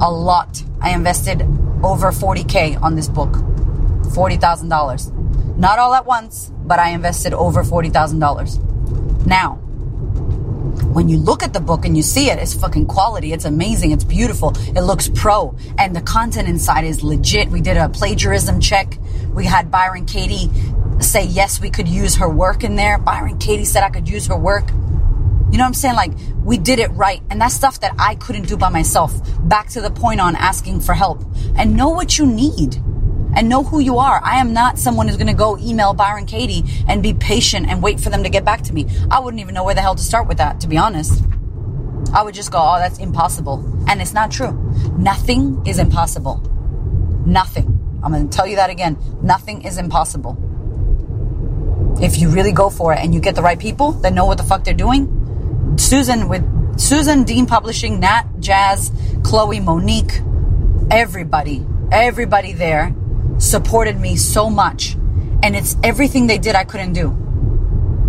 A 0.00 0.10
lot. 0.10 0.64
I 0.80 0.90
invested 0.90 1.42
over 1.82 2.10
40K 2.10 2.82
on 2.82 2.96
this 2.96 3.08
book. 3.08 3.30
$40,000. 3.30 5.56
Not 5.56 5.78
all 5.78 5.94
at 5.94 6.06
once, 6.06 6.50
but 6.64 6.80
I 6.80 6.90
invested 6.90 7.32
over 7.32 7.62
$40,000. 7.62 9.26
Now, 9.26 9.54
when 10.92 11.08
you 11.08 11.18
look 11.18 11.44
at 11.44 11.52
the 11.52 11.60
book 11.60 11.84
and 11.84 11.96
you 11.96 12.02
see 12.02 12.30
it, 12.30 12.38
it's 12.38 12.54
fucking 12.54 12.86
quality. 12.86 13.32
It's 13.32 13.44
amazing. 13.44 13.92
It's 13.92 14.04
beautiful. 14.04 14.54
It 14.74 14.80
looks 14.80 15.08
pro. 15.08 15.56
And 15.78 15.94
the 15.94 16.00
content 16.00 16.48
inside 16.48 16.84
is 16.84 17.04
legit. 17.04 17.48
We 17.48 17.60
did 17.60 17.76
a 17.76 17.88
plagiarism 17.88 18.60
check. 18.60 18.98
We 19.32 19.44
had 19.44 19.70
Byron 19.70 20.06
Katie 20.06 20.50
say, 21.00 21.26
yes, 21.26 21.60
we 21.60 21.70
could 21.70 21.86
use 21.86 22.16
her 22.16 22.28
work 22.28 22.64
in 22.64 22.74
there. 22.74 22.98
Byron 22.98 23.38
Katie 23.38 23.64
said 23.64 23.84
I 23.84 23.90
could 23.90 24.08
use 24.08 24.26
her 24.26 24.36
work. 24.36 24.68
You 25.50 25.58
know 25.58 25.64
what 25.64 25.68
I'm 25.68 25.74
saying? 25.74 25.94
Like, 25.94 26.12
we 26.44 26.58
did 26.58 26.78
it 26.78 26.90
right. 26.90 27.22
And 27.30 27.40
that's 27.40 27.54
stuff 27.54 27.80
that 27.80 27.94
I 27.98 28.16
couldn't 28.16 28.48
do 28.48 28.56
by 28.56 28.68
myself. 28.68 29.14
Back 29.48 29.68
to 29.70 29.80
the 29.80 29.90
point 29.90 30.20
on 30.20 30.36
asking 30.36 30.80
for 30.80 30.94
help. 30.94 31.24
And 31.56 31.76
know 31.76 31.90
what 31.90 32.18
you 32.18 32.26
need 32.26 32.76
and 33.36 33.48
know 33.48 33.62
who 33.62 33.78
you 33.78 33.98
are. 33.98 34.20
I 34.24 34.36
am 34.36 34.52
not 34.52 34.78
someone 34.78 35.06
who's 35.06 35.16
going 35.16 35.26
to 35.28 35.34
go 35.34 35.58
email 35.58 35.94
Byron 35.94 36.26
Katie 36.26 36.64
and 36.88 37.02
be 37.02 37.14
patient 37.14 37.68
and 37.68 37.82
wait 37.82 38.00
for 38.00 38.10
them 38.10 38.22
to 38.24 38.30
get 38.30 38.44
back 38.44 38.62
to 38.62 38.72
me. 38.72 38.86
I 39.10 39.20
wouldn't 39.20 39.40
even 39.40 39.54
know 39.54 39.62
where 39.62 39.74
the 39.74 39.82
hell 39.82 39.94
to 39.94 40.02
start 40.02 40.26
with 40.26 40.38
that, 40.38 40.60
to 40.60 40.68
be 40.68 40.78
honest. 40.78 41.22
I 42.12 42.22
would 42.22 42.34
just 42.34 42.50
go, 42.50 42.58
oh, 42.58 42.78
that's 42.78 42.98
impossible. 42.98 43.62
And 43.88 44.00
it's 44.00 44.14
not 44.14 44.30
true. 44.30 44.52
Nothing 44.96 45.64
is 45.66 45.78
impossible. 45.78 46.38
Nothing. 47.26 48.00
I'm 48.02 48.12
going 48.12 48.28
to 48.28 48.36
tell 48.36 48.46
you 48.46 48.56
that 48.56 48.70
again. 48.70 48.96
Nothing 49.22 49.62
is 49.62 49.78
impossible. 49.78 50.42
If 52.00 52.18
you 52.18 52.30
really 52.30 52.52
go 52.52 52.70
for 52.70 52.92
it 52.92 53.00
and 53.00 53.14
you 53.14 53.20
get 53.20 53.34
the 53.34 53.42
right 53.42 53.58
people 53.58 53.92
that 53.92 54.12
know 54.12 54.24
what 54.24 54.38
the 54.38 54.44
fuck 54.44 54.64
they're 54.64 54.74
doing, 54.74 55.15
Susan 55.76 56.28
with 56.28 56.44
Susan 56.78 57.24
Dean 57.24 57.46
Publishing, 57.46 58.00
Nat, 58.00 58.24
Jazz, 58.38 58.90
Chloe, 59.22 59.60
Monique, 59.60 60.20
everybody, 60.90 61.64
everybody 61.90 62.52
there 62.52 62.94
supported 63.38 63.98
me 63.98 64.16
so 64.16 64.50
much. 64.50 64.94
And 65.42 65.54
it's 65.56 65.76
everything 65.82 66.26
they 66.26 66.38
did 66.38 66.54
I 66.54 66.64
couldn't 66.64 66.92
do. 66.92 67.16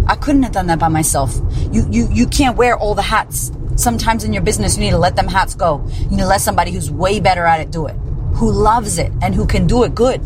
I 0.07 0.15
couldn't 0.15 0.43
have 0.43 0.53
done 0.53 0.67
that 0.67 0.79
by 0.79 0.87
myself. 0.87 1.39
You, 1.71 1.87
you, 1.91 2.07
you 2.11 2.27
can't 2.27 2.57
wear 2.57 2.77
all 2.77 2.95
the 2.95 3.01
hats. 3.01 3.51
Sometimes 3.75 4.23
in 4.23 4.33
your 4.33 4.41
business, 4.41 4.77
you 4.77 4.81
need 4.81 4.91
to 4.91 4.97
let 4.97 5.15
them 5.15 5.27
hats 5.27 5.53
go. 5.53 5.85
You 5.99 6.11
need 6.11 6.19
to 6.19 6.27
let 6.27 6.41
somebody 6.41 6.71
who's 6.71 6.89
way 6.89 7.19
better 7.19 7.45
at 7.45 7.59
it 7.59 7.71
do 7.71 7.87
it, 7.87 7.95
who 8.35 8.51
loves 8.51 8.97
it 8.97 9.11
and 9.21 9.35
who 9.35 9.45
can 9.45 9.67
do 9.67 9.83
it 9.83 9.93
good, 9.93 10.25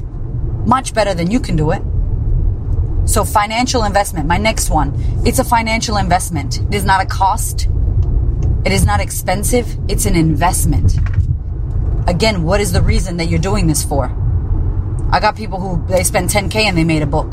much 0.68 0.94
better 0.94 1.14
than 1.14 1.32
you 1.32 1.40
can 1.40 1.56
do 1.56 1.72
it. 1.72 1.82
So 3.12 3.26
financial 3.26 3.84
investment, 3.84 4.26
my 4.26 4.38
next 4.38 4.70
one, 4.70 4.94
it's 5.26 5.38
a 5.38 5.44
financial 5.44 5.98
investment. 5.98 6.62
It 6.70 6.74
is 6.74 6.86
not 6.86 7.04
a 7.04 7.06
cost. 7.06 7.68
It 8.64 8.72
is 8.72 8.86
not 8.86 9.02
expensive. 9.02 9.68
It's 9.90 10.06
an 10.06 10.16
investment. 10.16 10.96
Again, 12.08 12.44
what 12.44 12.62
is 12.62 12.72
the 12.72 12.82
reason 12.82 13.18
that 13.18 13.26
you're 13.26 13.38
doing 13.38 13.68
this 13.68 13.84
for? 13.84 14.06
I 15.12 15.20
got 15.20 15.36
people 15.36 15.60
who 15.60 15.86
they 15.88 16.06
spend 16.06 16.30
10k 16.30 16.56
and 16.56 16.78
they 16.78 16.86
made 16.86 17.02
a 17.02 17.06
book. 17.06 17.32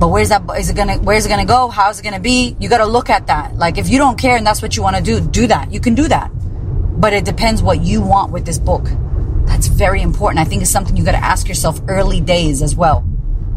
But 0.00 0.08
where's 0.08 0.30
that? 0.30 0.42
Is 0.58 0.70
it 0.70 0.74
gonna? 0.74 0.98
Where's 0.98 1.24
it 1.24 1.28
gonna 1.28 1.44
go? 1.44 1.68
How's 1.68 2.00
it 2.00 2.02
gonna 2.02 2.18
be? 2.18 2.56
You 2.58 2.68
got 2.68 2.78
to 2.78 2.86
look 2.86 3.10
at 3.10 3.28
that. 3.28 3.54
Like 3.54 3.78
if 3.78 3.88
you 3.88 3.98
don't 3.98 4.18
care 4.18 4.36
and 4.36 4.44
that's 4.44 4.60
what 4.60 4.76
you 4.76 4.82
want 4.82 4.96
to 4.96 5.02
do, 5.02 5.20
do 5.20 5.46
that. 5.46 5.70
You 5.72 5.78
can 5.78 5.94
do 5.94 6.08
that. 6.08 6.32
But 7.00 7.12
it 7.12 7.24
depends 7.24 7.62
what 7.62 7.80
you 7.82 8.02
want 8.02 8.32
with 8.32 8.44
this 8.44 8.58
book. 8.58 8.88
That's 9.46 9.68
very 9.68 10.02
important. 10.02 10.40
I 10.40 10.48
think 10.48 10.62
it's 10.62 10.70
something 10.70 10.96
you 10.96 11.04
got 11.04 11.12
to 11.12 11.24
ask 11.24 11.46
yourself 11.46 11.80
early 11.86 12.20
days 12.20 12.60
as 12.60 12.74
well. 12.74 13.06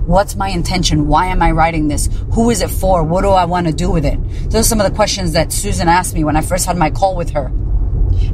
What's 0.05 0.35
my 0.35 0.49
intention? 0.49 1.07
Why 1.07 1.27
am 1.27 1.41
I 1.41 1.51
writing 1.51 1.87
this? 1.87 2.09
Who 2.33 2.49
is 2.49 2.61
it 2.61 2.69
for? 2.69 3.03
What 3.03 3.21
do 3.21 3.29
I 3.29 3.45
want 3.45 3.67
to 3.67 3.73
do 3.73 3.89
with 3.89 4.05
it? 4.05 4.19
Those 4.49 4.55
are 4.55 4.63
some 4.63 4.81
of 4.81 4.89
the 4.89 4.95
questions 4.95 5.31
that 5.31 5.53
Susan 5.53 5.87
asked 5.87 6.13
me 6.13 6.25
when 6.25 6.35
I 6.35 6.41
first 6.41 6.65
had 6.65 6.75
my 6.75 6.91
call 6.91 7.15
with 7.15 7.29
her. 7.29 7.45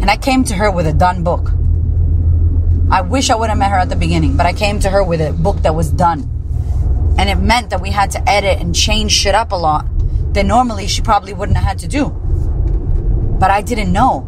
And 0.02 0.10
I 0.10 0.18
came 0.18 0.44
to 0.46 0.56
her 0.56 0.72
with 0.72 0.88
a 0.88 0.94
done 0.94 1.24
book. 1.24 1.52
I 2.92 3.02
wish 3.02 3.30
I 3.30 3.36
would 3.36 3.50
have 3.50 3.58
met 3.60 3.70
her 3.70 3.78
at 3.78 3.90
the 3.90 3.96
beginning, 3.96 4.36
but 4.36 4.48
I 4.48 4.54
came 4.54 4.80
to 4.80 4.90
her 4.90 5.04
with 5.04 5.22
a 5.22 5.32
book 5.32 5.58
that 5.58 5.76
was 5.76 5.92
done. 5.92 6.22
And 7.20 7.30
it 7.30 7.36
meant 7.36 7.70
that 7.70 7.82
we 7.82 7.92
had 7.92 8.12
to 8.12 8.30
edit 8.30 8.60
and 8.60 8.74
change 8.74 9.12
shit 9.12 9.36
up 9.36 9.52
a 9.52 9.56
lot 9.56 9.86
that 10.34 10.46
normally 10.46 10.88
she 10.88 11.04
probably 11.04 11.34
wouldn't 11.34 11.58
have 11.58 11.68
had 11.68 11.80
to 11.80 11.88
do. 11.88 12.10
But 13.40 13.52
I 13.52 13.62
didn't 13.62 13.94
know. 13.94 14.26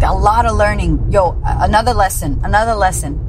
A 0.00 0.14
lot 0.14 0.46
of 0.46 0.56
learning. 0.56 1.12
Yo, 1.12 1.38
another 1.44 1.92
lesson, 1.92 2.40
another 2.44 2.74
lesson. 2.74 3.27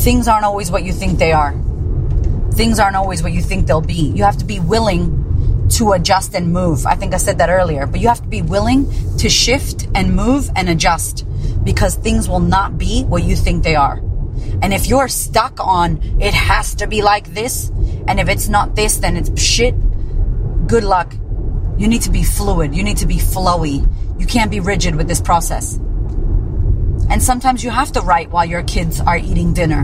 Things 0.00 0.28
aren't 0.28 0.46
always 0.46 0.70
what 0.70 0.82
you 0.82 0.94
think 0.94 1.18
they 1.18 1.32
are. 1.32 1.52
Things 2.52 2.78
aren't 2.78 2.96
always 2.96 3.22
what 3.22 3.32
you 3.32 3.42
think 3.42 3.66
they'll 3.66 3.82
be. 3.82 4.12
You 4.16 4.24
have 4.24 4.38
to 4.38 4.46
be 4.46 4.58
willing 4.58 5.68
to 5.72 5.92
adjust 5.92 6.34
and 6.34 6.54
move. 6.54 6.86
I 6.86 6.94
think 6.94 7.12
I 7.12 7.18
said 7.18 7.36
that 7.36 7.50
earlier, 7.50 7.86
but 7.86 8.00
you 8.00 8.08
have 8.08 8.22
to 8.22 8.28
be 8.28 8.40
willing 8.40 8.90
to 9.18 9.28
shift 9.28 9.88
and 9.94 10.16
move 10.16 10.48
and 10.56 10.70
adjust 10.70 11.26
because 11.64 11.96
things 11.96 12.30
will 12.30 12.40
not 12.40 12.78
be 12.78 13.04
what 13.04 13.24
you 13.24 13.36
think 13.36 13.62
they 13.62 13.74
are. 13.74 13.98
And 14.62 14.72
if 14.72 14.86
you're 14.88 15.08
stuck 15.08 15.60
on 15.60 16.00
it 16.18 16.32
has 16.32 16.76
to 16.76 16.86
be 16.86 17.02
like 17.02 17.34
this, 17.34 17.68
and 18.08 18.18
if 18.18 18.30
it's 18.30 18.48
not 18.48 18.74
this, 18.74 18.96
then 18.96 19.18
it's 19.18 19.38
shit, 19.38 19.74
good 20.66 20.82
luck. 20.82 21.12
You 21.76 21.88
need 21.88 22.02
to 22.02 22.10
be 22.10 22.22
fluid. 22.22 22.74
You 22.74 22.82
need 22.82 22.96
to 22.98 23.06
be 23.06 23.16
flowy. 23.16 23.86
You 24.18 24.26
can't 24.26 24.50
be 24.50 24.60
rigid 24.60 24.96
with 24.96 25.08
this 25.08 25.20
process. 25.20 25.78
And 27.10 27.22
sometimes 27.22 27.62
you 27.62 27.70
have 27.70 27.92
to 27.92 28.00
write 28.00 28.30
while 28.30 28.46
your 28.46 28.62
kids 28.62 29.00
are 29.00 29.18
eating 29.18 29.52
dinner. 29.52 29.80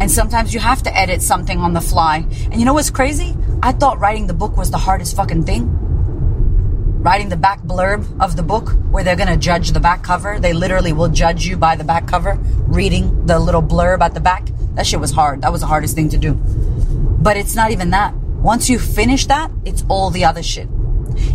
And 0.00 0.10
sometimes 0.10 0.54
you 0.54 0.60
have 0.60 0.82
to 0.84 0.96
edit 0.96 1.22
something 1.22 1.58
on 1.58 1.72
the 1.72 1.80
fly. 1.80 2.24
And 2.50 2.56
you 2.56 2.64
know 2.64 2.74
what's 2.74 2.90
crazy? 2.90 3.34
I 3.62 3.72
thought 3.72 3.98
writing 3.98 4.26
the 4.26 4.34
book 4.34 4.56
was 4.56 4.70
the 4.70 4.78
hardest 4.78 5.16
fucking 5.16 5.44
thing 5.44 5.80
writing 7.00 7.30
the 7.30 7.36
back 7.36 7.62
blurb 7.62 8.04
of 8.20 8.36
the 8.36 8.42
book 8.42 8.76
where 8.90 9.02
they're 9.02 9.16
to 9.16 9.36
judge 9.36 9.72
the 9.72 9.80
back 9.80 10.02
cover. 10.02 10.38
They 10.38 10.52
literally 10.52 10.92
will 10.92 11.08
judge 11.08 11.46
you 11.46 11.56
by 11.56 11.76
the 11.76 11.84
back 11.84 12.06
cover, 12.06 12.38
reading 12.68 13.24
the 13.26 13.38
little 13.38 13.62
blurb 13.62 14.02
at 14.02 14.12
the 14.12 14.20
back. 14.20 14.50
That 14.74 14.86
shit 14.86 15.00
was 15.00 15.10
hard. 15.10 15.40
That 15.42 15.50
was 15.50 15.62
the 15.62 15.66
hardest 15.66 15.94
thing 15.94 16.10
to 16.10 16.18
do. 16.18 16.34
But 16.34 17.38
it's 17.38 17.56
not 17.56 17.70
even 17.70 17.90
that. 17.90 18.14
Once 18.14 18.68
you 18.68 18.78
finish 18.78 19.26
that, 19.26 19.50
it's 19.64 19.82
all 19.88 20.10
the 20.10 20.26
other 20.26 20.42
shit. 20.42 20.68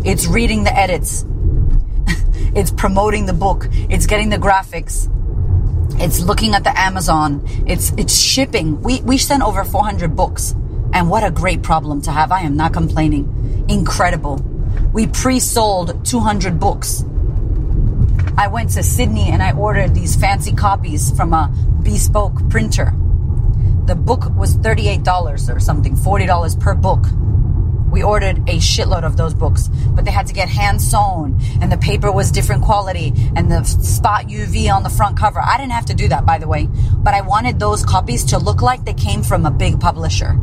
It's 0.06 0.28
reading 0.28 0.64
the 0.64 0.76
edits. 0.76 1.26
It's 2.56 2.72
promoting 2.72 3.26
the 3.26 3.34
book. 3.34 3.68
It's 3.90 4.06
getting 4.06 4.30
the 4.30 4.38
graphics. 4.38 5.12
It's 6.02 6.20
looking 6.20 6.54
at 6.56 6.64
the 6.64 6.78
Amazon. 6.78 7.46
It's 7.68 7.92
it's 7.98 8.18
shipping. 8.18 8.82
We 8.82 9.02
we 9.02 9.18
sent 9.18 9.44
over 9.44 9.64
400 9.64 10.16
books. 10.16 10.56
And 10.94 11.10
what 11.10 11.24
a 11.24 11.32
great 11.32 11.62
problem 11.62 12.02
to 12.04 12.12
have. 12.12 12.32
I 12.32 12.42
am 12.42 12.56
not 12.56 12.74
complaining. 12.74 13.66
Incredible 13.68 14.40
we 14.96 15.08
pre-sold 15.08 16.06
200 16.06 16.58
books. 16.58 17.04
I 18.38 18.48
went 18.48 18.70
to 18.72 18.84
Sydney 18.84 19.30
and 19.30 19.44
I 19.44 19.52
ordered 19.52 19.94
these 19.94 20.16
fancy 20.16 20.54
copies 20.54 21.12
from 21.18 21.34
a 21.34 21.54
bespoke 21.84 22.50
printer. 22.50 22.94
The 23.88 23.96
book 23.96 24.34
was 24.38 24.56
$38 24.56 25.54
or 25.54 25.60
something, 25.60 25.96
$40 25.96 26.60
per 26.62 26.76
book. 26.76 27.06
We 27.96 28.04
ordered 28.04 28.40
a 28.50 28.58
shitload 28.58 29.06
of 29.06 29.16
those 29.16 29.34
books, 29.34 29.70
but 29.70 30.04
they 30.04 30.12
had 30.12 30.28
to 30.28 30.34
get 30.34 30.50
hand 30.50 30.82
sewn 30.82 31.40
and 31.62 31.72
the 31.72 31.78
paper 31.78 32.12
was 32.12 32.30
different 32.30 32.62
quality 32.62 33.14
and 33.38 33.50
the 33.50 33.64
spot 33.64 34.26
UV 34.26 34.70
on 34.70 34.84
the 34.84 34.90
front 34.90 35.18
cover. 35.18 35.40
I 35.40 35.56
didn't 35.56 35.72
have 35.72 35.86
to 35.86 35.94
do 35.94 36.10
that, 36.10 36.26
by 36.26 36.38
the 36.38 36.46
way, 36.46 36.68
but 36.98 37.14
I 37.14 37.22
wanted 37.22 37.58
those 37.58 37.86
copies 37.86 38.26
to 38.26 38.38
look 38.38 38.62
like 38.62 38.84
they 38.84 38.94
came 38.94 39.24
from 39.24 39.46
a 39.46 39.50
big 39.50 39.80
publisher. 39.80 40.38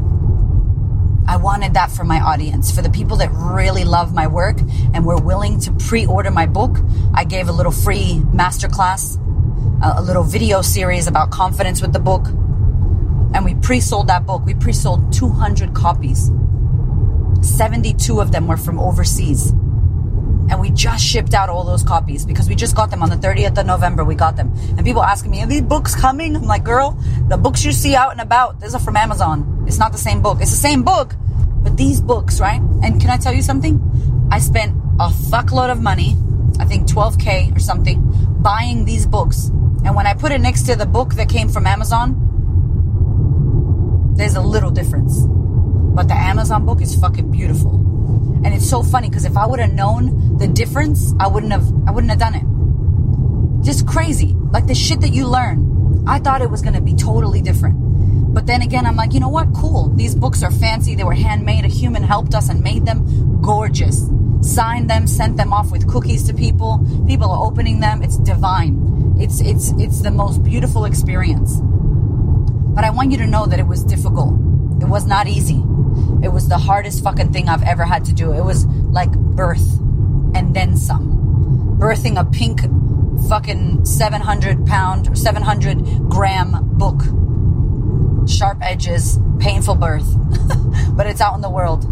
I 1.28 1.36
wanted 1.36 1.74
that 1.74 1.90
for 1.90 2.04
my 2.04 2.20
audience, 2.20 2.74
for 2.74 2.80
the 2.80 2.88
people 2.88 3.18
that 3.18 3.30
really 3.34 3.84
love 3.84 4.14
my 4.14 4.28
work 4.28 4.58
and 4.94 5.04
were 5.04 5.20
willing 5.20 5.60
to 5.60 5.72
pre-order 5.72 6.30
my 6.30 6.46
book. 6.46 6.78
I 7.12 7.24
gave 7.24 7.50
a 7.50 7.52
little 7.52 7.70
free 7.70 8.22
masterclass, 8.32 9.18
a 9.82 10.00
little 10.00 10.24
video 10.24 10.62
series 10.62 11.06
about 11.06 11.30
confidence 11.30 11.82
with 11.82 11.92
the 11.92 12.00
book. 12.00 12.28
And 13.34 13.44
we 13.44 13.56
pre-sold 13.56 14.06
that 14.06 14.24
book. 14.24 14.46
We 14.46 14.54
pre-sold 14.54 15.12
200 15.12 15.74
copies. 15.74 16.30
72 17.42 18.20
of 18.20 18.32
them 18.32 18.46
were 18.46 18.56
from 18.56 18.78
overseas. 18.78 19.50
And 20.50 20.60
we 20.60 20.70
just 20.70 21.04
shipped 21.04 21.34
out 21.34 21.48
all 21.48 21.64
those 21.64 21.82
copies 21.82 22.26
because 22.26 22.48
we 22.48 22.54
just 22.54 22.76
got 22.76 22.90
them 22.90 23.02
on 23.02 23.08
the 23.08 23.16
30th 23.16 23.58
of 23.58 23.66
November. 23.66 24.04
We 24.04 24.14
got 24.14 24.36
them. 24.36 24.52
And 24.76 24.84
people 24.84 25.02
asking 25.02 25.30
me, 25.30 25.42
are 25.42 25.46
these 25.46 25.62
books 25.62 25.94
coming? 25.94 26.36
I'm 26.36 26.44
like, 26.44 26.64
girl, 26.64 26.98
the 27.28 27.36
books 27.36 27.64
you 27.64 27.72
see 27.72 27.94
out 27.94 28.12
and 28.12 28.20
about, 28.20 28.60
these 28.60 28.74
are 28.74 28.80
from 28.80 28.96
Amazon. 28.96 29.64
It's 29.66 29.78
not 29.78 29.92
the 29.92 29.98
same 29.98 30.20
book. 30.20 30.40
It's 30.40 30.50
the 30.50 30.56
same 30.56 30.82
book, 30.82 31.14
but 31.62 31.76
these 31.76 32.00
books, 32.00 32.40
right? 32.40 32.60
And 32.82 33.00
can 33.00 33.10
I 33.10 33.16
tell 33.16 33.32
you 33.32 33.42
something? 33.42 33.80
I 34.30 34.38
spent 34.38 34.76
a 35.00 35.08
fuckload 35.08 35.70
of 35.70 35.80
money, 35.80 36.16
I 36.58 36.64
think 36.64 36.86
12K 36.88 37.56
or 37.56 37.58
something, 37.58 38.02
buying 38.42 38.84
these 38.84 39.06
books. 39.06 39.46
And 39.84 39.96
when 39.96 40.06
I 40.06 40.14
put 40.14 40.32
it 40.32 40.40
next 40.40 40.64
to 40.64 40.76
the 40.76 40.86
book 40.86 41.14
that 41.14 41.28
came 41.28 41.48
from 41.48 41.66
Amazon, 41.66 42.14
there's 44.16 44.36
a 44.36 44.42
little 44.42 44.70
difference. 44.70 45.24
But 45.94 46.08
the 46.08 46.14
Amazon 46.14 46.64
book 46.64 46.80
is 46.80 46.94
fucking 46.94 47.30
beautiful. 47.30 47.76
And 48.44 48.54
it's 48.54 48.68
so 48.68 48.82
funny 48.82 49.08
because 49.08 49.24
if 49.24 49.36
I 49.36 49.46
would 49.46 49.60
have 49.60 49.72
known 49.72 50.38
the 50.38 50.48
difference, 50.48 51.14
I 51.20 51.26
wouldn't 51.28 51.52
have 51.52 51.66
I 51.86 51.92
wouldn't 51.92 52.10
have 52.10 52.18
done 52.18 52.34
it. 52.34 53.64
Just 53.64 53.86
crazy. 53.86 54.34
Like 54.50 54.66
the 54.66 54.74
shit 54.74 55.00
that 55.02 55.12
you 55.12 55.26
learn, 55.26 56.04
I 56.06 56.18
thought 56.18 56.42
it 56.42 56.50
was 56.50 56.62
going 56.62 56.74
to 56.74 56.80
be 56.80 56.94
totally 56.94 57.40
different. 57.40 57.76
But 58.34 58.46
then 58.46 58.62
again, 58.62 58.86
I'm 58.86 58.96
like, 58.96 59.12
you 59.12 59.20
know 59.20 59.28
what? 59.28 59.52
Cool. 59.54 59.90
These 59.94 60.14
books 60.14 60.42
are 60.42 60.50
fancy. 60.50 60.94
They 60.94 61.04
were 61.04 61.14
handmade. 61.14 61.64
A 61.64 61.68
human 61.68 62.02
helped 62.02 62.34
us 62.34 62.48
and 62.48 62.62
made 62.62 62.86
them 62.86 63.40
gorgeous. 63.42 64.08
Signed 64.40 64.90
them, 64.90 65.06
sent 65.06 65.36
them 65.36 65.52
off 65.52 65.70
with 65.70 65.86
cookies 65.88 66.26
to 66.26 66.34
people. 66.34 66.84
People 67.06 67.30
are 67.30 67.46
opening 67.46 67.80
them. 67.80 68.02
It's 68.02 68.16
divine. 68.16 69.16
It's 69.20 69.40
it's 69.40 69.72
it's 69.78 70.00
the 70.00 70.10
most 70.10 70.42
beautiful 70.42 70.86
experience. 70.86 71.58
But 72.74 72.84
I 72.84 72.90
want 72.90 73.12
you 73.12 73.18
to 73.18 73.26
know 73.26 73.46
that 73.46 73.60
it 73.60 73.66
was 73.66 73.84
difficult. 73.84 74.34
It 74.80 74.88
was 74.88 75.06
not 75.06 75.28
easy. 75.28 75.62
It 76.22 76.32
was 76.32 76.48
the 76.48 76.58
hardest 76.58 77.02
fucking 77.02 77.32
thing 77.32 77.48
I've 77.48 77.62
ever 77.62 77.84
had 77.84 78.04
to 78.06 78.12
do. 78.12 78.32
It 78.32 78.44
was 78.44 78.66
like 78.66 79.10
birth 79.12 79.78
and 80.34 80.54
then 80.54 80.76
some. 80.76 81.76
Birthing 81.78 82.18
a 82.18 82.24
pink 82.24 82.60
fucking 83.28 83.84
700 83.84 84.66
pound, 84.66 85.18
700 85.18 86.08
gram 86.08 86.56
book. 86.78 87.02
Sharp 88.28 88.58
edges, 88.62 89.18
painful 89.40 89.74
birth. 89.74 90.14
but 90.96 91.06
it's 91.06 91.20
out 91.20 91.34
in 91.34 91.40
the 91.40 91.50
world. 91.50 91.84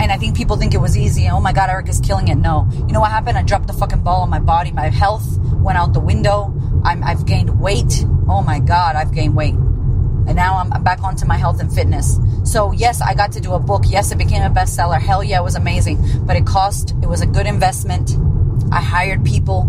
And 0.00 0.10
I 0.10 0.18
think 0.18 0.36
people 0.36 0.56
think 0.56 0.74
it 0.74 0.80
was 0.80 0.96
easy. 0.96 1.28
Oh 1.28 1.40
my 1.40 1.52
God, 1.52 1.70
Erika 1.70 1.90
is 1.90 2.00
killing 2.00 2.28
it. 2.28 2.34
No. 2.34 2.68
You 2.72 2.92
know 2.92 3.00
what 3.00 3.10
happened? 3.10 3.38
I 3.38 3.42
dropped 3.42 3.68
the 3.68 3.72
fucking 3.72 4.02
ball 4.02 4.22
on 4.22 4.30
my 4.30 4.40
body. 4.40 4.72
My 4.72 4.88
health 4.88 5.38
went 5.38 5.78
out 5.78 5.92
the 5.92 6.00
window. 6.00 6.52
I'm, 6.84 7.02
I've 7.04 7.24
gained 7.24 7.60
weight. 7.60 8.04
Oh 8.28 8.42
my 8.42 8.58
God, 8.58 8.96
I've 8.96 9.14
gained 9.14 9.36
weight. 9.36 9.54
And 10.26 10.36
now 10.36 10.58
I'm, 10.58 10.82
back 10.82 11.02
onto 11.02 11.26
my 11.26 11.36
health 11.36 11.60
and 11.60 11.72
fitness. 11.72 12.18
So 12.44 12.72
yes, 12.72 13.00
I 13.00 13.14
got 13.14 13.32
to 13.32 13.40
do 13.40 13.52
a 13.52 13.58
book. 13.58 13.84
Yes, 13.86 14.12
it 14.12 14.18
became 14.18 14.42
a 14.42 14.50
bestseller. 14.50 15.00
Hell 15.00 15.22
yeah, 15.22 15.40
it 15.40 15.42
was 15.42 15.56
amazing. 15.56 15.98
But 16.26 16.36
it 16.36 16.46
cost, 16.46 16.94
it 17.02 17.08
was 17.08 17.20
a 17.20 17.26
good 17.26 17.46
investment. 17.46 18.16
I 18.70 18.80
hired 18.80 19.24
people. 19.24 19.64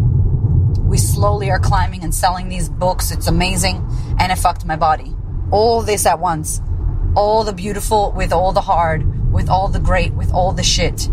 We 0.81 0.97
slowly 0.97 1.49
are 1.49 1.59
climbing 1.59 2.03
and 2.03 2.13
selling 2.13 2.49
these 2.49 2.69
books. 2.69 3.11
It's 3.11 3.27
amazing. 3.27 3.87
And 4.19 4.31
it 4.31 4.37
fucked 4.37 4.65
my 4.65 4.75
body. 4.75 5.13
All 5.51 5.81
this 5.81 6.05
at 6.05 6.19
once. 6.19 6.61
All 7.15 7.43
the 7.43 7.53
beautiful 7.53 8.11
with 8.11 8.31
all 8.31 8.53
the 8.53 8.61
hard, 8.61 9.31
with 9.31 9.49
all 9.49 9.67
the 9.67 9.79
great, 9.79 10.13
with 10.13 10.31
all 10.33 10.53
the 10.53 10.63
shit. 10.63 11.09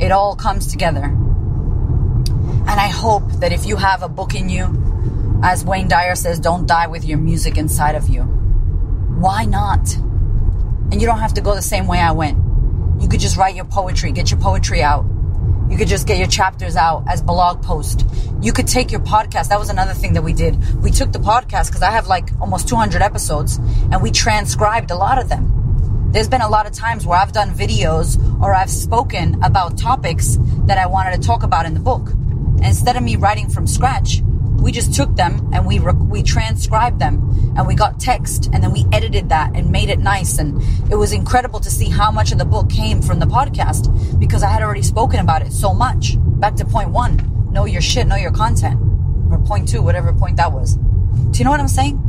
It 0.00 0.12
all 0.12 0.36
comes 0.36 0.66
together. 0.66 1.04
And 1.04 2.68
I 2.68 2.88
hope 2.88 3.28
that 3.40 3.52
if 3.52 3.66
you 3.66 3.76
have 3.76 4.02
a 4.02 4.08
book 4.08 4.34
in 4.34 4.48
you, 4.48 5.40
as 5.42 5.64
Wayne 5.64 5.88
Dyer 5.88 6.14
says, 6.14 6.38
don't 6.38 6.66
die 6.66 6.86
with 6.86 7.04
your 7.04 7.18
music 7.18 7.56
inside 7.56 7.94
of 7.94 8.08
you. 8.08 8.37
Why 9.18 9.46
not? 9.46 9.96
And 9.96 11.00
you 11.00 11.06
don't 11.08 11.18
have 11.18 11.34
to 11.34 11.40
go 11.40 11.56
the 11.56 11.60
same 11.60 11.88
way 11.88 11.98
I 11.98 12.12
went. 12.12 12.38
You 13.02 13.08
could 13.08 13.18
just 13.18 13.36
write 13.36 13.56
your 13.56 13.64
poetry, 13.64 14.12
get 14.12 14.30
your 14.30 14.38
poetry 14.38 14.80
out. 14.80 15.06
You 15.68 15.76
could 15.76 15.88
just 15.88 16.06
get 16.06 16.18
your 16.18 16.28
chapters 16.28 16.76
out 16.76 17.02
as 17.08 17.20
blog 17.20 17.60
post. 17.60 18.06
You 18.40 18.52
could 18.52 18.68
take 18.68 18.92
your 18.92 19.00
podcast. 19.00 19.48
That 19.48 19.58
was 19.58 19.70
another 19.70 19.92
thing 19.92 20.12
that 20.12 20.22
we 20.22 20.32
did. 20.32 20.56
We 20.84 20.92
took 20.92 21.10
the 21.10 21.18
podcast 21.18 21.66
because 21.66 21.82
I 21.82 21.90
have 21.90 22.06
like 22.06 22.30
almost 22.40 22.68
200 22.68 23.02
episodes 23.02 23.56
and 23.56 24.00
we 24.00 24.12
transcribed 24.12 24.92
a 24.92 24.96
lot 24.96 25.18
of 25.18 25.28
them. 25.28 26.10
There's 26.12 26.28
been 26.28 26.40
a 26.40 26.48
lot 26.48 26.66
of 26.66 26.72
times 26.72 27.04
where 27.04 27.18
I've 27.18 27.32
done 27.32 27.50
videos 27.50 28.22
or 28.40 28.54
I've 28.54 28.70
spoken 28.70 29.42
about 29.42 29.76
topics 29.76 30.38
that 30.66 30.78
I 30.78 30.86
wanted 30.86 31.20
to 31.20 31.26
talk 31.26 31.42
about 31.42 31.66
in 31.66 31.74
the 31.74 31.80
book. 31.80 32.10
And 32.10 32.64
instead 32.66 32.96
of 32.96 33.02
me 33.02 33.16
writing 33.16 33.50
from 33.50 33.66
scratch, 33.66 34.22
we 34.60 34.72
just 34.72 34.92
took 34.94 35.14
them 35.14 35.48
and 35.52 35.66
we 35.66 35.78
we 35.78 36.22
transcribed 36.22 36.98
them 36.98 37.54
and 37.56 37.66
we 37.66 37.74
got 37.74 38.00
text 38.00 38.50
and 38.52 38.62
then 38.62 38.72
we 38.72 38.84
edited 38.92 39.28
that 39.28 39.54
and 39.54 39.70
made 39.70 39.88
it 39.88 39.98
nice 39.98 40.38
and 40.38 40.60
it 40.90 40.96
was 40.96 41.12
incredible 41.12 41.60
to 41.60 41.70
see 41.70 41.88
how 41.88 42.10
much 42.10 42.32
of 42.32 42.38
the 42.38 42.44
book 42.44 42.68
came 42.68 43.00
from 43.00 43.18
the 43.18 43.26
podcast 43.26 44.18
because 44.18 44.42
I 44.42 44.48
had 44.48 44.62
already 44.62 44.82
spoken 44.82 45.20
about 45.20 45.42
it 45.42 45.52
so 45.52 45.72
much. 45.72 46.16
Back 46.18 46.56
to 46.56 46.64
point 46.64 46.90
1, 46.90 47.52
know 47.52 47.64
your 47.66 47.80
shit, 47.80 48.06
know 48.06 48.16
your 48.16 48.32
content. 48.32 48.80
Or 49.30 49.38
point 49.38 49.68
2, 49.68 49.82
whatever 49.82 50.12
point 50.12 50.36
that 50.36 50.52
was. 50.52 50.74
Do 50.74 51.38
you 51.38 51.44
know 51.44 51.50
what 51.50 51.60
I'm 51.60 51.68
saying? 51.68 52.04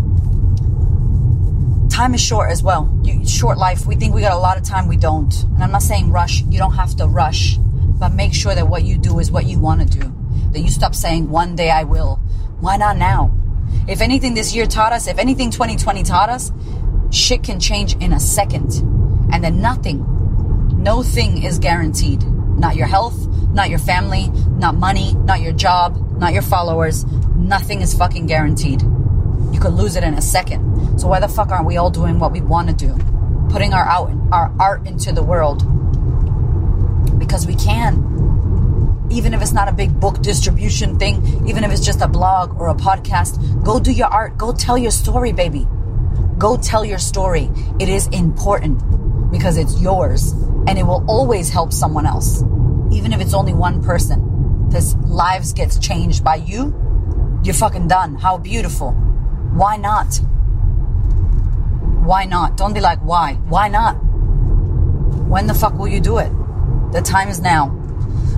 Time 1.89 2.13
is 2.13 2.21
short 2.21 2.49
as 2.49 2.63
well. 2.63 2.89
You, 3.03 3.27
short 3.27 3.57
life. 3.57 3.85
We 3.85 3.95
think 3.95 4.13
we 4.13 4.21
got 4.21 4.33
a 4.33 4.39
lot 4.39 4.57
of 4.57 4.63
time, 4.63 4.87
we 4.87 4.97
don't. 4.97 5.33
And 5.43 5.63
I'm 5.63 5.71
not 5.71 5.83
saying 5.83 6.11
rush. 6.11 6.43
You 6.43 6.57
don't 6.57 6.75
have 6.75 6.95
to 6.97 7.07
rush, 7.07 7.57
but 7.57 8.13
make 8.13 8.33
sure 8.33 8.55
that 8.55 8.67
what 8.67 8.83
you 8.83 8.97
do 8.97 9.19
is 9.19 9.31
what 9.31 9.45
you 9.45 9.59
want 9.59 9.81
to 9.81 9.99
do. 9.99 10.15
That 10.51 10.61
you 10.61 10.69
stop 10.69 10.95
saying 10.95 11.29
one 11.29 11.55
day 11.55 11.69
I 11.69 11.83
will 11.83 12.19
why 12.59 12.77
not 12.77 12.97
now? 12.97 13.33
If 13.87 14.01
anything 14.01 14.33
this 14.33 14.53
year 14.53 14.65
taught 14.65 14.93
us, 14.93 15.07
if 15.07 15.17
anything 15.17 15.51
2020 15.51 16.03
taught 16.03 16.29
us, 16.29 16.51
shit 17.11 17.43
can 17.43 17.59
change 17.59 17.95
in 17.97 18.13
a 18.13 18.19
second. 18.19 18.73
And 19.31 19.43
then 19.43 19.61
nothing, 19.61 20.05
no 20.81 21.03
thing 21.03 21.43
is 21.43 21.59
guaranteed. 21.59 22.23
Not 22.23 22.75
your 22.75 22.87
health, 22.87 23.27
not 23.53 23.69
your 23.69 23.79
family, 23.79 24.29
not 24.57 24.75
money, 24.75 25.13
not 25.13 25.41
your 25.41 25.53
job, 25.53 26.17
not 26.19 26.33
your 26.33 26.41
followers. 26.41 27.05
Nothing 27.35 27.81
is 27.81 27.93
fucking 27.93 28.25
guaranteed. 28.25 28.81
You 28.81 29.59
could 29.59 29.73
lose 29.73 29.95
it 29.95 30.03
in 30.03 30.13
a 30.13 30.21
second. 30.21 30.99
So 30.99 31.07
why 31.07 31.19
the 31.19 31.27
fuck 31.27 31.49
aren't 31.49 31.65
we 31.65 31.77
all 31.77 31.89
doing 31.89 32.19
what 32.19 32.31
we 32.31 32.41
want 32.41 32.69
to 32.69 32.75
do? 32.75 32.97
Putting 33.49 33.73
our 33.73 33.85
out 33.85 34.11
our 34.31 34.53
art 34.59 34.85
into 34.85 35.11
the 35.11 35.23
world. 35.23 35.59
Because 37.17 37.47
we 37.47 37.55
can 37.55 38.18
even 39.09 39.33
if 39.33 39.41
it's 39.41 39.53
not 39.53 39.67
a 39.67 39.71
big 39.71 39.99
book 39.99 40.21
distribution 40.21 40.97
thing, 40.99 41.47
even 41.47 41.63
if 41.63 41.71
it's 41.71 41.85
just 41.85 42.01
a 42.01 42.07
blog 42.07 42.59
or 42.59 42.69
a 42.69 42.75
podcast, 42.75 43.63
go 43.63 43.79
do 43.79 43.91
your 43.91 44.07
art. 44.07 44.37
Go 44.37 44.53
tell 44.53 44.77
your 44.77 44.91
story, 44.91 45.31
baby. 45.31 45.67
Go 46.37 46.57
tell 46.57 46.85
your 46.85 46.99
story. 46.99 47.49
It 47.79 47.89
is 47.89 48.07
important 48.07 49.31
because 49.31 49.57
it's 49.57 49.79
yours 49.81 50.31
and 50.67 50.77
it 50.77 50.83
will 50.83 51.03
always 51.07 51.49
help 51.49 51.73
someone 51.73 52.05
else, 52.05 52.43
even 52.91 53.13
if 53.13 53.21
it's 53.21 53.33
only 53.33 53.53
one 53.53 53.83
person. 53.83 54.69
This 54.69 54.95
lives 55.05 55.53
gets 55.53 55.79
changed 55.79 56.23
by 56.23 56.35
you. 56.35 56.75
You're 57.43 57.55
fucking 57.55 57.87
done. 57.87 58.15
How 58.15 58.37
beautiful. 58.37 58.91
Why 59.53 59.77
not? 59.77 60.17
Why 62.05 62.25
not? 62.25 62.57
Don't 62.57 62.73
be 62.73 62.79
like, 62.79 62.99
why? 62.99 63.33
Why 63.47 63.67
not? 63.67 63.93
When 65.27 65.47
the 65.47 65.53
fuck 65.53 65.73
will 65.73 65.87
you 65.87 65.99
do 65.99 66.19
it? 66.19 66.31
The 66.91 67.01
time 67.01 67.29
is 67.29 67.39
now. 67.39 67.78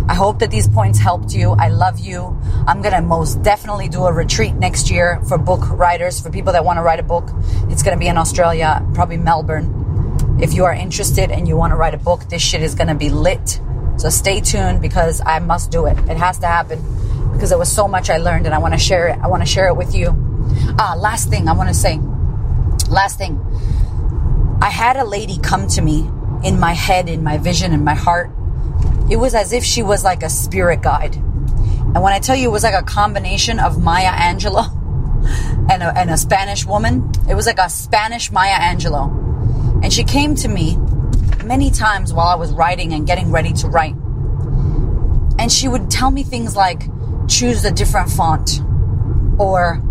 I 0.08 0.14
hope 0.14 0.40
that 0.40 0.52
these 0.52 0.68
points 0.68 1.00
helped 1.00 1.34
you. 1.34 1.52
I 1.52 1.70
love 1.70 2.00
you. 2.00 2.38
I'm 2.68 2.82
going 2.82 2.94
to 2.94 3.02
most 3.02 3.42
definitely 3.44 3.88
do 3.88 4.04
a 4.06 4.14
retreat 4.14 4.56
next 4.56 4.90
year 4.90 5.22
for 5.28 5.38
book 5.38 5.62
writers, 5.70 6.20
for 6.20 6.30
people 6.30 6.54
that 6.54 6.66
want 6.66 6.78
to 6.78 6.84
write 6.84 7.00
a 7.00 7.04
book. 7.04 7.30
It's 7.70 7.84
going 7.84 7.96
to 7.96 8.00
be 8.00 8.08
in 8.08 8.18
Australia, 8.18 8.86
probably 8.94 9.18
Melbourne. 9.18 10.38
If 10.42 10.54
you 10.54 10.66
are 10.66 10.74
interested 10.74 11.32
and 11.32 11.48
you 11.48 11.56
want 11.56 11.72
to 11.72 11.78
write 11.78 11.94
a 11.94 11.98
book, 11.98 12.30
this 12.30 12.42
shit 12.42 12.62
is 12.62 12.76
going 12.76 12.88
to 12.88 12.96
be 12.96 13.10
lit. 13.10 13.60
So 13.98 14.10
stay 14.10 14.42
tuned 14.42 14.82
because 14.82 15.22
I 15.26 15.40
must 15.40 15.72
do 15.72 15.86
it. 15.86 15.98
It 16.10 16.18
has 16.18 16.40
to 16.40 16.48
happen 16.48 16.82
because 17.34 17.50
there 17.50 17.60
was 17.60 17.72
so 17.72 17.88
much 17.88 18.10
I 18.10 18.18
learned 18.18 18.46
and 18.46 18.56
I 18.56 18.58
want 18.58 18.74
to 18.74 18.80
share 18.80 19.08
it. 19.10 19.20
I 19.22 19.28
want 19.28 19.44
to 19.44 19.48
share 19.48 19.68
it 19.68 19.76
with 19.76 19.94
you. 19.94 20.16
Ah, 20.80 20.96
last 20.98 21.30
thing 21.30 21.48
I 21.48 21.54
want 21.54 21.70
to 21.70 21.76
say. 21.76 22.00
Last 22.90 23.18
thing. 23.18 23.40
I 24.62 24.70
had 24.70 24.98
a 24.98 25.06
lady 25.06 25.38
come 25.38 25.68
to 25.68 25.82
me 25.82 26.10
in 26.44 26.60
my 26.60 26.74
head, 26.74 27.08
in 27.08 27.24
my 27.24 27.38
vision, 27.38 27.72
in 27.72 27.84
my 27.84 27.94
heart 27.94 28.32
it 29.12 29.18
was 29.18 29.36
as 29.36 29.52
if 29.52 29.62
she 29.62 29.84
was 29.84 30.06
like 30.06 30.24
a 30.24 30.30
spirit 30.30 30.82
guide. 30.82 31.16
And 31.16 32.02
when 32.02 32.14
I 32.14 32.20
tell 32.20 32.36
you 32.36 32.48
it 32.48 32.52
was 32.52 32.64
like 32.64 32.74
a 32.74 32.82
combination 32.82 33.60
of 33.60 33.84
Maya 33.84 34.10
Angelou 34.10 34.66
and 35.70 35.84
a, 35.84 35.98
and 36.00 36.10
a 36.10 36.18
Spanish 36.18 36.66
woman, 36.66 37.12
it 37.30 37.36
was 37.36 37.46
like 37.46 37.60
a 37.60 37.70
Spanish 37.70 38.32
Maya 38.32 38.56
Angelou. 38.56 39.84
And 39.84 39.92
she 39.92 40.06
came 40.06 40.34
to 40.36 40.48
me 40.48 40.78
many 41.44 41.72
times 41.72 42.14
while 42.14 42.28
I 42.28 42.36
was 42.36 42.54
writing 42.54 42.94
and 42.94 43.06
getting 43.06 43.32
ready 43.32 43.52
to 43.52 43.68
write. 43.68 43.96
And 45.38 45.52
she 45.52 45.68
would 45.68 45.92
tell 45.92 46.10
me 46.10 46.24
things 46.24 46.56
like, 46.56 46.84
choose 47.28 47.66
a 47.66 47.72
different 47.72 48.10
font. 48.12 48.62
Or 49.38 49.82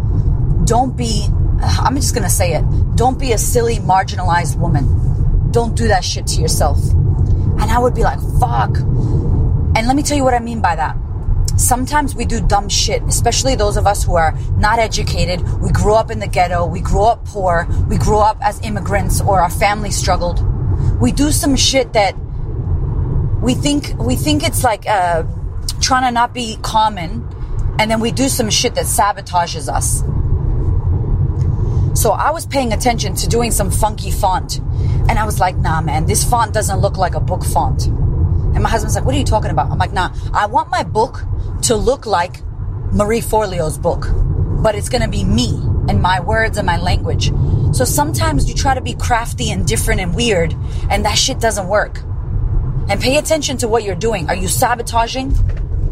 don't 0.64 0.96
be, 0.96 1.26
I'm 1.62 1.94
just 1.96 2.14
going 2.14 2.24
to 2.24 2.30
say 2.30 2.54
it, 2.54 2.64
don't 2.96 3.18
be 3.18 3.32
a 3.32 3.38
silly, 3.38 3.76
marginalized 3.76 4.58
woman. 4.58 5.50
Don't 5.50 5.76
do 5.76 5.88
that 5.88 6.04
shit 6.04 6.26
to 6.28 6.40
yourself. 6.40 6.78
And 7.60 7.70
I 7.70 7.78
would 7.78 7.94
be 7.94 8.02
like, 8.02 8.18
fuck. 8.40 8.76
And 8.78 9.86
let 9.86 9.94
me 9.94 10.02
tell 10.02 10.16
you 10.16 10.24
what 10.24 10.34
I 10.34 10.40
mean 10.40 10.60
by 10.60 10.76
that. 10.76 10.96
Sometimes 11.56 12.14
we 12.14 12.24
do 12.24 12.40
dumb 12.40 12.68
shit, 12.68 13.02
especially 13.02 13.54
those 13.54 13.76
of 13.76 13.86
us 13.86 14.02
who 14.02 14.14
are 14.16 14.32
not 14.56 14.78
educated. 14.78 15.42
We 15.60 15.70
grew 15.70 15.94
up 15.94 16.10
in 16.10 16.18
the 16.18 16.26
ghetto. 16.26 16.64
We 16.64 16.80
grew 16.80 17.02
up 17.02 17.24
poor. 17.26 17.68
We 17.88 17.98
grew 17.98 18.18
up 18.18 18.38
as 18.40 18.60
immigrants 18.64 19.20
or 19.20 19.40
our 19.40 19.50
family 19.50 19.90
struggled. 19.90 20.40
We 21.00 21.12
do 21.12 21.30
some 21.30 21.56
shit 21.56 21.92
that 21.92 22.14
we 23.42 23.54
think, 23.54 23.94
we 23.98 24.16
think 24.16 24.42
it's 24.42 24.64
like, 24.64 24.88
uh, 24.88 25.24
trying 25.80 26.04
to 26.04 26.10
not 26.10 26.32
be 26.32 26.56
common. 26.62 27.28
And 27.78 27.90
then 27.90 28.00
we 28.00 28.10
do 28.10 28.28
some 28.28 28.50
shit 28.50 28.74
that 28.74 28.86
sabotages 28.86 29.68
us. 29.72 30.02
So 31.94 32.12
I 32.12 32.30
was 32.30 32.46
paying 32.46 32.72
attention 32.72 33.14
to 33.16 33.26
doing 33.28 33.50
some 33.50 33.70
funky 33.70 34.10
font. 34.10 34.58
And 35.08 35.18
I 35.18 35.24
was 35.24 35.40
like, 35.40 35.56
nah, 35.56 35.80
man, 35.80 36.06
this 36.06 36.22
font 36.22 36.54
doesn't 36.54 36.80
look 36.80 36.96
like 36.96 37.14
a 37.14 37.20
book 37.20 37.44
font. 37.44 37.86
And 37.86 38.62
my 38.62 38.68
husband's 38.68 38.94
like, 38.94 39.04
what 39.04 39.14
are 39.14 39.18
you 39.18 39.24
talking 39.24 39.50
about? 39.50 39.70
I'm 39.70 39.78
like, 39.78 39.92
nah, 39.92 40.14
I 40.32 40.46
want 40.46 40.70
my 40.70 40.82
book 40.82 41.22
to 41.62 41.76
look 41.76 42.06
like 42.06 42.42
Marie 42.92 43.20
Forleo's 43.20 43.78
book, 43.78 44.06
but 44.62 44.74
it's 44.74 44.88
going 44.88 45.02
to 45.02 45.08
be 45.08 45.24
me 45.24 45.60
and 45.88 46.00
my 46.00 46.20
words 46.20 46.58
and 46.58 46.66
my 46.66 46.76
language. 46.76 47.32
So 47.72 47.84
sometimes 47.84 48.48
you 48.48 48.54
try 48.54 48.74
to 48.74 48.80
be 48.80 48.94
crafty 48.94 49.50
and 49.50 49.66
different 49.66 50.00
and 50.00 50.14
weird, 50.14 50.54
and 50.90 51.04
that 51.04 51.16
shit 51.16 51.38
doesn't 51.40 51.68
work. 51.68 52.00
And 52.88 53.00
pay 53.00 53.16
attention 53.18 53.56
to 53.58 53.68
what 53.68 53.84
you're 53.84 53.94
doing. 53.94 54.28
Are 54.28 54.34
you 54.34 54.48
sabotaging 54.48 55.34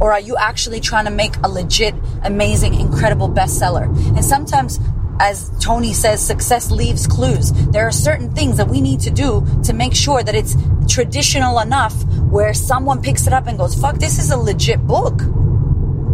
Or 0.01 0.13
are 0.13 0.21
you 0.21 0.37
actually 0.37 0.81
trying 0.81 1.07
to 1.07 1.11
make 1.11 1.37
a 1.43 1.49
legit, 1.49 1.95
amazing, 2.23 2.75
incredible 2.75 3.29
bestseller? 3.29 3.87
And 4.17 4.25
sometimes 4.25 4.79
as 5.21 5.51
Tony 5.61 5.93
says, 5.93 6.25
success 6.25 6.71
leaves 6.71 7.07
clues. 7.07 7.53
There 7.53 7.87
are 7.87 7.93
certain 7.93 8.33
things 8.35 8.57
that 8.57 8.69
we 8.69 8.81
need 8.81 9.01
to 9.01 9.11
do 9.11 9.47
to 9.65 9.73
make 9.73 9.95
sure 9.95 10.23
that 10.23 10.35
it's 10.35 10.57
traditional 10.89 11.59
enough 11.61 11.95
where 12.31 12.55
someone 12.55 13.03
picks 13.03 13.27
it 13.27 13.33
up 13.33 13.47
and 13.47 13.59
goes, 13.59 13.75
fuck, 13.75 13.97
this 13.97 14.19
is 14.19 14.31
a 14.31 14.37
legit 14.37 14.87
book. 14.87 15.21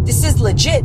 This 0.04 0.24
is 0.24 0.40
legit, 0.40 0.84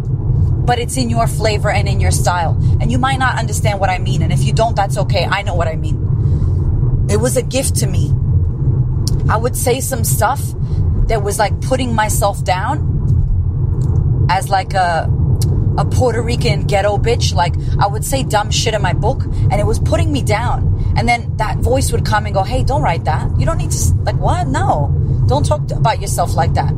but 0.65 0.79
it's 0.79 0.97
in 0.97 1.09
your 1.09 1.27
flavor 1.27 1.69
and 1.69 1.87
in 1.87 1.99
your 1.99 2.11
style. 2.11 2.57
And 2.81 2.91
you 2.91 2.97
might 2.97 3.19
not 3.19 3.37
understand 3.37 3.79
what 3.79 3.89
I 3.89 3.99
mean. 3.99 4.21
And 4.21 4.31
if 4.33 4.43
you 4.43 4.53
don't, 4.53 4.75
that's 4.75 4.97
okay. 4.97 5.25
I 5.25 5.41
know 5.41 5.55
what 5.55 5.67
I 5.67 5.75
mean. 5.75 7.07
It 7.09 7.17
was 7.17 7.37
a 7.37 7.41
gift 7.41 7.77
to 7.77 7.87
me. 7.87 8.13
I 9.29 9.37
would 9.37 9.55
say 9.55 9.79
some 9.79 10.03
stuff 10.03 10.41
that 11.07 11.23
was 11.23 11.39
like 11.39 11.59
putting 11.61 11.93
myself 11.93 12.43
down 12.43 14.27
as 14.29 14.49
like 14.49 14.73
a 14.73 15.07
a 15.77 15.85
Puerto 15.85 16.21
Rican 16.21 16.63
ghetto 16.63 16.97
bitch. 16.97 17.33
Like 17.33 17.55
I 17.79 17.87
would 17.87 18.03
say 18.03 18.23
dumb 18.23 18.51
shit 18.51 18.73
in 18.73 18.81
my 18.81 18.93
book 18.93 19.23
and 19.23 19.53
it 19.53 19.65
was 19.65 19.79
putting 19.79 20.11
me 20.11 20.21
down. 20.21 20.93
And 20.97 21.07
then 21.07 21.35
that 21.37 21.57
voice 21.59 21.91
would 21.91 22.05
come 22.05 22.25
and 22.25 22.33
go, 22.33 22.43
Hey, 22.43 22.63
don't 22.63 22.81
write 22.81 23.05
that. 23.05 23.39
You 23.39 23.45
don't 23.45 23.57
need 23.57 23.71
to, 23.71 23.93
like, 24.03 24.17
what? 24.17 24.47
No. 24.47 24.93
Don't 25.27 25.45
talk 25.45 25.71
about 25.71 26.01
yourself 26.01 26.35
like 26.35 26.53
that. 26.55 26.73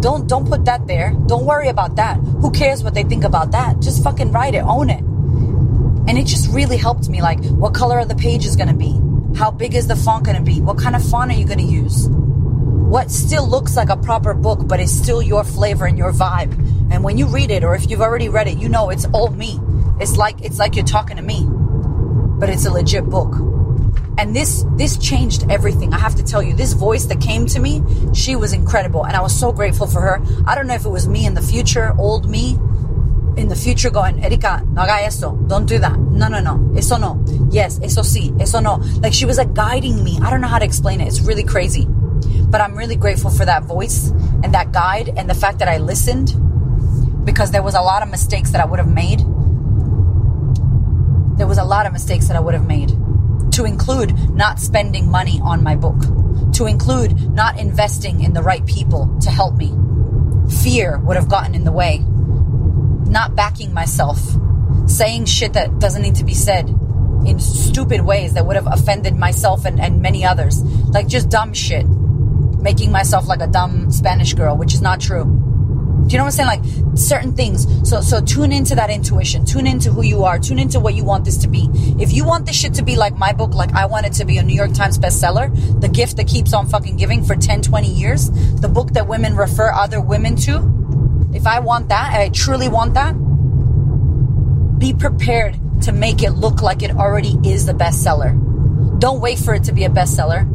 Don't, 0.00 0.28
don't 0.28 0.48
put 0.48 0.64
that 0.66 0.86
there. 0.86 1.12
Don't 1.26 1.44
worry 1.44 1.68
about 1.68 1.96
that. 1.96 2.16
Who 2.18 2.50
cares 2.50 2.84
what 2.84 2.94
they 2.94 3.02
think 3.02 3.24
about 3.24 3.50
that? 3.52 3.80
Just 3.80 4.04
fucking 4.04 4.32
write 4.32 4.54
it, 4.54 4.62
own 4.62 4.90
it. 4.90 5.00
And 5.00 6.18
it 6.18 6.26
just 6.26 6.50
really 6.50 6.76
helped 6.76 7.08
me. 7.08 7.20
Like, 7.20 7.42
what 7.46 7.74
color 7.74 7.98
are 7.98 8.04
the 8.04 8.14
pages 8.14 8.54
gonna 8.54 8.74
be? 8.74 9.00
How 9.36 9.50
big 9.50 9.74
is 9.74 9.86
the 9.86 9.96
font 9.96 10.24
gonna 10.24 10.42
be? 10.42 10.60
What 10.60 10.78
kind 10.78 10.94
of 10.94 11.04
font 11.08 11.30
are 11.32 11.34
you 11.34 11.46
gonna 11.46 11.62
use? 11.62 12.08
What 12.08 13.10
still 13.10 13.46
looks 13.46 13.76
like 13.76 13.90
a 13.90 13.96
proper 13.96 14.34
book, 14.34 14.66
but 14.66 14.80
is 14.80 14.96
still 14.96 15.20
your 15.20 15.44
flavor 15.44 15.86
and 15.86 15.98
your 15.98 16.12
vibe? 16.12 16.52
And 16.90 17.04
when 17.04 17.18
you 17.18 17.26
read 17.26 17.50
it, 17.50 17.64
or 17.64 17.74
if 17.74 17.90
you've 17.90 18.00
already 18.00 18.28
read 18.28 18.48
it, 18.48 18.58
you 18.58 18.68
know 18.68 18.90
it's 18.90 19.06
all 19.12 19.28
me. 19.28 19.60
It's 20.00 20.16
like 20.16 20.40
it's 20.42 20.58
like 20.58 20.76
you're 20.76 20.84
talking 20.84 21.16
to 21.16 21.22
me, 21.22 21.46
but 22.38 22.48
it's 22.48 22.66
a 22.66 22.72
legit 22.72 23.04
book. 23.04 23.34
And 24.16 24.34
this 24.34 24.64
this 24.76 24.96
changed 24.98 25.50
everything. 25.50 25.92
I 25.92 25.98
have 25.98 26.14
to 26.16 26.24
tell 26.24 26.42
you, 26.42 26.54
this 26.54 26.72
voice 26.72 27.06
that 27.06 27.20
came 27.20 27.46
to 27.46 27.60
me, 27.60 27.82
she 28.14 28.36
was 28.36 28.52
incredible, 28.52 29.04
and 29.04 29.16
I 29.16 29.20
was 29.20 29.38
so 29.38 29.52
grateful 29.52 29.86
for 29.86 30.00
her. 30.00 30.20
I 30.46 30.54
don't 30.54 30.66
know 30.66 30.74
if 30.74 30.84
it 30.84 30.90
was 30.90 31.06
me 31.06 31.26
in 31.26 31.34
the 31.34 31.42
future, 31.42 31.94
old 31.98 32.28
me, 32.28 32.58
in 33.38 33.48
the 33.48 33.56
future 33.56 33.90
going, 33.90 34.22
Erika, 34.24 34.64
no 34.72 34.82
haga 34.82 35.04
eso. 35.04 35.36
Don't 35.46 35.66
do 35.66 35.78
that. 35.78 35.96
No, 35.98 36.28
no, 36.28 36.40
no. 36.40 36.74
Eso 36.76 36.96
no. 36.96 37.24
Yes, 37.50 37.78
eso 37.82 38.02
sí. 38.02 38.38
Eso 38.40 38.60
no. 38.60 38.76
Like 39.00 39.12
she 39.12 39.24
was 39.24 39.38
like 39.38 39.54
guiding 39.54 40.02
me. 40.02 40.18
I 40.20 40.30
don't 40.30 40.40
know 40.40 40.48
how 40.48 40.58
to 40.58 40.64
explain 40.64 41.00
it. 41.00 41.06
It's 41.06 41.20
really 41.20 41.44
crazy. 41.44 41.86
But 42.50 42.60
I'm 42.60 42.76
really 42.76 42.96
grateful 42.96 43.30
for 43.30 43.44
that 43.44 43.64
voice 43.64 44.08
and 44.42 44.52
that 44.54 44.72
guide 44.72 45.10
and 45.16 45.30
the 45.30 45.34
fact 45.34 45.60
that 45.60 45.68
I 45.68 45.78
listened 45.78 46.34
because 47.28 47.50
there 47.50 47.62
was 47.62 47.74
a 47.74 47.82
lot 47.82 48.02
of 48.02 48.08
mistakes 48.08 48.52
that 48.52 48.60
I 48.62 48.64
would 48.64 48.78
have 48.78 48.88
made. 48.88 49.18
There 51.36 51.46
was 51.46 51.58
a 51.58 51.62
lot 51.62 51.84
of 51.84 51.92
mistakes 51.92 52.26
that 52.28 52.38
I 52.38 52.40
would 52.40 52.54
have 52.54 52.66
made. 52.66 52.88
To 53.52 53.66
include 53.66 54.30
not 54.30 54.58
spending 54.58 55.10
money 55.10 55.38
on 55.42 55.62
my 55.62 55.76
book, 55.76 56.00
to 56.54 56.64
include 56.64 57.30
not 57.34 57.60
investing 57.60 58.22
in 58.22 58.32
the 58.32 58.42
right 58.42 58.64
people 58.64 59.14
to 59.20 59.30
help 59.30 59.56
me. 59.56 59.74
Fear 60.62 61.00
would 61.00 61.16
have 61.16 61.28
gotten 61.28 61.54
in 61.54 61.64
the 61.64 61.70
way. 61.70 61.98
Not 61.98 63.36
backing 63.36 63.74
myself, 63.74 64.18
saying 64.86 65.26
shit 65.26 65.52
that 65.52 65.78
doesn't 65.80 66.00
need 66.00 66.14
to 66.14 66.24
be 66.24 66.32
said 66.32 66.70
in 67.26 67.38
stupid 67.40 68.00
ways 68.00 68.32
that 68.34 68.46
would 68.46 68.56
have 68.56 68.68
offended 68.68 69.16
myself 69.16 69.66
and, 69.66 69.78
and 69.78 70.00
many 70.00 70.24
others. 70.24 70.62
Like 70.62 71.08
just 71.08 71.28
dumb 71.28 71.52
shit. 71.52 71.86
Making 71.86 72.90
myself 72.90 73.28
like 73.28 73.42
a 73.42 73.48
dumb 73.48 73.92
Spanish 73.92 74.32
girl, 74.32 74.56
which 74.56 74.72
is 74.72 74.80
not 74.80 74.98
true. 74.98 75.44
Do 76.08 76.14
you 76.14 76.18
know 76.18 76.24
what 76.24 76.40
I'm 76.40 76.48
saying? 76.48 76.64
Like 76.64 76.98
certain 76.98 77.34
things. 77.34 77.66
So 77.88 78.00
so 78.00 78.22
tune 78.22 78.50
into 78.50 78.74
that 78.74 78.88
intuition. 78.88 79.44
Tune 79.44 79.66
into 79.66 79.92
who 79.92 80.02
you 80.02 80.24
are. 80.24 80.38
Tune 80.38 80.58
into 80.58 80.80
what 80.80 80.94
you 80.94 81.04
want 81.04 81.26
this 81.26 81.36
to 81.38 81.48
be. 81.48 81.68
If 82.00 82.14
you 82.14 82.24
want 82.24 82.46
this 82.46 82.56
shit 82.56 82.72
to 82.74 82.82
be 82.82 82.96
like 82.96 83.18
my 83.18 83.34
book, 83.34 83.54
like 83.54 83.74
I 83.74 83.84
want 83.84 84.06
it 84.06 84.14
to 84.14 84.24
be 84.24 84.38
a 84.38 84.42
New 84.42 84.54
York 84.54 84.72
Times 84.72 84.98
bestseller, 84.98 85.52
the 85.82 85.88
gift 85.88 86.16
that 86.16 86.26
keeps 86.26 86.54
on 86.54 86.66
fucking 86.66 86.96
giving 86.96 87.22
for 87.22 87.36
10, 87.36 87.60
20 87.60 87.92
years, 87.92 88.30
the 88.60 88.68
book 88.68 88.92
that 88.92 89.06
women 89.06 89.36
refer 89.36 89.70
other 89.70 90.00
women 90.00 90.34
to. 90.36 90.74
If 91.34 91.46
I 91.46 91.60
want 91.60 91.90
that, 91.90 92.18
I 92.18 92.30
truly 92.30 92.68
want 92.68 92.94
that, 92.94 93.12
be 94.78 94.94
prepared 94.94 95.58
to 95.82 95.92
make 95.92 96.22
it 96.22 96.30
look 96.30 96.62
like 96.62 96.82
it 96.82 96.92
already 96.92 97.36
is 97.44 97.66
the 97.66 97.74
bestseller. 97.74 98.32
Don't 98.98 99.20
wait 99.20 99.38
for 99.38 99.52
it 99.52 99.64
to 99.64 99.72
be 99.72 99.84
a 99.84 99.90
bestseller. 99.90 100.48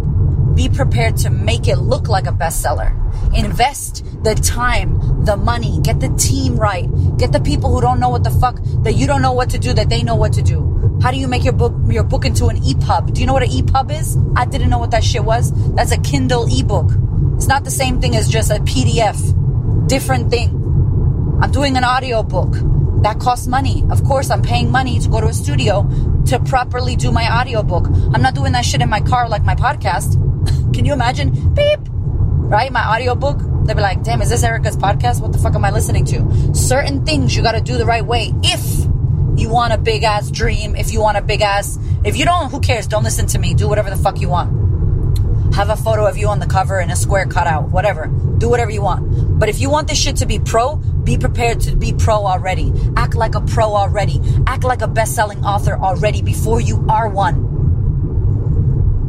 Be 0.56 0.68
prepared 0.70 1.18
to 1.18 1.30
make 1.30 1.68
it 1.68 1.78
look 1.78 2.08
like 2.08 2.26
a 2.26 2.32
bestseller. 2.32 2.91
Invest 3.36 4.04
the 4.24 4.36
time, 4.36 5.12
the 5.26 5.38
money, 5.38 5.80
get 5.82 5.99
the 5.99 6.09
team 6.09 6.55
right, 6.55 6.88
get 7.17 7.32
the 7.32 7.39
people 7.39 7.74
who 7.74 7.82
don't 7.82 7.99
know 7.99 8.09
what 8.09 8.24
the 8.24 8.32
fuck 8.32 8.59
that 8.84 8.93
you 8.93 9.07
don't 9.07 9.21
know 9.21 9.34
what 9.34 9.49
to 9.51 9.57
do 9.57 9.74
that 9.74 9.89
they 9.89 10.03
know 10.03 10.15
what 10.15 10.34
to 10.34 10.41
do. 10.41 10.99
How 11.01 11.11
do 11.11 11.17
you 11.17 11.28
make 11.28 11.43
your 11.43 11.53
book 11.53 11.74
your 11.88 12.03
book 12.03 12.26
into 12.26 12.47
an 12.47 12.57
EPUB? 12.57 13.13
Do 13.13 13.21
you 13.21 13.28
know 13.28 13.34
what 13.34 13.43
an 13.43 13.49
EPUB 13.49 13.99
is? 13.99 14.17
I 14.36 14.45
didn't 14.45 14.69
know 14.69 14.78
what 14.80 14.91
that 14.91 15.03
shit 15.03 15.24
was. 15.24 15.51
That's 15.76 15.91
a 15.91 15.97
Kindle 15.97 16.47
ebook. 16.47 16.91
It's 17.36 17.47
not 17.47 17.63
the 17.63 17.71
same 17.71 17.99
thing 17.99 18.15
as 18.15 18.30
just 18.30 18.51
a 18.51 18.55
PDF. 18.55 19.17
Different 19.88 20.30
thing. 20.30 20.49
I'm 21.41 21.51
doing 21.51 21.76
an 21.78 21.84
audio 21.84 22.24
book. 22.24 22.53
That 23.03 23.19
costs 23.19 23.47
money. 23.47 23.84
Of 23.89 24.03
course, 24.05 24.30
I'm 24.30 24.41
paying 24.41 24.71
money 24.71 24.99
to 24.99 25.09
go 25.09 25.19
to 25.19 25.28
a 25.28 25.34
studio 25.34 25.84
to 26.28 26.39
properly 26.39 26.95
do 26.95 27.11
my 27.11 27.41
audiobook. 27.41 27.88
I'm 28.13 28.21
not 28.21 28.34
doing 28.34 28.53
that 28.53 28.63
shit 28.63 28.82
in 28.82 28.89
my 28.89 29.01
car 29.01 29.28
like 29.28 29.43
my 29.43 29.55
podcast. 29.55 30.13
Can 30.74 30.86
you 30.86 30.93
imagine? 30.93 31.53
Beep. 31.53 31.80
Right? 31.89 32.71
My 32.71 32.95
audiobook. 32.95 33.41
They'll 33.66 33.76
be 33.76 33.82
like, 33.82 34.03
damn, 34.03 34.22
is 34.22 34.30
this 34.30 34.43
Erika's 34.43 34.76
podcast? 34.76 35.22
What 35.22 35.32
the 35.32 35.38
fuck 35.38 35.55
am 35.55 35.64
I 35.64 35.72
listening 35.72 36.05
to? 36.05 36.53
Certain 36.53 37.05
things 37.05 37.36
you 37.36 37.43
gotta 37.43 37.61
do 37.61 37.78
the 37.78 37.86
right 37.86 38.05
way. 38.05 38.34
If 38.43 38.86
you 39.39 39.49
want 39.49 39.74
a 39.74 39.78
big 39.78 40.03
ass 40.03 40.30
dream, 40.30 40.76
if 40.76 40.91
you 40.91 40.99
want 40.99 41.18
a 41.18 41.22
big 41.22 41.41
ass, 41.41 41.80
if 42.03 42.18
you 42.18 42.26
don't, 42.26 42.51
who 42.51 42.59
cares? 42.59 42.88
Don't 42.88 43.03
listen 43.03 43.26
to 43.28 43.39
me. 43.39 43.53
Do 43.53 43.70
whatever 43.70 43.89
the 43.89 43.95
fuck 43.95 44.20
you 44.20 44.30
want. 44.30 45.55
Have 45.55 45.70
a 45.70 45.78
photo 45.78 46.05
of 46.05 46.18
you 46.18 46.28
on 46.28 46.39
the 46.39 46.47
cover 46.47 46.80
and 46.80 46.91
a 46.91 46.95
square 46.95 47.26
cutout, 47.26 47.70
whatever. 47.70 48.07
Do 48.38 48.49
whatever 48.49 48.72
you 48.72 48.82
want. 48.82 49.39
But 49.39 49.49
if 49.49 49.59
you 49.59 49.70
want 49.70 49.88
this 49.88 49.99
shit 49.99 50.18
to 50.18 50.26
be 50.26 50.39
pro, 50.39 50.76
be 50.76 51.18
prepared 51.18 51.61
to 51.61 51.76
be 51.76 51.93
pro 51.93 52.26
already. 52.26 52.74
Act 52.97 53.16
like 53.16 53.36
a 53.36 53.41
pro 53.41 53.76
already. 53.76 54.20
Act 54.47 54.64
like 54.64 54.82
a 54.82 54.88
best 54.88 55.16
selling 55.16 55.43
author 55.45 55.78
already 55.78 56.22
before 56.22 56.59
you 56.59 56.86
are 56.89 57.07
one. 57.07 57.49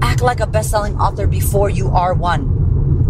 Act 0.02 0.22
like 0.22 0.40
a 0.40 0.46
best 0.46 0.70
selling 0.70 0.96
author 0.96 1.26
before 1.26 1.70
you 1.70 1.88
are 1.88 2.14
one. 2.14 2.53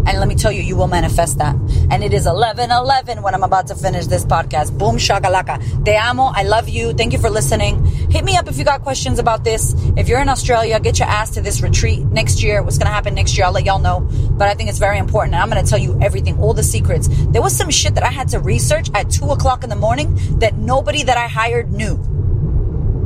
And 0.07 0.18
let 0.18 0.28
me 0.28 0.34
tell 0.34 0.52
you, 0.52 0.62
you 0.62 0.76
will 0.76 0.86
manifest 0.86 1.38
that. 1.38 1.55
And 1.90 2.05
it 2.05 2.12
is 2.12 2.26
11 2.26 2.70
11 2.70 3.22
when 3.22 3.34
I'm 3.34 3.42
about 3.42 3.66
to 3.68 3.74
finish 3.74 4.07
this 4.07 4.24
podcast. 4.24 4.76
Boom 4.78 4.96
shakalaka. 4.96 5.84
Te 5.84 5.96
amo. 5.96 6.24
I 6.24 6.42
love 6.42 6.68
you. 6.68 6.92
Thank 6.92 7.12
you 7.12 7.18
for 7.18 7.30
listening. 7.30 7.84
Hit 8.11 8.24
me 8.24 8.36
up 8.36 8.48
if 8.48 8.59
you 8.59 8.64
got 8.64 8.82
questions 8.82 9.18
about 9.18 9.44
this. 9.44 9.74
If 9.96 10.09
you're 10.09 10.20
in 10.20 10.28
Australia, 10.28 10.78
get 10.78 10.98
your 10.98 11.09
ass 11.09 11.30
to 11.30 11.40
this 11.40 11.62
retreat 11.62 12.05
next 12.05 12.42
year. 12.42 12.62
What's 12.62 12.78
going 12.78 12.86
to 12.86 12.92
happen 12.92 13.14
next 13.14 13.36
year, 13.36 13.46
I'll 13.46 13.52
let 13.52 13.64
y'all 13.64 13.78
know. 13.78 14.00
But 14.32 14.48
I 14.48 14.55
think 14.55 14.68
it's 14.68 14.78
very 14.78 14.98
important. 14.98 15.34
And 15.34 15.42
I'm 15.42 15.50
going 15.50 15.64
to 15.64 15.68
tell 15.68 15.78
you 15.78 15.98
everything, 16.02 16.38
all 16.38 16.55
the 16.55 16.62
secrets. 16.62 17.09
There 17.09 17.42
was 17.42 17.57
some 17.57 17.70
shit 17.70 17.94
that 17.94 18.05
I 18.05 18.11
had 18.11 18.28
to 18.28 18.40
research 18.40 18.90
at 18.94 19.11
2 19.11 19.30
o'clock 19.30 19.64
in 19.64 19.70
the 19.70 19.76
morning 19.76 20.14
that 20.38 20.55
nobody 20.55 21.02
that 21.02 21.16
I 21.16 21.28
hired 21.28 21.72
knew. 21.72 21.96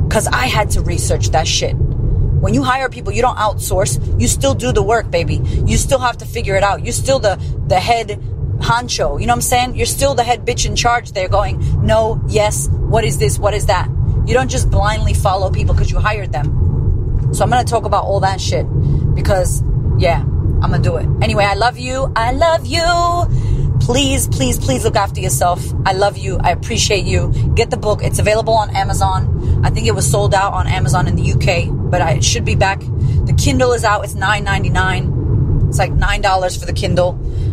Because 0.07 0.27
I 0.27 0.47
had 0.47 0.71
to 0.71 0.81
research 0.81 1.29
that 1.29 1.47
shit. 1.47 1.75
When 2.39 2.53
you 2.53 2.63
hire 2.63 2.89
people, 2.89 3.11
you 3.11 3.21
don't 3.21 3.37
outsource. 3.37 4.19
You 4.19 4.27
still 4.27 4.53
do 4.53 4.71
the 4.71 4.83
work, 4.83 5.11
baby. 5.11 5.41
You 5.65 5.77
still 5.77 5.99
have 5.99 6.17
to 6.17 6.25
figure 6.25 6.55
it 6.55 6.63
out. 6.63 6.83
You're 6.83 6.93
still 6.93 7.19
the, 7.19 7.35
the 7.67 7.79
head 7.79 8.09
honcho. 8.59 9.19
You 9.19 9.27
know 9.27 9.33
what 9.33 9.37
I'm 9.37 9.41
saying? 9.41 9.75
You're 9.75 9.85
still 9.85 10.15
the 10.15 10.23
head 10.23 10.45
bitch 10.45 10.65
in 10.65 10.75
charge 10.75 11.11
there 11.13 11.27
going, 11.27 11.85
no, 11.85 12.21
yes, 12.27 12.67
what 12.69 13.03
is 13.03 13.17
this? 13.17 13.39
What 13.39 13.53
is 13.53 13.65
that? 13.67 13.89
You 14.25 14.33
don't 14.33 14.49
just 14.49 14.69
blindly 14.69 15.13
follow 15.13 15.49
people 15.49 15.73
because 15.73 15.91
you 15.91 15.99
hired 15.99 16.31
them. 16.31 17.33
So 17.33 17.43
I'm 17.43 17.49
going 17.49 17.63
to 17.63 17.69
talk 17.69 17.85
about 17.85 18.05
all 18.05 18.19
that 18.21 18.41
shit 18.41 18.65
because, 19.15 19.63
yeah, 19.97 20.21
I'm 20.21 20.69
going 20.69 20.81
to 20.81 20.89
do 20.89 20.97
it. 20.97 21.07
Anyway, 21.21 21.43
I 21.43 21.53
love 21.53 21.77
you. 21.77 22.11
I 22.15 22.31
love 22.31 22.65
you. 22.65 22.81
Please, 23.79 24.27
please, 24.27 24.59
please 24.59 24.83
look 24.83 24.95
after 24.95 25.21
yourself. 25.21 25.63
I 25.85 25.93
love 25.93 26.17
you. 26.17 26.37
I 26.37 26.51
appreciate 26.51 27.05
you. 27.05 27.31
Get 27.55 27.69
the 27.71 27.77
book. 27.77 28.03
It's 28.03 28.19
available 28.19 28.53
on 28.53 28.69
Amazon. 28.75 29.61
I 29.63 29.69
think 29.69 29.87
it 29.87 29.95
was 29.95 30.09
sold 30.09 30.33
out 30.33 30.53
on 30.53 30.67
Amazon 30.67 31.07
in 31.07 31.15
the 31.15 31.31
UK, 31.31 31.67
but 31.89 32.01
I, 32.01 32.19
should 32.19 32.45
be 32.45 32.55
back. 32.55 32.79
The 32.79 33.35
Kindle 33.37 33.73
is 33.73 33.83
out. 33.83 34.03
It's 34.03 34.13
$9.99. 34.13 35.69
It's 35.69 35.77
like 35.77 35.91
$9 35.91 36.59
for 36.59 36.65
the 36.65 36.73
Kindle. 36.73 37.11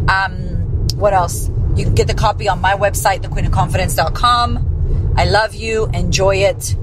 Um, 0.09 0.89
what 0.97 1.13
else? 1.13 1.49
You 1.77 1.85
can 1.85 1.95
get 1.95 2.07
the 2.07 2.15
copy 2.15 2.49
on 2.49 2.61
my 2.61 2.73
website, 2.73 3.21
thequeenofconfidence.com. 3.23 5.15
I 5.17 5.25
love 5.27 5.55
you. 5.55 5.87
Enjoy 5.93 6.37
it. 6.37 6.77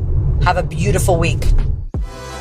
Have 0.43 0.57
a 0.57 0.63
beautiful 0.63 1.17
week. 1.17 1.43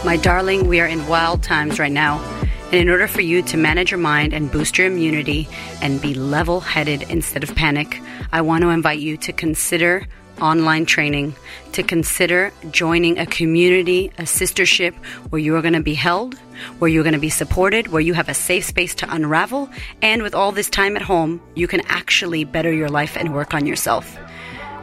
My 0.05 0.17
darling, 0.17 0.67
we 0.67 0.81
are 0.81 0.87
in 0.87 1.07
wild 1.07 1.43
times 1.43 1.79
right 1.79 1.93
now. 1.93 2.21
And 2.67 2.81
in 2.81 2.89
order 2.89 3.07
for 3.07 3.21
you 3.21 3.43
to 3.43 3.57
manage 3.57 3.91
your 3.91 3.99
mind 3.99 4.33
and 4.33 4.51
boost 4.51 4.79
your 4.79 4.87
immunity 4.87 5.49
and 5.81 6.01
be 6.01 6.15
level 6.15 6.61
headed 6.61 7.03
instead 7.11 7.43
of 7.43 7.55
panic, 7.55 8.01
I 8.33 8.41
want 8.41 8.63
to 8.63 8.71
invite 8.71 8.99
you 8.99 9.17
to 9.19 9.33
consider 9.33 10.07
online 10.43 10.85
training 10.85 11.35
to 11.73 11.83
consider 11.83 12.53
joining 12.71 13.19
a 13.19 13.27
community, 13.27 14.09
a 14.19 14.23
sistership 14.23 14.95
where 15.31 15.41
you 15.41 15.55
are 15.57 15.63
going 15.63 15.75
to 15.75 15.81
be 15.81 15.95
held, 15.95 16.35
where 16.79 16.91
you're 16.91 17.05
going 17.05 17.15
to 17.15 17.21
be 17.21 17.31
supported, 17.31 17.89
where 17.89 18.01
you 18.01 18.15
have 18.15 18.29
a 18.29 18.35
safe 18.35 18.65
space 18.65 18.95
to 18.97 19.15
unravel, 19.15 19.71
and 20.03 20.23
with 20.23 20.35
all 20.35 20.53
this 20.53 20.69
time 20.69 20.97
at 20.97 21.03
home, 21.03 21.41
you 21.55 21.69
can 21.69 21.81
actually 21.87 22.45
better 22.45 22.73
your 22.73 22.89
life 22.89 23.17
and 23.17 23.33
work 23.33 23.55
on 23.55 23.65
yourself. 23.67 24.19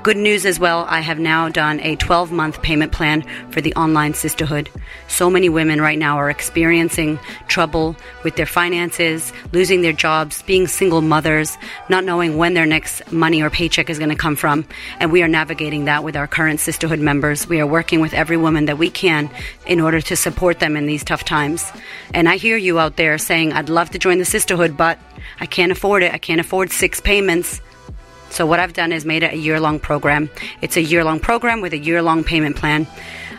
Good 0.02 0.16
news 0.16 0.46
as 0.46 0.62
well, 0.62 0.86
I 0.88 1.02
have 1.02 1.20
now 1.20 1.50
done 1.50 1.82
a 1.82 1.98
12 1.98 2.32
month 2.32 2.62
payment 2.62 2.94
plan 2.94 3.22
for 3.52 3.60
the 3.60 3.76
online 3.76 4.14
Sistahood. 4.14 4.70
So 5.10 5.30
many 5.30 5.50
women 5.50 5.82
right 5.82 6.00
now 6.00 6.16
are 6.16 6.30
experiencing 6.30 7.20
trouble 7.50 7.98
with 8.24 8.38
their 8.38 8.46
finances, 8.46 9.34
losing 9.52 9.82
their 9.82 9.92
jobs, 9.92 10.42
being 10.44 10.68
single 10.68 11.02
mothers, 11.02 11.58
not 11.90 12.06
knowing 12.06 12.38
when 12.38 12.54
their 12.54 12.66
next 12.66 13.12
money 13.12 13.42
or 13.44 13.50
paycheck 13.50 13.90
is 13.90 14.00
going 14.00 14.10
to 14.10 14.16
come 14.16 14.38
from. 14.38 14.66
And 15.02 15.12
we 15.12 15.22
are 15.22 15.28
navigating 15.28 15.84
that 15.86 16.06
with 16.06 16.16
our 16.16 16.28
current 16.28 16.62
Sistahood 16.62 17.02
members. 17.02 17.46
We 17.46 17.60
are 17.60 17.68
working 17.68 18.00
with 18.00 18.14
every 18.14 18.38
woman 18.38 18.66
that 18.68 18.78
we 18.78 18.90
can 18.90 19.30
in 19.68 19.82
order 19.82 20.00
to 20.00 20.16
support 20.16 20.60
them 20.60 20.78
in 20.78 20.86
these 20.86 21.04
tough 21.04 21.26
times. 21.26 21.70
And 22.14 22.30
I 22.30 22.38
hear 22.38 22.56
you 22.56 22.80
out 22.80 22.96
there 22.96 23.18
saying, 23.18 23.52
I'd 23.52 23.68
love 23.68 23.90
to 23.90 24.00
join 24.00 24.18
the 24.18 24.24
Sistahood, 24.24 24.78
but 24.78 24.98
I 25.42 25.46
can't 25.46 25.74
afford 25.74 26.04
it. 26.04 26.14
I 26.14 26.20
can't 26.20 26.40
afford 26.40 26.72
six 26.72 27.02
payments. 27.02 27.60
So 28.30 28.46
what 28.46 28.60
I've 28.60 28.74
done 28.74 28.92
is 28.92 29.06
made 29.06 29.24
it 29.24 29.34
a 29.34 29.38
year 29.38 29.60
long 29.60 29.80
program. 29.80 30.30
It's 30.62 30.78
a 30.78 30.82
year 30.82 31.04
long 31.04 31.20
program 31.20 31.62
with 31.62 31.74
a 31.74 31.78
year 31.78 32.02
long 32.02 32.24
payment 32.24 32.56
plan. 32.56 32.88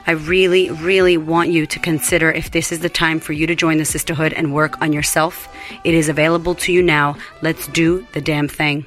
I 0.07 0.12
really, 0.12 0.70
really 0.70 1.16
want 1.16 1.51
you 1.51 1.66
to 1.66 1.78
consider 1.78 2.30
if 2.32 2.51
this 2.51 2.72
is 2.72 2.80
the 2.80 2.88
time 2.88 3.20
for 3.20 3.32
you 3.32 3.47
to 3.47 3.55
join 3.55 3.78
the 3.78 3.84
Sistahood 3.84 4.32
and 4.34 4.55
work 4.55 4.80
on 4.80 4.93
yourself. 4.93 5.49
It 5.84 5.95
is 5.95 6.09
available 6.09 6.55
to 6.57 6.72
you 6.72 6.82
now. 6.82 7.16
Let's 7.43 7.66
do 7.68 8.07
the 8.12 8.20
damn 8.20 8.49
thing. 8.49 8.86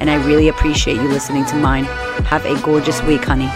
and 0.00 0.10
I 0.10 0.16
really 0.26 0.48
appreciate 0.48 0.96
you 0.96 1.08
listening 1.08 1.44
to 1.46 1.56
mine. 1.56 1.84
Have 2.24 2.44
a 2.46 2.60
gorgeous 2.62 3.02
week, 3.02 3.24
honey. 3.24 3.50